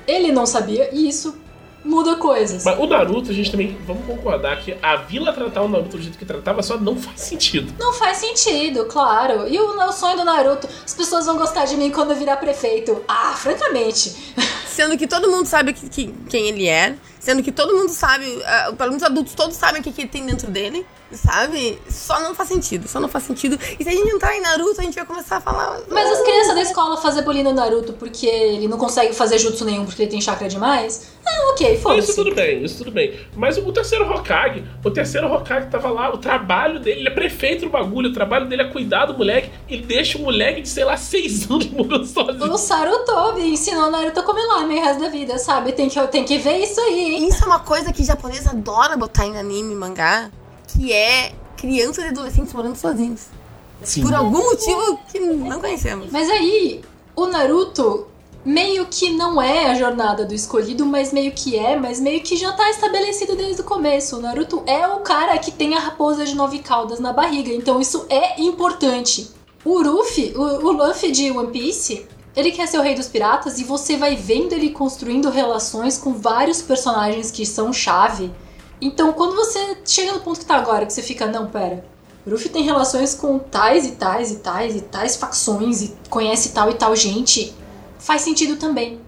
[0.07, 1.39] ele não sabia e isso
[1.85, 2.65] muda coisas.
[2.65, 6.03] Mas o Naruto, a gente também, vamos concordar que a vila tratar o Naruto do
[6.03, 7.73] jeito que tratava só não faz sentido.
[7.79, 9.47] Não faz sentido, claro.
[9.47, 12.37] E o, o sonho do Naruto, as pessoas vão gostar de mim quando eu virar
[12.39, 13.03] prefeito.
[13.07, 14.35] Ah, francamente.
[14.67, 16.97] Sendo que todo mundo sabe que, que- quem ele é.
[17.25, 20.03] Sendo que todo mundo sabe, ah, pelo menos os adultos todos sabem o que, que
[20.03, 21.79] ele tem dentro dele, sabe?
[21.89, 23.59] Só não faz sentido, só não faz sentido.
[23.81, 25.81] E se a gente entrar em Naruto, a gente vai começar a falar.
[25.89, 29.65] Mas as crianças da escola fazem bullying no Naruto porque ele não consegue fazer jutsu
[29.65, 31.15] nenhum porque ele tem chakra demais.
[31.27, 32.15] Ah, ok, Isso foda-se.
[32.15, 33.19] tudo bem, isso tudo bem.
[33.35, 37.65] Mas o terceiro Hokage, o terceiro Hokage tava lá, o trabalho dele, ele é prefeito
[37.65, 40.85] do bagulho, o trabalho dele é cuidar do moleque, ele deixa o moleque de, sei
[40.85, 42.53] lá, seis anos morando sozinho.
[42.53, 45.73] O Sarutobi ensinou o Naruto a comer lame o resto da vida, sabe?
[45.73, 47.14] Tem que, tem que ver isso aí?
[47.19, 50.31] Isso é uma coisa que japonês adora botar em anime e mangá,
[50.69, 53.23] que é crianças e adolescentes morando sozinhos.
[53.83, 54.03] Sim.
[54.03, 56.11] Por algum motivo que não conhecemos.
[56.11, 56.83] Mas aí,
[57.15, 58.07] o Naruto
[58.45, 62.37] meio que não é a jornada do escolhido, mas meio que é, mas meio que
[62.37, 64.17] já tá estabelecido desde o começo.
[64.17, 67.81] O Naruto é o cara que tem a raposa de nove caudas na barriga, então
[67.81, 69.31] isso é importante.
[69.65, 72.07] O Luffy, o, o Luffy de One Piece,
[72.37, 76.15] ele quer ser o rei dos piratas e você vai vendo ele construindo relações com
[76.15, 78.33] vários personagens que são chave.
[78.81, 81.85] Então, quando você chega no ponto que tá agora, que você fica, não, pera,
[82.27, 86.53] o Luffy tem relações com tais e tais e tais e tais facções e conhece
[86.53, 87.55] tal e tal gente,
[87.99, 89.01] faz sentido também.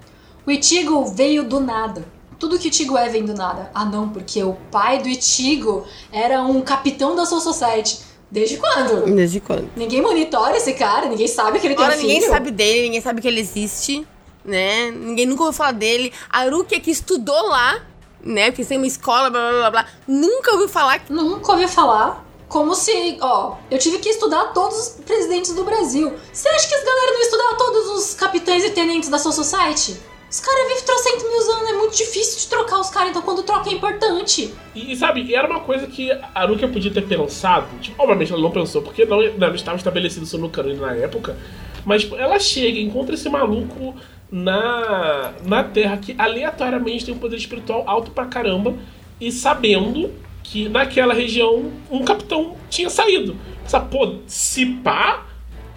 [0.47, 2.05] O Ichigo veio do nada.
[2.39, 3.71] Tudo que o Ichigo é vem do nada.
[3.75, 8.01] Ah, não, porque o pai do Ichigo era um capitão da Soul Society.
[8.37, 9.15] Desde quando?
[9.15, 9.71] Desde quando?
[9.75, 12.13] Ninguém monitora esse cara, ninguém sabe que ele tem Agora um filho.
[12.13, 14.07] ninguém sabe dele, ninguém sabe que ele existe,
[14.45, 14.91] né?
[14.91, 16.13] Ninguém nunca ouviu falar dele.
[16.29, 17.81] A Rukia que estudou lá,
[18.23, 18.51] né?
[18.51, 19.87] Porque tem uma escola, blá blá blá blá.
[20.07, 21.01] Nunca ouviu falar.
[21.09, 22.27] Nunca ouvi falar.
[22.47, 26.13] Como se, ó, eu tive que estudar todos os presidentes do Brasil.
[26.31, 29.97] Você acha que as galera não estudaram todos os capitães e tenentes da Soul Society?
[30.29, 33.45] Os caras vivem trocentos mil anos, é muito difícil de trocar os caras, então quando
[33.45, 34.53] troca é importante.
[34.75, 37.69] E, e, sabe, era uma coisa que a Aruka podia ter pensado.
[37.81, 41.37] Tipo, obviamente ela não pensou, porque não, não estava estabelecido isso no canon na época.
[41.85, 43.95] Mas tipo, ela chega, encontra esse maluco
[44.31, 48.75] na, na Terra que aleatoriamente tem um poder espiritual alto pra caramba.
[49.21, 50.13] E sabendo
[50.43, 53.37] que naquela região um capitão tinha saído.
[53.65, 55.25] Essa, pô, se pá,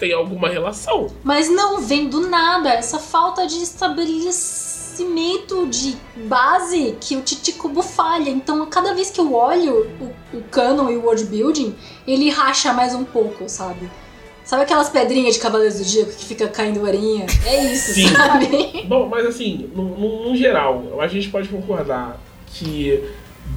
[0.00, 1.08] tem alguma relação.
[1.22, 5.94] Mas não vem do nada, essa falta de estabelecimento de
[6.24, 8.30] base que o Titicubo falha.
[8.30, 11.74] Então, cada vez que eu olho o, o canon e o world building,
[12.06, 13.88] ele racha mais um pouco, sabe?
[14.42, 17.26] Sabe aquelas pedrinhas de Cavaleiros do Dia que fica caindo arinha?
[17.46, 18.08] É isso, Sim.
[18.08, 18.84] sabe?
[18.88, 23.04] Bom, mas assim, no, no, no geral, a gente pode concordar que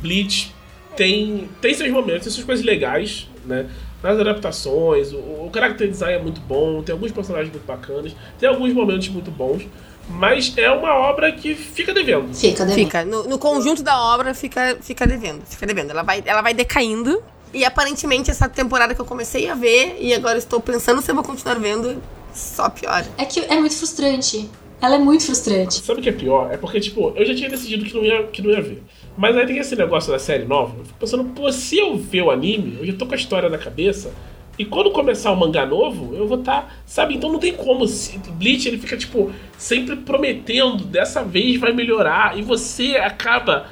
[0.01, 0.53] Bleach
[0.95, 3.67] tem, tem seus momentos, tem suas coisas legais, né?
[4.03, 8.49] Nas adaptações, o, o character design é muito bom, tem alguns personagens muito bacanas, tem
[8.49, 9.65] alguns momentos muito bons,
[10.09, 12.33] mas é uma obra que fica devendo.
[12.33, 12.85] Fica, devendo.
[12.85, 13.05] Fica.
[13.05, 15.45] No, no conjunto da obra fica, fica devendo.
[15.45, 15.91] Fica devendo.
[15.91, 17.23] Ela vai, ela vai decaindo.
[17.53, 21.15] E aparentemente essa temporada que eu comecei a ver e agora estou pensando se eu
[21.15, 22.01] vou continuar vendo,
[22.33, 23.05] só piora.
[23.17, 24.49] É que é muito frustrante.
[24.81, 25.81] Ela é muito frustrante.
[25.81, 26.51] Sabe o que é pior?
[26.51, 28.83] É porque, tipo, eu já tinha decidido que não ia, que não ia ver.
[29.17, 30.75] Mas aí tem esse negócio da série nova.
[30.77, 33.49] Eu fico pensando, pô, se eu ver o anime, eu já tô com a história
[33.49, 34.13] na cabeça.
[34.57, 36.61] E quando começar o mangá novo, eu vou estar.
[36.61, 37.15] Tá, sabe?
[37.15, 37.87] Então não tem como.
[37.87, 42.37] Se, Bleach ele fica, tipo, sempre prometendo, dessa vez vai melhorar.
[42.37, 43.67] E você acaba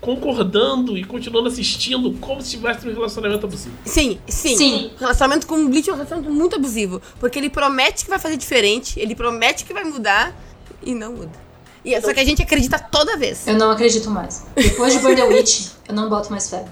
[0.00, 3.76] concordando e continuando assistindo como se tivesse um relacionamento abusivo.
[3.84, 4.56] Sim, sim.
[4.56, 4.90] Sim.
[4.96, 7.00] O relacionamento com o Bleach é um relacionamento muito abusivo.
[7.20, 10.34] Porque ele promete que vai fazer diferente, ele promete que vai mudar
[10.82, 11.51] e não muda.
[11.84, 13.46] E é só que a gente acredita toda vez.
[13.46, 14.44] Eu não acredito mais.
[14.54, 16.64] Depois de Burn the Witch, eu não boto mais fé.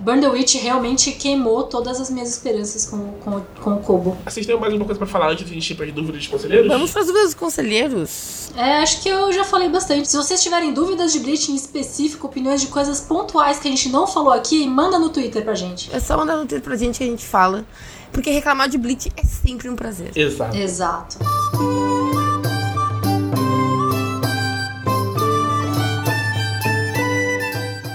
[0.00, 4.16] Burn the Witch realmente queimou todas as minhas esperanças com, com, com o Kobo.
[4.24, 6.18] Vocês têm mais alguma coisa pra falar antes de a gente ir para as dúvidas
[6.20, 6.68] dos conselheiros?
[6.68, 8.50] Vamos para as dúvidas dos conselheiros.
[8.56, 10.08] É, acho que eu já falei bastante.
[10.08, 13.88] Se vocês tiverem dúvidas de Bleach em específico, opiniões de coisas pontuais que a gente
[13.88, 15.90] não falou aqui, manda no Twitter pra gente.
[15.92, 17.66] É só mandar no Twitter pra gente que a gente fala.
[18.12, 20.12] Porque reclamar de Bleach é sempre um prazer.
[20.16, 20.56] Exato.
[20.56, 21.18] Exato.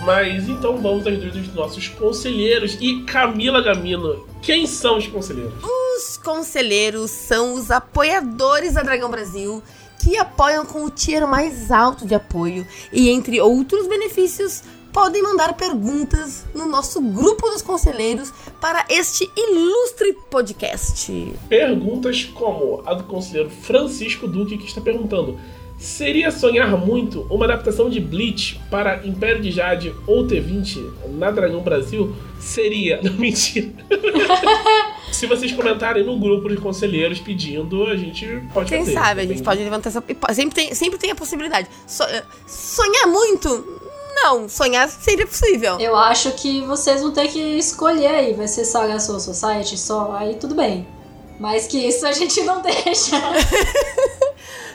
[0.06, 2.78] Mas então vamos às dúvidas dos nossos conselheiros.
[2.82, 5.54] E Camila Gamino, quem são os conselheiros?
[5.64, 9.64] Os conselheiros são os apoiadores da Dragão Brasil
[10.02, 14.62] que apoiam com o tier mais alto de apoio e, entre outros benefícios,
[14.92, 21.34] podem mandar perguntas no nosso grupo dos conselheiros para este ilustre podcast.
[21.48, 25.40] Perguntas como a do conselheiro Francisco Duque, que está perguntando:
[25.84, 31.60] Seria sonhar muito uma adaptação de Bleach para Império de Jade ou T20 na Dragão
[31.60, 32.16] Brasil?
[32.40, 33.00] Seria.
[33.04, 33.70] Não, mentira.
[35.12, 38.94] Se vocês comentarem no grupo de conselheiros pedindo, a gente pode Quem fazer.
[38.94, 40.02] sabe, a gente pode levantar essa.
[40.34, 41.68] Sempre tem, sempre tem a possibilidade.
[41.86, 43.82] So- eh, sonhar muito?
[44.16, 45.78] Não, sonhar é possível.
[45.82, 48.34] Eu acho que vocês vão ter que escolher aí.
[48.34, 50.88] Vai ser Saga Soul Society só, aí tudo bem.
[51.40, 53.18] Mas que isso a gente não deixa.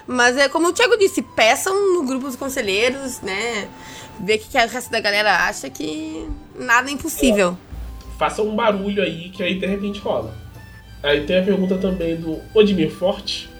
[0.09, 3.69] Mas é como o Thiago disse, peçam no grupo dos conselheiros, né?
[4.19, 6.27] Ver o que, que o resto da galera acha que
[6.59, 7.57] nada é impossível.
[8.19, 10.35] Faça um barulho aí que aí de repente rola.
[11.03, 13.51] Aí tem a pergunta também do Odimir Forte.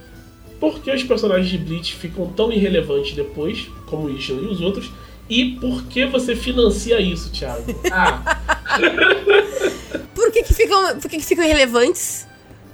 [0.59, 4.61] Por que os personagens de Bleach ficam tão irrelevantes depois, como o Ishan e os
[4.61, 4.91] outros?
[5.29, 7.63] E por que você financia isso, Thiago?
[7.93, 8.39] Ah,
[10.15, 12.27] Por que, que ficam, por que, que ficam irrelevantes?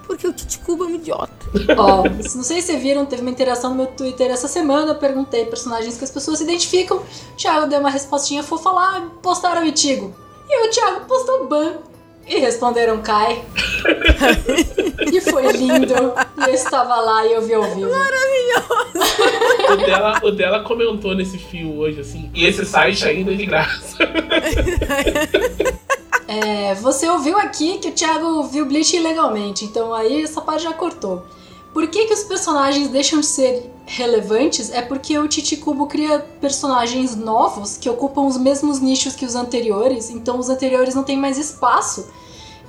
[0.06, 1.32] Porque o Titicuba é um idiota.
[1.76, 4.92] Ó, não sei se vocês viram, teve uma interação no meu Twitter essa semana.
[4.92, 6.98] Eu perguntei personagens que as pessoas se identificam.
[6.98, 10.14] O Thiago deu uma respostinha fofa lá, postaram o Itigo.
[10.48, 11.74] E o Thiago postou Ban.
[12.26, 13.44] E responderam Kai.
[15.12, 16.14] e foi lindo.
[16.38, 17.90] E eu estava lá e eu vi ao vivo.
[19.70, 22.30] o dela, o dela comentou nesse fio hoje, assim.
[22.34, 23.98] E esse site ainda é de graça.
[26.26, 30.72] É, você ouviu aqui que o Thiago viu Bleach ilegalmente, então aí essa parte já
[30.72, 31.24] cortou.
[31.72, 34.70] Por que, que os personagens deixam de ser relevantes?
[34.70, 40.08] É porque o Titicubo cria personagens novos que ocupam os mesmos nichos que os anteriores,
[40.08, 42.08] então os anteriores não têm mais espaço.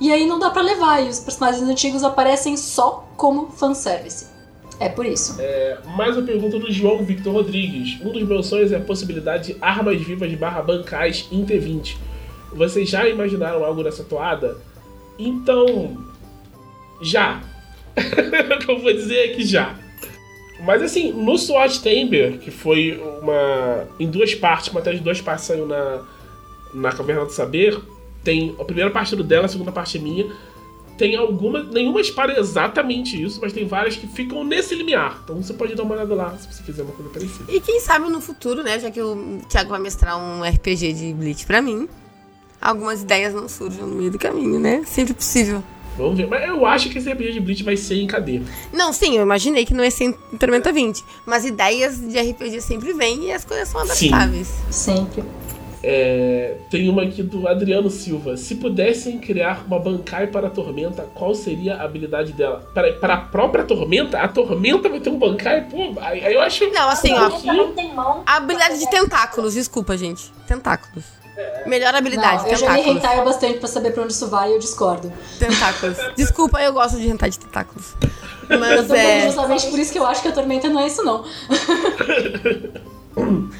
[0.00, 4.26] E aí não dá pra levar, e os personagens antigos aparecem só como fanservice.
[4.78, 5.40] É por isso.
[5.96, 7.98] Mais uma pergunta do João Victor Rodrigues.
[8.04, 11.96] Um dos meus sonhos é a possibilidade de armas vivas barra bancais em T20.
[12.56, 14.56] Vocês já imaginaram algo nessa toada?
[15.18, 15.96] Então.
[17.00, 17.42] Já.
[17.96, 19.76] o que eu vou dizer é que já.
[20.60, 23.86] Mas assim, no SWAT Chamber, que foi uma.
[24.00, 26.02] em duas partes, uma de duas partes saiu na,
[26.72, 27.78] na Caverna do Saber,
[28.24, 30.26] tem a primeira parte do dela, a segunda parte é minha.
[30.96, 35.20] Tem algumas, nenhuma para exatamente isso, mas tem várias que ficam nesse limiar.
[35.22, 37.52] Então você pode dar uma olhada lá se você quiser uma coisa parecida.
[37.52, 38.80] E quem sabe no futuro, né?
[38.80, 41.86] Já que o Thiago vai mestrar um RPG de Bleach pra mim,
[42.60, 44.82] algumas ideias não surjam no meio do caminho, né?
[44.86, 45.62] Sempre possível.
[45.96, 46.26] Vamos ver.
[46.26, 48.42] Mas eu acho que esse RPG de Bleach vai ser em cadeia.
[48.72, 51.02] Não, sim, eu imaginei que não ia ser em Tormenta 20.
[51.24, 54.08] Mas ideias de RPG sempre vêm e as coisas são Sim.
[54.12, 54.52] adaptáveis.
[54.70, 55.24] Sempre.
[55.88, 58.36] É, tem uma aqui do Adriano Silva.
[58.36, 62.68] Se pudessem criar uma Bankai para a Tormenta, qual seria a habilidade dela?
[62.74, 64.18] Para, para a própria Tormenta?
[64.18, 65.68] A Tormenta vai ter um Bankai?
[65.70, 66.68] Pô, aí, aí eu acho.
[66.70, 67.30] Não, assim, ó.
[67.70, 68.22] Tem mão.
[68.26, 70.32] A habilidade de tentáculos, desculpa, gente.
[70.46, 71.04] Tentáculos.
[71.66, 74.52] Melhor habilidade, Não, eu já me rentaio bastante pra saber pra onde isso vai e
[74.54, 75.12] eu discordo.
[75.38, 75.98] Tentáculos.
[76.16, 77.94] Desculpa, eu gosto de rentar de tentáculos.
[78.48, 79.26] Eu Mas tô falando é.
[79.26, 81.24] justamente por isso que eu acho que a Tormenta não é isso, não.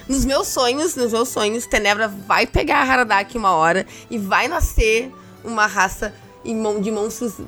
[0.09, 4.49] Nos meus sonhos, nos meus sonhos, Tenebra vai pegar a Haradaki uma hora e vai
[4.49, 5.11] nascer
[5.43, 6.13] uma raça
[6.45, 7.41] em mão de monstros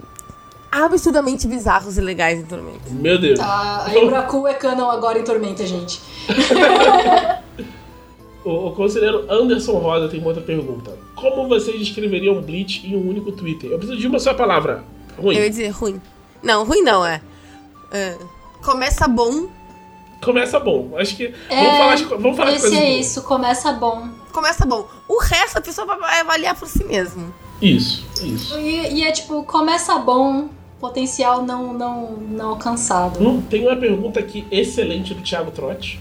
[0.73, 2.91] absurdamente bizarros e legais em Tormenta.
[2.91, 3.39] Meu Deus.
[3.41, 6.01] A a Embraku é canon agora em Tormenta, gente.
[8.49, 10.97] O, o conselheiro Anderson Rosa tem uma outra pergunta.
[11.15, 13.71] Como vocês descreveriam Bleach em um único Twitter?
[13.71, 14.85] Eu preciso de uma só palavra.
[15.19, 15.37] Ruim.
[15.37, 16.01] Eu ia dizer ruim.
[16.43, 17.21] Não, ruim não, é.
[17.93, 18.17] é,
[18.65, 19.49] começa bom,
[20.23, 20.95] Começa bom.
[20.97, 21.33] Acho que.
[21.49, 23.07] É, vamos falar de, vamos falar de Esse coisas é boas.
[23.07, 24.09] isso, começa bom.
[24.33, 24.89] começa bom.
[25.09, 27.33] O resto a pessoa vai avaliar por si mesmo.
[27.63, 28.59] Isso, isso.
[28.59, 30.49] E, e é tipo, começa bom,
[30.81, 33.23] potencial não, não, não alcançado.
[33.23, 36.01] Hum, tem uma pergunta aqui excelente do Thiago Trotti.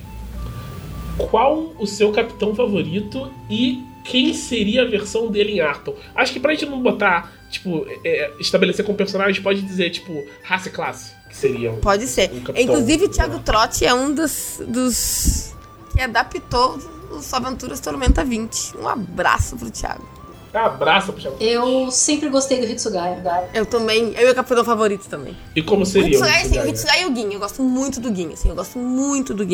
[1.18, 5.94] Qual o seu capitão favorito e quem seria a versão dele em Arton?
[6.16, 10.70] Acho que pra gente não botar, tipo, é, estabelecer como personagem, pode dizer, tipo, raça
[10.70, 12.32] e classe, que seria um, Pode ser.
[12.32, 12.62] um capitão.
[12.62, 15.54] Inclusive, o Thiago Trotti é um dos, dos
[15.94, 16.78] que adaptou
[17.12, 18.78] os Aventuras Tormenta 20.
[18.78, 20.17] Um abraço pro Thiago.
[20.66, 21.38] Abraço pro Thiago.
[21.40, 23.48] Eu sempre gostei do Hitsugaya.
[23.54, 25.36] Eu também, eu e o capitão favorito também.
[25.56, 26.10] E como O seria?
[26.10, 26.70] Hitsugaya, o assim, o Hitsugaya?
[26.72, 27.34] Hitsugaya e o Gin.
[27.34, 29.46] Eu gosto muito do Gin, assim, eu gosto muito do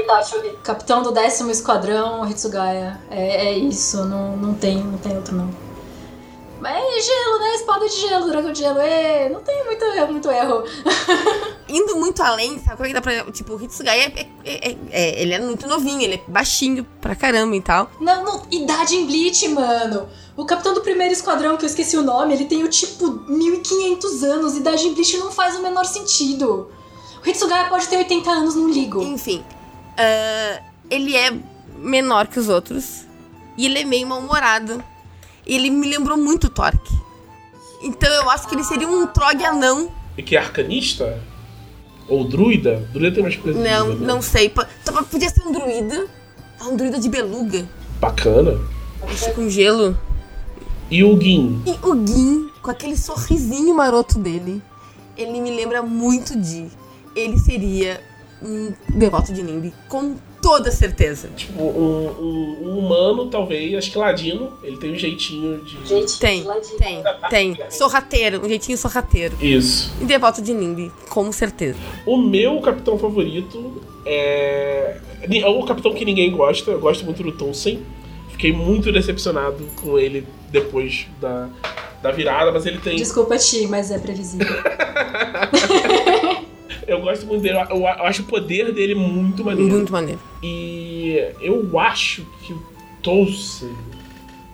[0.00, 0.36] Itachi.
[0.62, 2.98] Capitão do décimo esquadrão, Hitsugaya.
[3.10, 5.69] É, é isso, não, não, tem, não tem outro não.
[6.60, 7.54] Mas é gelo, né?
[7.54, 8.78] Espada de gelo, dragão de gelo.
[8.80, 10.62] É, não tem muito, erro- muito erro.
[11.68, 13.24] Indo muito além, sabe como é que dá pra...
[13.32, 17.14] Tipo, o Hitsugaya, é, é- é- é- ele é muito novinho, ele é baixinho pra
[17.14, 17.90] caramba e tal.
[18.00, 20.08] Não, não, idade em Bleach, mano.
[20.36, 24.22] O capitão do primeiro esquadrão, que eu esqueci o nome, ele tem o tipo 1500
[24.24, 24.56] anos.
[24.56, 26.70] Idade em Bleach não faz o menor sentido.
[27.24, 29.02] O Hitsugaya pode ter 80 anos, não ligo.
[29.02, 29.44] Enfim,
[29.96, 30.60] ah,
[30.90, 31.32] ele é
[31.76, 33.04] menor que os outros
[33.56, 34.82] e ele é meio mal-humorado.
[35.52, 36.94] Ele me lembrou muito o Torque.
[37.82, 39.90] Então eu acho que ele seria um Trog anão.
[40.16, 41.20] E que é arcanista?
[42.08, 42.88] Ou druida?
[42.92, 43.62] Druida tem umas coisas.
[43.62, 44.06] Não, né?
[44.06, 44.46] não sei.
[44.82, 46.06] Então, Podia ser um druida.
[46.62, 47.68] Um druida de beluga.
[48.00, 48.60] Bacana.
[49.06, 49.98] Mexe com gelo.
[50.90, 51.62] E o Gin?
[51.66, 54.62] E o Gin, com aquele sorrisinho maroto dele,
[55.16, 56.68] ele me lembra muito de.
[57.14, 58.00] Ele seria
[58.42, 61.28] um devoto de Nimbi, com toda certeza.
[61.36, 64.52] Tipo, um, um- um humano, talvez, acho que ladino.
[64.62, 65.86] Ele tem um jeitinho de.
[65.86, 66.76] Gente, Tem, ladinho.
[66.78, 67.58] tem, tem.
[67.70, 69.36] Sorrateiro, um jeitinho sorrateiro.
[69.40, 69.92] Isso.
[70.00, 71.78] E devoto de Nimbi, com certeza.
[72.06, 74.96] O meu capitão favorito é.
[75.22, 76.70] É o capitão que ninguém gosta.
[76.70, 77.78] Eu gosto muito do Tolson.
[78.30, 81.48] Fiquei muito decepcionado com ele depois da,
[82.02, 82.96] da virada, mas ele tem.
[82.96, 84.46] Desculpa, Ti, mas é previsível.
[86.86, 87.58] Eu gosto muito dele.
[87.70, 89.72] Eu, acho o poder dele muito maneiro.
[89.72, 90.20] Muito maneiro.
[90.42, 92.62] E eu acho que o
[93.02, 93.72] Tolson.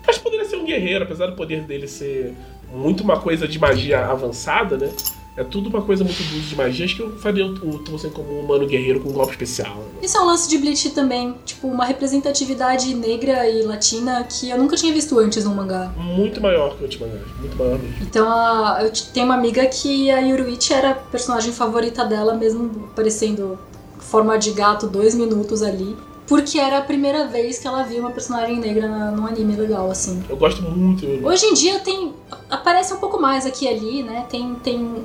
[0.07, 2.35] Acho que poderia ser um guerreiro, apesar do poder dele ser
[2.73, 4.93] muito uma coisa de magia avançada, né?
[5.37, 6.85] É tudo uma coisa muito uso de magia.
[6.87, 9.83] Acho que eu faria o, o Tolson como um humano guerreiro com um golpe especial.
[10.01, 11.35] Isso é um lance de Bleach também.
[11.45, 15.93] Tipo, uma representatividade negra e latina que eu nunca tinha visto antes num mangá.
[15.97, 17.21] Muito maior que o Ultimangás.
[17.39, 17.97] Muito maior mesmo.
[18.01, 22.89] Então, a- eu tenho uma amiga que a Yuruichi era a personagem favorita dela, mesmo
[22.91, 23.59] aparecendo
[23.97, 25.95] em forma de gato dois minutos ali.
[26.27, 29.89] Porque era a primeira vez que ela viu uma personagem negra na, num anime legal,
[29.91, 30.25] assim.
[30.29, 31.05] Eu gosto muito.
[31.05, 32.15] Eu, Hoje em dia tem.
[32.51, 34.27] aparece um pouco mais aqui e ali, né?
[34.29, 35.05] Tem, tem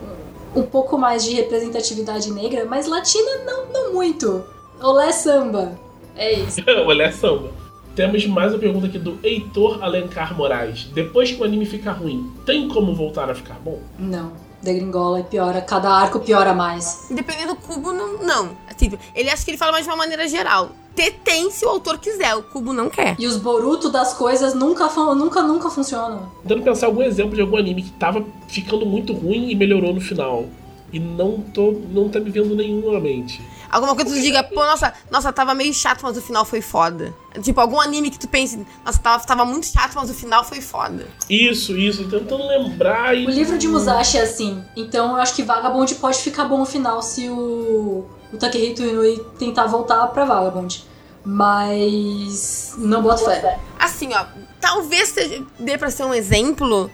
[0.55, 4.43] um pouco mais de representatividade negra, mas latina não, não muito.
[4.81, 5.79] Olé samba.
[6.15, 6.61] É isso.
[6.85, 7.51] Olha samba.
[7.95, 10.85] Temos mais uma pergunta aqui do Heitor Alencar Moraes.
[10.93, 13.79] Depois que o anime fica ruim, tem como voltar a ficar bom?
[13.99, 14.31] Não.
[14.61, 15.61] Degringola e piora.
[15.61, 17.07] Cada arco piora mais.
[17.09, 18.23] Dependendo do cubo, não.
[18.23, 18.57] não.
[18.67, 20.71] Assim, ele acha que ele fala mais de uma maneira geral.
[20.95, 23.15] Ter tem se o autor quiser, o cubo não quer.
[23.17, 26.29] E os Boruto das coisas nunca, nunca, nunca funcionam.
[26.41, 30.01] Tentando pensar algum exemplo de algum anime que tava ficando muito ruim e melhorou no
[30.01, 30.45] final.
[30.91, 31.71] E não tô.
[31.91, 33.41] não tá me vendo nenhum na mente.
[33.71, 36.61] Alguma coisa que tu diga, pô, nossa, nossa, tava meio chato, mas o final foi
[36.61, 37.13] foda.
[37.41, 40.59] Tipo, algum anime que tu pense, nossa, tava, tava muito chato, mas o final foi
[40.59, 41.07] foda.
[41.29, 43.25] Isso, isso, tentando lembrar e.
[43.25, 46.65] O livro de Musashi é assim, então eu acho que Vagabond pode ficar bom no
[46.65, 50.85] final se o, o Takehito Inui tentar voltar pra Vagabond.
[51.23, 53.59] Mas não boto fé.
[53.79, 54.25] Assim, ó,
[54.59, 56.89] talvez seja, dê pra ser um exemplo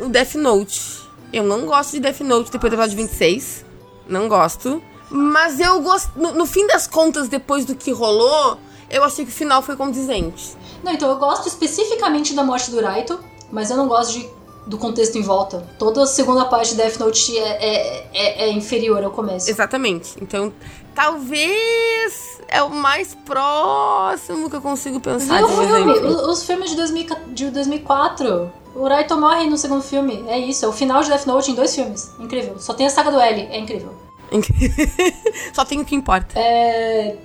[0.00, 1.08] o Death Note.
[1.32, 3.64] Eu não gosto de Death Note depois do episódio 26.
[4.08, 4.82] Não gosto.
[5.10, 6.10] Mas eu gosto.
[6.16, 8.58] No, no fim das contas, depois do que rolou,
[8.90, 10.56] eu achei que o final foi condizente.
[10.82, 13.18] Não, então eu gosto especificamente da morte do Raito,
[13.50, 14.28] mas eu não gosto de,
[14.66, 15.66] do contexto em volta.
[15.78, 19.50] Toda a segunda parte de Death Note é, é, é, é inferior ao começo.
[19.50, 20.14] Exatamente.
[20.20, 20.52] Então,
[20.94, 25.92] talvez é o mais próximo que eu consigo pensar o de filme,
[26.28, 28.52] os filmes de, 2000 de 2004.
[28.74, 30.24] O Raito morre no segundo filme.
[30.28, 32.12] É isso, é o final de Death Note em dois filmes.
[32.18, 32.58] Incrível.
[32.58, 34.07] Só tem a saga do L, é incrível.
[35.52, 36.38] Só tem o que importa.
[36.38, 37.16] É.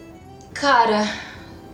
[0.54, 1.04] Cara,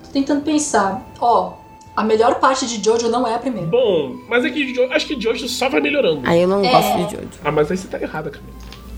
[0.03, 1.05] tô tentando pensar.
[1.19, 1.53] Ó,
[1.95, 3.67] a melhor parte de Jojo não é a primeira.
[3.67, 6.21] Bom, mas é que Jo- acho que Jojo só vai melhorando.
[6.23, 6.71] Aí eu não É.
[6.71, 7.27] gosto de Jojo.
[7.43, 8.53] Ah, mas aí você tá errada, Camila.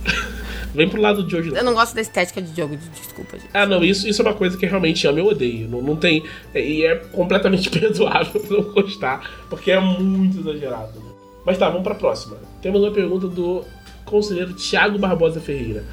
[0.73, 1.53] Vem pro lado de Jojo.
[1.55, 3.49] Eu não gosto da estética de Jojo, desculpa, gente.
[3.53, 5.67] Ah, não, isso, isso é uma coisa que eu realmente amo e eu odeio.
[5.67, 6.23] Não, não tem.
[6.55, 10.99] E é completamente perdoável não gostar, porque é muito exagerado.
[10.99, 11.11] né?
[11.45, 12.37] Mas tá, vamos pra próxima.
[12.61, 13.65] Temos uma pergunta do
[14.05, 15.83] conselheiro Thiago Barbosa Ferreira.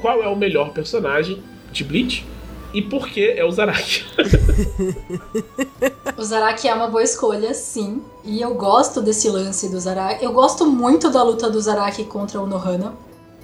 [0.00, 1.42] Qual é o melhor personagem
[1.72, 2.26] de Bleach?
[2.72, 4.04] E por que é o Zaraki?
[6.16, 8.02] O Zaraki é uma boa escolha, sim.
[8.24, 10.24] E eu gosto desse lance do Zaraki.
[10.24, 12.94] Eu gosto muito da luta do Zaraki contra o Nohana.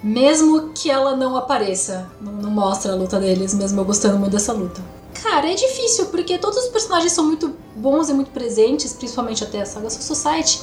[0.03, 2.09] Mesmo que ela não apareça.
[2.19, 4.81] Não, não mostra a luta deles, mesmo eu gostando muito dessa luta.
[5.21, 9.61] Cara, é difícil, porque todos os personagens são muito bons e muito presentes, principalmente até
[9.61, 10.61] a Saga Soul Society.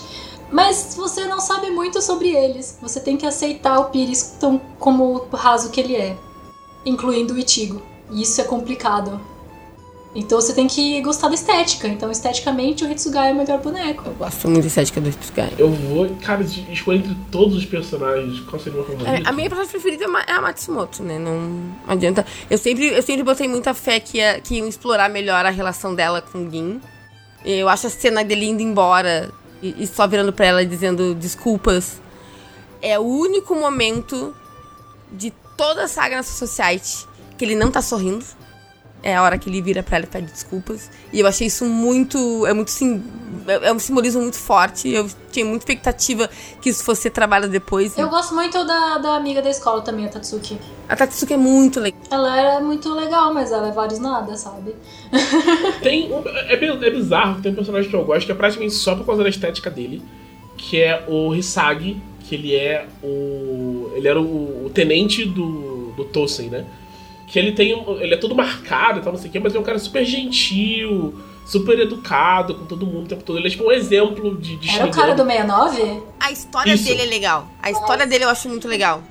[0.51, 2.78] Mas você não sabe muito sobre eles.
[2.82, 6.16] Você tem que aceitar o Pires tão como o raso que ele é.
[6.85, 7.81] Incluindo o Ichigo.
[8.10, 9.20] E isso é complicado.
[10.12, 11.86] Então você tem que gostar da estética.
[11.86, 14.02] Então, esteticamente, o Hitsugai é o melhor boneco.
[14.06, 15.52] Eu gosto muito da estética do Hitsugai.
[15.56, 19.24] Eu vou, cara, de escolher entre todos os personagens, qual seria o meu favorito?
[19.24, 21.18] É, A minha personagem preferida é é a Matsumoto, né?
[21.18, 22.27] Não adianta.
[22.48, 25.94] Eu sempre, eu sempre botei muita fé que, ia, que iam explorar melhor a relação
[25.94, 26.81] dela com o Gin.
[27.44, 29.31] Eu acho a cena dele indo embora
[29.62, 32.01] e, e só virando pra ela dizendo desculpas.
[32.82, 34.35] É o único momento
[35.12, 37.07] de toda a saga na Society
[37.37, 38.24] que ele não tá sorrindo.
[39.02, 40.90] É a hora que ele vira pra ela e pede desculpas.
[41.12, 42.47] E eu achei isso muito.
[42.47, 43.02] É muito sim.
[43.47, 44.89] É é um simbolismo muito forte.
[44.89, 46.28] Eu tinha muita expectativa
[46.60, 47.97] que isso fosse ser trabalhado depois.
[47.97, 50.59] Eu gosto muito da, da amiga da escola também, a Tatsuki.
[50.89, 52.01] A Tatsuki é muito legal.
[52.10, 54.74] Ela era muito legal, mas ela é vários nada, sabe?
[55.82, 58.74] Tem um, é, é bizarro que tem um personagem que eu gosto que é praticamente
[58.74, 60.02] só por causa da estética dele,
[60.56, 63.93] que é o Hisagi, que ele é o.
[63.94, 66.64] Ele era o, o tenente do, do Tosen, né?
[67.31, 67.74] Que ele tem.
[67.74, 69.65] um- Ele é todo marcado e tal, não sei o quê, mas ele é um
[69.65, 71.15] cara super gentil,
[71.47, 73.39] super educado com todo mundo o tempo todo.
[73.39, 76.02] Ele é tipo um exemplo de, de Era o cara do 69?
[76.19, 76.85] A história Isso.
[76.85, 77.47] dele é legal.
[77.62, 79.02] A história dele eu acho muito legal.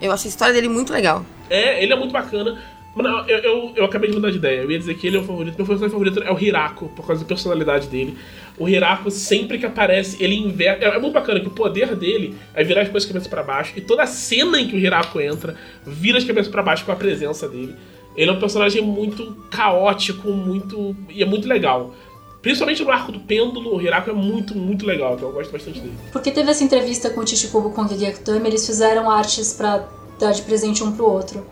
[0.00, 1.24] Eu acho a história dele muito legal.
[1.48, 2.60] É, ele é muito bacana.
[2.94, 4.60] Não, eu, eu, eu acabei de mudar de ideia.
[4.60, 5.56] Eu ia dizer que ele é o favorito.
[5.56, 8.18] Meu personagem favorito é o Hirako, por causa da personalidade dele.
[8.58, 10.84] O Hirako, sempre que aparece, ele inverte.
[10.84, 13.42] É, é muito bacana que o poder dele é virar as coisas de cabeça pra
[13.42, 13.72] baixo.
[13.76, 15.56] E toda a cena em que o Hirako entra,
[15.86, 17.74] vira as cabeças pra baixo com a presença dele.
[18.14, 20.94] Ele é um personagem muito caótico, muito.
[21.08, 21.94] e é muito legal.
[22.42, 25.78] Principalmente no arco do pêndulo, o Hirako é muito, muito legal, então eu gosto bastante
[25.78, 25.94] dele.
[26.10, 29.88] Porque teve essa entrevista com o Chichikubo com o Gege Kutami, eles fizeram artes pra
[30.18, 31.46] dar de presente um pro outro.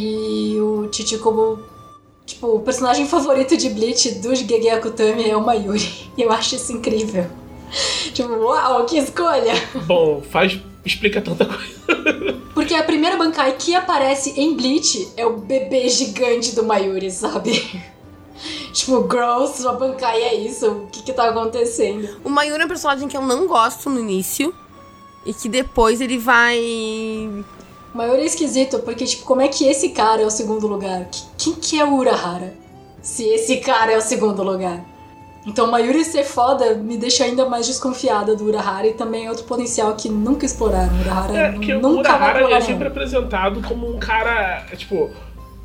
[0.00, 1.58] E o Chichikubo,
[2.24, 6.08] tipo, o personagem favorito de Bleach do Gege Akutami é o Mayuri.
[6.16, 7.26] E eu acho isso incrível.
[8.14, 9.52] Tipo, uau, que escolha!
[9.86, 10.58] Bom, faz.
[10.86, 12.38] explica tanta coisa.
[12.54, 17.84] Porque a primeira Bankai que aparece em Bleach é o bebê gigante do Mayuri, sabe?
[18.72, 22.08] tipo, gross, uma Bankai é isso, o que que tá acontecendo?
[22.24, 24.54] O Mayuri é um personagem que eu não gosto no início.
[25.26, 26.58] E que depois ele vai.
[27.98, 31.06] O Mayuri é esquisito, porque, tipo, como é que esse cara é o segundo lugar?
[31.10, 32.54] Que- Quem que é o Urahara?
[33.02, 34.84] Se esse cara é o segundo lugar.
[35.44, 39.28] Então, o Mayuri ser foda me deixa ainda mais desconfiada do Urahara e também é
[39.28, 40.96] outro potencial que nunca exploraram.
[40.96, 44.76] O Urahara É, o nunca vai Urahara lugar é sempre apresentado como um cara, é,
[44.76, 45.10] tipo,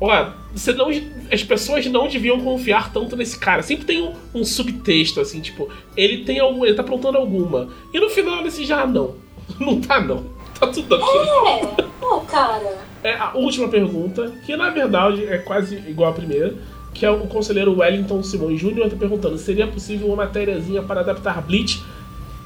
[0.00, 0.88] ó, você não,
[1.32, 3.62] as pessoas não deviam confiar tanto nesse cara.
[3.62, 7.68] Sempre tem um, um subtexto, assim, tipo, ele tem algum, ele tá aprontando alguma.
[7.92, 9.22] E no final ele já não.
[9.60, 10.33] Não tá não.
[10.60, 11.20] Tá tudo ok.
[11.48, 12.78] É, pô, cara.
[13.02, 16.54] É a última pergunta, que na verdade é quase igual à primeira,
[16.94, 21.42] que é o conselheiro Wellington Simões Júnior tá perguntando: seria possível uma matériazinha para adaptar
[21.42, 21.82] Bleach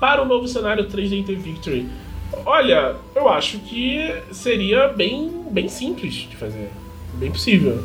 [0.01, 1.89] para o novo cenário 3D Victory?
[2.45, 6.71] Olha, eu acho que seria bem, bem simples de fazer.
[7.15, 7.85] Bem possível.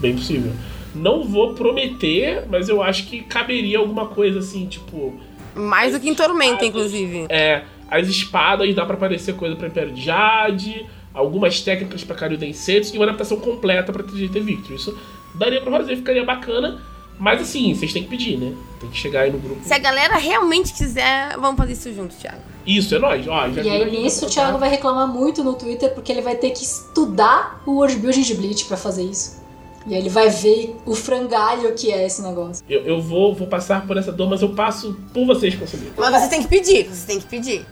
[0.00, 0.52] Bem possível.
[0.94, 5.18] Não vou prometer, mas eu acho que caberia alguma coisa assim, tipo.
[5.54, 7.26] Mais do que em Tormenta, inclusive.
[7.28, 7.62] É,
[7.92, 12.94] as espadas dá pra aparecer coisa pra Império de Jade, algumas técnicas pra Karyu Densetsu
[12.94, 14.76] e uma adaptação completa pra TGT Victor.
[14.76, 14.98] Isso
[15.34, 16.80] daria pra fazer, ficaria bacana.
[17.18, 18.54] Mas assim, vocês têm que pedir, né?
[18.80, 19.60] Tem que chegar aí no grupo.
[19.62, 22.40] Se a galera realmente quiser, vamos fazer isso junto, Thiago.
[22.66, 23.28] Isso, é nóis.
[23.28, 26.36] Ó, já E aí nisso o Thiago vai reclamar muito no Twitter porque ele vai
[26.36, 29.42] ter que estudar o World Building de Bleach pra fazer isso.
[29.86, 32.64] E aí ele vai ver o frangalho que é esse negócio.
[32.68, 35.92] Eu, eu vou, vou passar por essa dor, mas eu passo por vocês, conselheiro.
[35.98, 37.66] Mas você tem que pedir, você tem que pedir.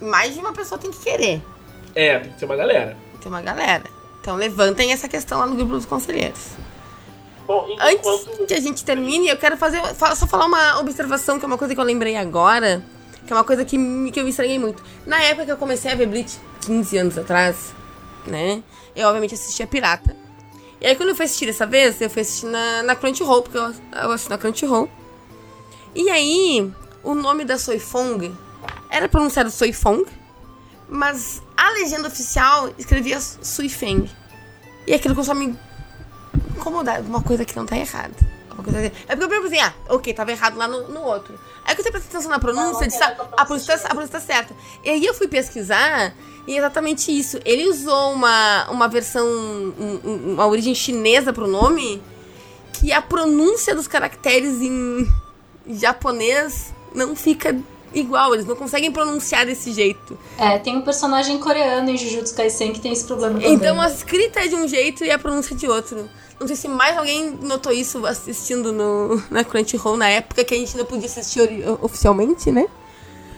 [0.00, 1.42] Mais de uma pessoa tem que querer.
[1.94, 2.96] É, tem que ser uma galera.
[3.20, 3.84] Tem uma galera.
[4.20, 6.40] Então levantem essa questão lá no grupo dos conselheiros.
[7.46, 8.46] Bom, Antes enquanto...
[8.46, 11.58] que a gente termine, eu quero fazer fa- só falar uma observação, que é uma
[11.58, 12.82] coisa que eu lembrei agora,
[13.26, 14.82] que é uma coisa que, me- que eu me estranhei muito.
[15.06, 17.74] Na época que eu comecei a ver Bleach, 15 anos atrás,
[18.26, 18.62] né?
[18.94, 20.14] Eu obviamente assistia Pirata.
[20.80, 23.58] E aí quando eu fui assistir dessa vez, eu fui assistir na, na Crunchyroll, porque
[23.58, 24.88] eu, eu assisto na Crunchyroll.
[25.94, 26.70] E aí,
[27.02, 28.32] o nome da Soifong
[28.90, 30.04] era pronunciado Soifong,
[30.88, 34.10] mas a legenda oficial escrevia Suifeng.
[34.86, 35.56] E aquilo começou a me
[36.56, 36.96] incomodar.
[36.98, 38.14] Alguma coisa que não tá errada.
[38.62, 41.38] Coisa É porque eu pensei, ah, ok, tava errado lá no, no outro.
[41.64, 43.10] Aí que eu prestei atenção na pronúncia, disse, a
[43.46, 44.54] pronúncia, tá- a pronúncia tá certa.
[44.84, 46.12] E aí eu fui pesquisar
[46.46, 47.38] e é exatamente isso.
[47.44, 52.02] Ele usou uma, uma versão, um- uma origem chinesa pro nome,
[52.74, 55.06] que a pronúncia dos caracteres em
[55.66, 57.56] japonês não fica
[57.94, 58.34] igual.
[58.34, 60.18] Eles não conseguem pronunciar desse jeito.
[60.38, 63.52] É, tem um personagem coreano em Jujutsu Kaisen que tem esse problema também.
[63.52, 66.08] Então a escrita é de um jeito e a pronúncia é de outro.
[66.38, 70.58] Não sei se mais alguém notou isso assistindo no, na Crunchyroll na época que a
[70.58, 71.42] gente não podia assistir
[71.82, 72.66] oficialmente, né?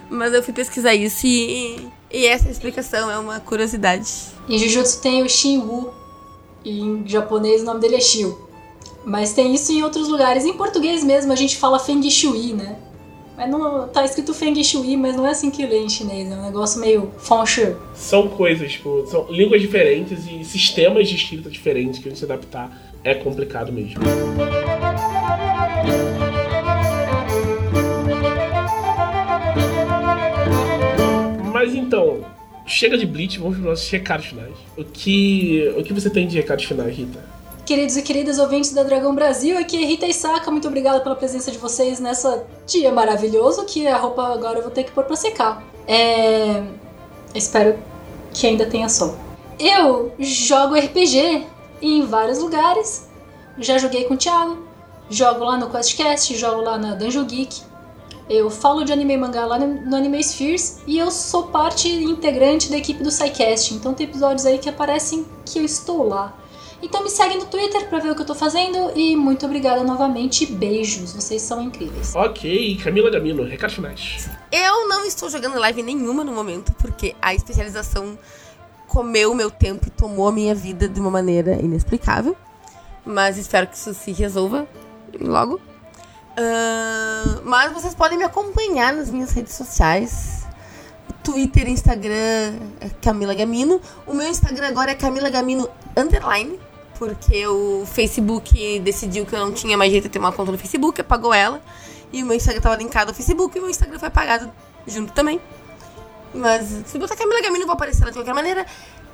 [0.09, 4.09] Mas eu fui pesquisar isso e, e essa explicação é uma curiosidade.
[4.49, 6.03] Em Jujutsu tem o Shinwu.
[6.65, 8.39] E em japonês o nome dele é Shio.
[9.05, 10.45] Mas tem isso em outros lugares.
[10.45, 12.79] Em português mesmo a gente fala Feng Shui, né?
[13.47, 16.31] Não, tá escrito Feng Shui, mas não é assim que lê em chinês.
[16.31, 17.77] É um negócio meio Feng Shui.
[17.95, 22.71] São coisas, tipo, são línguas diferentes e sistemas de escrita diferentes que se adaptar
[23.05, 24.01] é complicado mesmo.
[31.53, 32.25] Mas então,
[32.67, 34.55] chega de Bleach, vamos para os nossos recados finais.
[34.77, 37.42] O que, o que você tem de recados finais, Rita?
[37.65, 41.49] Queridos e queridas ouvintes da Dragão Brasil, aqui é Rita Isaka, muito obrigada pela presença
[41.53, 45.15] de vocês nessa dia maravilhoso, que a roupa agora eu vou ter que pôr pra
[45.15, 45.63] secar.
[45.87, 46.61] É...
[47.33, 47.79] Espero
[48.35, 49.15] que ainda tenha sol.
[49.61, 51.47] Eu jogo RPG
[51.81, 53.09] em vários lugares,
[53.57, 54.59] já joguei com o Thiago,
[55.09, 57.63] jogo lá no QuestCast, jogo lá na Dungeon Geek,
[58.29, 62.71] eu falo de anime e mangá lá no Anime Spheres e eu sou parte integrante
[62.71, 66.35] da equipe do SciCast, então tem episódios aí que aparecem que eu estou lá.
[66.83, 69.85] Então me segue no Twitter pra ver o que eu tô fazendo e muito obrigada
[69.85, 70.47] novamente.
[70.47, 72.13] Beijos, vocês são incríveis.
[72.15, 74.29] Ok, Camila Gamino, recados finais.
[74.51, 78.19] Eu não estou jogando live nenhuma no momento, porque a especialização
[78.89, 82.37] comeu o meu tempo e tomou a minha vida de uma maneira inexplicável.
[83.07, 84.67] Mas espero que isso se resolva
[85.21, 85.61] logo.
[86.37, 90.47] Ahn, mas vocês podem me acompanhar nas minhas redes sociais.
[91.23, 93.81] Twitter, Instagram, é Camila Gamino.
[94.05, 96.59] O meu Instagram agora é Camila Gamino Underline.
[96.99, 100.59] Porque o Facebook decidiu que eu não tinha mais jeito de ter uma conta no
[100.59, 101.61] Facebook, apagou ela.
[102.13, 104.53] E o meu Instagram tava linkado ao Facebook e o meu Instagram foi apagado
[104.87, 105.41] junto também.
[106.35, 108.67] Mas se botar Camila Gamino, eu vou aparecer de qualquer maneira.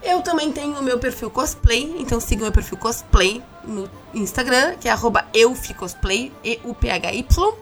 [0.03, 4.89] Eu também tenho o meu perfil cosplay, então sigam meu perfil cosplay no Instagram, que
[4.89, 4.95] é
[5.35, 7.55] eufcosplay, E-U-P-H-Y.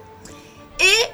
[0.78, 1.10] E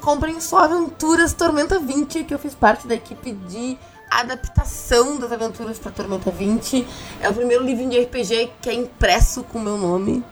[0.00, 3.76] comprem o Só Aventuras Tormenta 20, que eu fiz parte da equipe de
[4.10, 6.86] adaptação das aventuras para Tormenta 20.
[7.20, 10.24] É o primeiro livrinho de RPG que é impresso com o meu nome.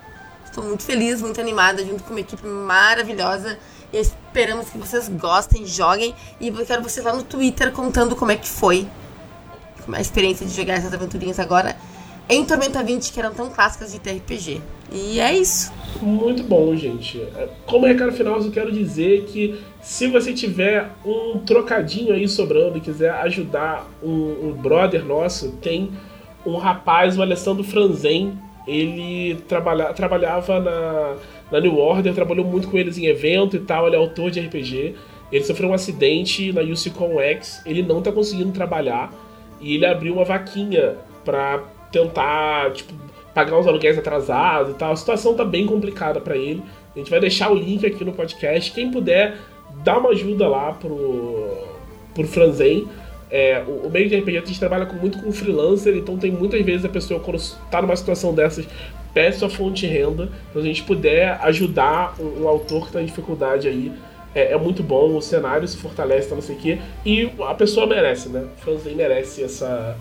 [0.44, 3.58] Estou muito feliz, muito animada, junto com uma equipe maravilhosa.
[3.92, 6.14] E esperamos que vocês gostem, joguem.
[6.40, 8.88] E eu quero vocês lá no Twitter contando como é que foi
[9.92, 11.76] a experiência de jogar essas aventurinhas agora
[12.28, 14.60] em Tormenta 20, que eram tão clássicas de TRPG.
[14.92, 15.72] E é isso.
[16.00, 17.20] Muito bom, gente.
[17.66, 22.80] Como recado final, eu quero dizer que se você tiver um trocadinho aí sobrando e
[22.80, 25.90] quiser ajudar um, um brother nosso, tem
[26.46, 28.38] um rapaz, o Alessandro Franzen.
[28.66, 31.16] Ele trabalha, trabalhava na,
[31.50, 33.86] na New Order, trabalhou muito com eles em evento e tal.
[33.86, 34.94] Ele é autor de RPG.
[35.32, 37.62] Ele sofreu um acidente na UCCon X.
[37.64, 39.12] Ele não tá conseguindo trabalhar.
[39.60, 42.92] E ele abriu uma vaquinha pra tentar, tipo,
[43.38, 44.90] pagar os aluguéis atrasados e tal.
[44.90, 46.60] A situação tá bem complicada pra ele.
[46.92, 48.72] A gente vai deixar o link aqui no podcast.
[48.72, 49.36] Quem puder,
[49.84, 51.48] dá uma ajuda lá pro,
[52.14, 52.88] pro Franzen,
[53.30, 56.32] É, o, o, meio de RPG a gente trabalha com, muito com freelancer, então tem
[56.32, 58.66] muitas vezes a pessoa, quando está numa situação dessas,
[59.14, 60.30] pede sua fonte de renda.
[60.50, 63.92] Então, a gente puder ajudar um autor que está em dificuldade aí,
[64.34, 67.54] é, é, muito bom, o cenário se fortalece, tá, não sei o quê, e a
[67.54, 68.48] pessoa merece, né?
[68.56, 69.96] O fanzine merece essa,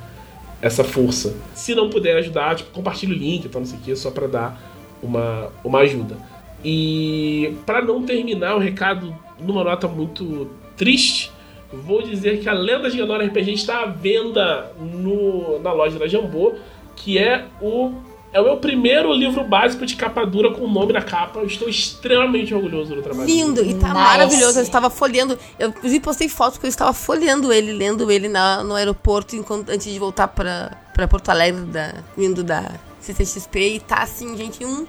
[0.62, 1.36] essa força.
[1.54, 4.28] Se não puder ajudar, tipo, compartilha o link, tá, não sei o quê, só para
[4.28, 4.62] dar
[5.02, 6.18] uma, uma ajuda.
[6.64, 11.32] E para não terminar o recado numa nota muito triste,
[11.72, 16.08] vou dizer que a Lenda de Ganora RPG está à venda no, na loja da
[16.08, 16.56] Jambô,
[16.96, 17.94] que é o
[18.38, 21.40] é o meu primeiro livro básico de capa dura com o nome na capa.
[21.40, 23.28] Eu estou extremamente orgulhoso do trabalho.
[23.28, 23.94] Lindo, e tá nice.
[23.94, 24.60] maravilhoso.
[24.60, 25.38] Eu estava folheando.
[25.58, 29.72] Eu inclusive postei fotos que eu estava folheando ele, lendo ele na, no aeroporto enquanto,
[29.72, 33.60] antes de voltar para Porto Alegre, da, vindo da CCXP.
[33.60, 34.86] E tá assim, gente, um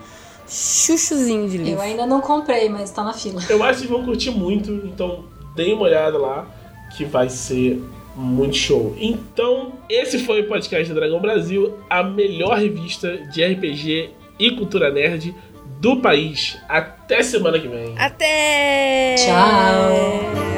[0.47, 1.73] chuchuzinho de livro.
[1.73, 3.43] Eu ainda não comprei, mas tá na fila.
[3.49, 5.25] Eu acho que vão curtir muito, então
[5.57, 6.47] deem uma olhada lá,
[6.95, 7.83] que vai ser
[8.19, 8.95] muito show.
[8.99, 14.91] Então, esse foi o podcast do Dragão Brasil, a melhor revista de RPG e cultura
[14.91, 15.35] nerd
[15.81, 16.59] do país.
[16.69, 17.95] Até semana que vem.
[17.97, 19.15] Até!
[19.15, 20.58] Tchau!